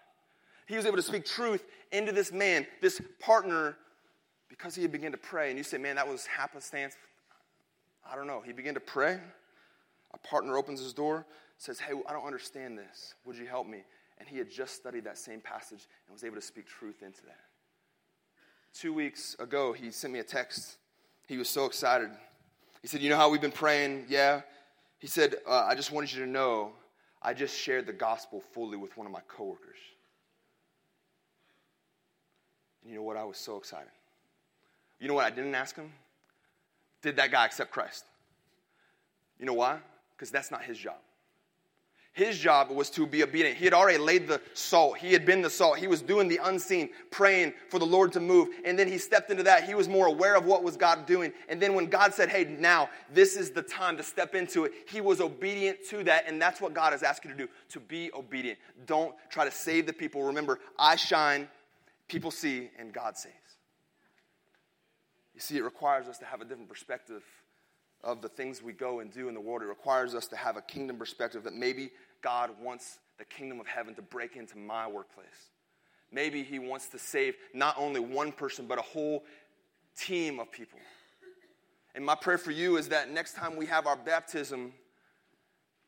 He 0.66 0.76
was 0.76 0.87
able 0.87 0.97
to 0.97 1.03
speak 1.03 1.26
truth 1.26 1.64
into 1.91 2.12
this 2.12 2.33
man, 2.33 2.66
this 2.80 3.01
partner, 3.20 3.76
because 4.49 4.74
he 4.74 4.83
had 4.83 4.93
begun 4.93 5.12
to 5.12 5.18
pray. 5.18 5.51
And 5.51 5.59
you 5.59 5.64
say, 5.64 5.76
man, 5.76 5.97
that 5.97 6.09
was 6.09 6.24
happenstance. 6.24 6.97
I 8.11 8.16
don't 8.16 8.26
know. 8.26 8.43
He 8.45 8.53
began 8.53 8.74
to 8.74 8.80
pray. 8.80 9.18
A 10.14 10.18
partner 10.18 10.57
opens 10.57 10.80
his 10.80 10.95
door, 10.95 11.26
says, 11.59 11.78
hey, 11.78 11.93
I 12.09 12.12
don't 12.12 12.24
understand 12.24 12.78
this. 12.78 13.14
Would 13.26 13.37
you 13.37 13.47
help 13.47 13.66
me? 13.66 13.83
And 14.23 14.29
he 14.29 14.39
had 14.39 14.49
just 14.49 14.77
studied 14.77 15.03
that 15.03 15.18
same 15.18 15.41
passage 15.41 15.89
and 16.07 16.14
was 16.14 16.23
able 16.23 16.37
to 16.37 16.41
speak 16.41 16.68
truth 16.68 17.03
into 17.03 17.23
that. 17.23 17.41
Two 18.73 18.95
weeks 18.95 19.35
ago, 19.41 19.73
he 19.73 19.91
sent 19.91 20.12
me 20.12 20.20
a 20.20 20.23
text. 20.23 20.77
He 21.27 21.39
was 21.39 21.49
so 21.49 21.64
excited. 21.64 22.09
He 22.83 22.87
said, 22.87 23.01
You 23.01 23.11
know 23.11 23.16
how 23.16 23.29
we've 23.31 23.41
been 23.41 23.51
praying? 23.51 24.05
Yeah. 24.09 24.43
He 25.01 25.09
said, 25.09 25.35
uh, 25.45 25.64
I 25.64 25.75
just 25.75 25.91
wanted 25.91 26.12
you 26.12 26.25
to 26.25 26.31
know 26.31 26.70
I 27.20 27.35
just 27.35 27.59
shared 27.59 27.85
the 27.85 27.93
gospel 27.93 28.41
fully 28.53 28.77
with 28.77 28.97
one 28.97 29.09
of 29.09 29.12
my 29.12 29.23
coworkers. 29.27 29.79
And 32.83 32.93
you 32.93 32.97
know 32.97 33.03
what? 33.03 33.16
I 33.16 33.25
was 33.25 33.39
so 33.39 33.57
excited. 33.57 33.91
You 35.01 35.09
know 35.09 35.14
what 35.14 35.25
I 35.25 35.31
didn't 35.31 35.57
ask 35.57 35.75
him? 35.75 35.91
Did 37.03 37.16
that 37.16 37.33
guy 37.33 37.45
accept 37.45 37.73
Christ? 37.73 38.05
You 39.41 39.47
know 39.47 39.55
why? 39.55 39.79
Because 40.14 40.31
that's 40.31 40.53
not 40.53 40.62
his 40.62 40.79
job. 40.79 40.99
His 42.15 42.39
job 42.39 42.71
was 42.71 42.91
to 42.91 43.07
be 43.07 43.23
obedient. 43.23 43.57
He 43.57 43.65
had 43.65 43.73
already 43.73 43.97
laid 43.97 44.29
the 44.29 44.39
salt. 44.53 44.99
He 44.99 45.15
had 45.15 45.25
been 45.25 45.41
the 45.41 45.49
salt. 45.49 45.79
He 45.79 45.87
was 45.87 46.03
doing 46.03 46.29
the 46.29 46.41
unseen, 46.43 46.91
praying 47.11 47.55
for 47.71 47.79
the 47.79 47.87
Lord 47.87 48.13
to 48.13 48.21
move. 48.21 48.51
And 48.67 48.79
then 48.79 48.87
he 48.87 48.99
stepped 48.99 49.31
into 49.31 49.45
that. 49.45 49.65
He 49.65 49.75
was 49.75 49.89
more 49.89 50.07
aware 50.07 50.37
of 50.37 50.45
what 50.45 50.63
was 50.63 50.77
God 50.77 51.07
doing. 51.07 51.33
And 51.49 51.59
then 51.59 51.75
when 51.75 51.87
God 51.87 52.13
said, 52.13 52.29
"Hey, 52.29 52.45
now 52.45 52.91
this 53.11 53.35
is 53.35 53.51
the 53.53 53.63
time 53.63 53.97
to 53.97 54.03
step 54.03 54.35
into 54.35 54.67
it," 54.67 54.75
he 54.89 55.01
was 55.01 55.23
obedient 55.23 55.87
to 55.89 56.05
that. 56.05 56.29
And 56.29 56.41
that's 56.41 56.61
what 56.61 56.75
God 56.75 56.93
has 56.93 57.03
asked 57.03 57.25
you 57.25 57.31
to 57.31 57.37
do: 57.37 57.49
to 57.71 57.81
be 57.81 58.13
obedient. 58.13 58.59
Don't 58.85 59.17
try 59.31 59.47
to 59.47 59.51
save 59.51 59.87
the 59.87 59.95
people. 59.95 60.23
Remember, 60.23 60.61
I 60.79 60.97
shine, 60.97 61.49
people 62.09 62.31
see, 62.31 62.71
and 62.79 62.93
God 62.93 63.17
saves. 63.17 63.37
You 65.33 65.41
see, 65.41 65.57
it 65.57 65.65
requires 65.65 66.09
us 66.09 66.19
to 66.19 66.27
have 66.27 66.43
a 66.43 66.45
different 66.45 66.69
perspective 66.69 67.25
of 68.05 68.21
the 68.21 68.29
things 68.29 68.63
we 68.63 68.73
go 68.73 69.01
and 69.01 69.13
do 69.13 69.29
in 69.29 69.35
the 69.35 69.41
world. 69.41 69.63
It 69.63 69.67
requires 69.67 70.15
us 70.15 70.27
to 70.29 70.37
have 70.37 70.57
a 70.57 70.63
kingdom 70.63 70.97
perspective 70.97 71.45
that 71.45 71.55
maybe 71.55 71.91
God 72.23 72.51
wants 72.61 72.99
the 73.19 73.25
kingdom 73.25 73.61
of 73.61 73.67
heaven 73.67 73.95
to 73.95 74.03
break 74.03 74.37
into 74.37 74.59
my 74.59 74.89
workplace. 74.89 75.51
Maybe 76.11 76.43
He 76.43 76.59
wants 76.59 76.89
to 76.89 76.99
save 76.99 77.35
not 77.55 77.77
only 77.79 78.01
one 78.01 78.33
person, 78.33 78.67
but 78.67 78.79
a 78.79 78.83
whole 78.83 79.25
team 79.97 80.41
of 80.41 80.51
people. 80.51 80.79
And 81.95 82.05
my 82.05 82.15
prayer 82.15 82.39
for 82.39 82.51
you 82.51 82.77
is 82.77 82.89
that 82.89 83.11
next 83.11 83.35
time 83.35 83.57
we 83.57 83.67
have 83.67 83.87
our 83.87 83.97
baptism, 83.97 84.73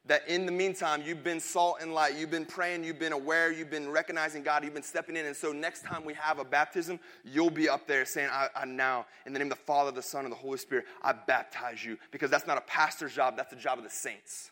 that 0.06 0.28
in 0.28 0.44
the 0.44 0.52
meantime, 0.52 1.02
you've 1.04 1.24
been 1.24 1.40
salt 1.40 1.78
and 1.80 1.94
light. 1.94 2.16
You've 2.16 2.30
been 2.30 2.44
praying, 2.44 2.84
you've 2.84 2.98
been 2.98 3.14
aware, 3.14 3.50
you've 3.50 3.70
been 3.70 3.90
recognizing 3.90 4.42
God, 4.42 4.62
you've 4.62 4.74
been 4.74 4.82
stepping 4.82 5.16
in. 5.16 5.24
And 5.24 5.34
so 5.34 5.50
next 5.50 5.82
time 5.82 6.04
we 6.04 6.12
have 6.14 6.38
a 6.38 6.44
baptism, 6.44 7.00
you'll 7.24 7.50
be 7.50 7.70
up 7.70 7.86
there 7.86 8.04
saying, 8.04 8.28
I, 8.30 8.48
I 8.54 8.64
now, 8.66 9.06
in 9.24 9.32
the 9.32 9.38
name 9.38 9.50
of 9.50 9.58
the 9.58 9.64
Father, 9.64 9.90
the 9.90 10.02
Son, 10.02 10.24
and 10.24 10.32
the 10.32 10.36
Holy 10.36 10.58
Spirit, 10.58 10.84
I 11.02 11.12
baptize 11.12 11.82
you. 11.82 11.96
Because 12.10 12.30
that's 12.30 12.46
not 12.46 12.58
a 12.58 12.62
pastor's 12.62 13.14
job, 13.14 13.36
that's 13.36 13.50
the 13.50 13.56
job 13.56 13.78
of 13.78 13.84
the 13.84 13.90
saints. 13.90 14.50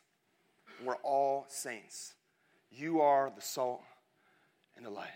We're 0.82 0.96
all 0.96 1.44
saints. 1.48 2.14
You 2.70 3.02
are 3.02 3.30
the 3.34 3.42
salt 3.42 3.82
and 4.76 4.86
the 4.86 4.90
light. 4.90 5.10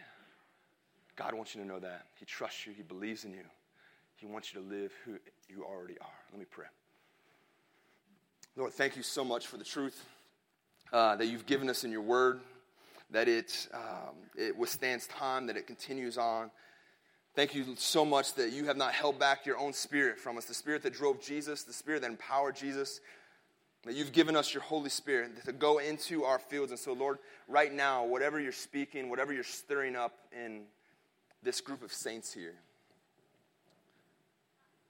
God 1.17 1.33
wants 1.33 1.55
you 1.55 1.63
to 1.63 1.67
know 1.67 1.79
that. 1.79 2.09
He 2.19 2.27
trusts 2.27 2.67
you, 2.67 2.75
He 2.75 2.83
believes 2.83 3.25
in 3.25 3.33
you. 3.33 3.45
He 4.17 4.27
wants 4.27 4.53
you 4.53 4.61
to 4.61 4.67
live 4.67 4.93
who 5.07 5.13
you 5.49 5.65
already 5.65 5.99
are. 5.99 6.19
Let 6.31 6.39
me 6.39 6.47
pray. 6.51 6.67
Lord, 8.55 8.73
thank 8.73 8.97
you 8.97 9.03
so 9.03 9.25
much 9.25 9.47
for 9.47 9.57
the 9.57 9.65
truth 9.65 10.03
uh, 10.93 11.17
that 11.17 11.27
you've 11.27 11.47
given 11.47 11.69
us 11.69 11.85
in 11.85 11.91
your 11.91 12.03
word, 12.03 12.41
that 13.11 13.29
it, 13.29 13.69
um, 13.75 14.15
it 14.37 14.57
withstands 14.57 15.07
time, 15.07 15.47
that 15.47 15.57
it 15.57 15.67
continues 15.67 16.19
on. 16.19 16.51
Thank 17.35 17.55
you 17.55 17.75
so 17.77 18.05
much 18.05 18.35
that 18.35 18.53
you 18.53 18.65
have 18.65 18.77
not 18.77 18.93
held 18.93 19.19
back 19.19 19.45
your 19.45 19.59
own 19.59 19.73
spirit 19.73 20.19
from 20.19 20.39
us, 20.39 20.47
the 20.47 20.55
spirit 20.55 20.83
that 20.83 20.95
drove 20.95 21.21
Jesus, 21.21 21.65
the 21.65 21.73
spirit 21.73 22.03
that 22.03 22.11
empowered 22.11 22.57
Jesus, 22.57 23.01
that 23.85 23.95
you've 23.95 24.13
given 24.13 24.37
us 24.37 24.55
your 24.55 24.63
Holy 24.63 24.89
Spirit 24.89 25.45
to 25.45 25.53
go 25.53 25.79
into 25.79 26.25
our 26.25 26.39
fields. 26.39 26.73
And 26.73 26.81
so, 26.81 26.93
Lord, 26.93 27.19
right 27.47 27.73
now, 27.73 28.05
whatever 28.05 28.41
you're 28.41 28.53
speaking, 28.53 29.11
whatever 29.11 29.33
you're 29.33 29.45
stirring 29.45 29.97
up 29.97 30.15
in 30.33 30.63
this 31.43 31.61
group 31.61 31.83
of 31.83 31.93
saints 31.93 32.33
here, 32.33 32.55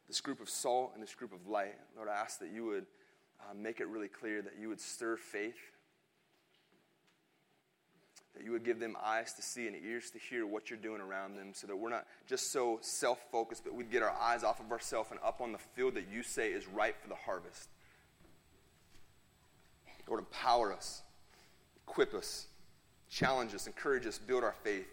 this 0.07 0.21
group 0.21 0.41
of 0.41 0.49
salt 0.49 0.93
and 0.95 1.03
this 1.03 1.15
group 1.15 1.33
of 1.33 1.49
light, 1.49 1.75
Lord, 1.97 2.09
I 2.09 2.15
ask 2.15 2.39
that 2.39 2.51
you 2.51 2.65
would 2.65 2.87
uh, 3.41 3.55
make 3.55 3.81
it 3.81 3.89
really 3.89 4.09
clear, 4.09 4.41
that 4.41 4.55
you 4.59 4.69
would 4.69 4.81
stir 4.81 5.17
faith 5.17 5.59
that 8.37 8.45
you 8.45 8.53
would 8.53 8.65
give 8.65 8.79
them 8.79 8.97
eyes 9.03 9.33
to 9.35 9.43
see 9.43 9.67
and 9.67 9.75
ears 9.77 10.11
to 10.11 10.19
hear 10.19 10.47
what 10.47 10.69
you're 10.69 10.79
doing 10.79 11.01
around 11.01 11.37
them 11.37 11.53
so 11.53 11.67
that 11.67 11.77
we're 11.77 11.91
not 11.91 12.07
just 12.29 12.53
so 12.53 12.79
self 12.83 13.19
focused, 13.33 13.65
but 13.65 13.75
we'd 13.75 13.91
get 13.91 14.03
our 14.03 14.15
eyes 14.21 14.45
off 14.45 14.61
of 14.61 14.71
ourselves 14.71 15.11
and 15.11 15.19
up 15.25 15.41
on 15.41 15.53
the 15.53 15.59
field 15.59 15.95
that 15.95 16.07
you 16.13 16.23
say 16.23 16.51
is 16.51 16.67
ripe 16.69 17.01
for 17.03 17.09
the 17.09 17.15
harvest. 17.15 17.69
Lord, 20.07 20.21
empower 20.21 20.73
us, 20.73 21.03
equip 21.89 22.15
us, 22.15 22.47
challenge 23.11 23.55
us, 23.55 23.67
encourage 23.67 24.07
us, 24.07 24.19
build 24.19 24.45
our 24.45 24.55
faith 24.63 24.87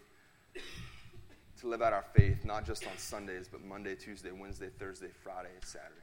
to 1.60 1.68
live 1.68 1.82
out 1.82 1.94
our 1.94 2.06
faith, 2.16 2.44
not 2.46 2.66
just 2.66 2.86
on 2.88 2.98
Sundays, 2.98 3.48
but 3.52 3.64
Monday, 3.64 3.96
Tuesday, 3.96 4.32
Wednesday, 4.32 4.70
Thursday, 4.80 5.10
Friday, 5.24 5.50
and 5.54 5.64
Saturday. 5.64 5.96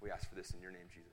We 0.00 0.10
ask 0.10 0.28
for 0.28 0.34
this 0.34 0.50
in 0.52 0.60
your 0.60 0.72
name, 0.72 0.88
Jesus. 0.92 1.11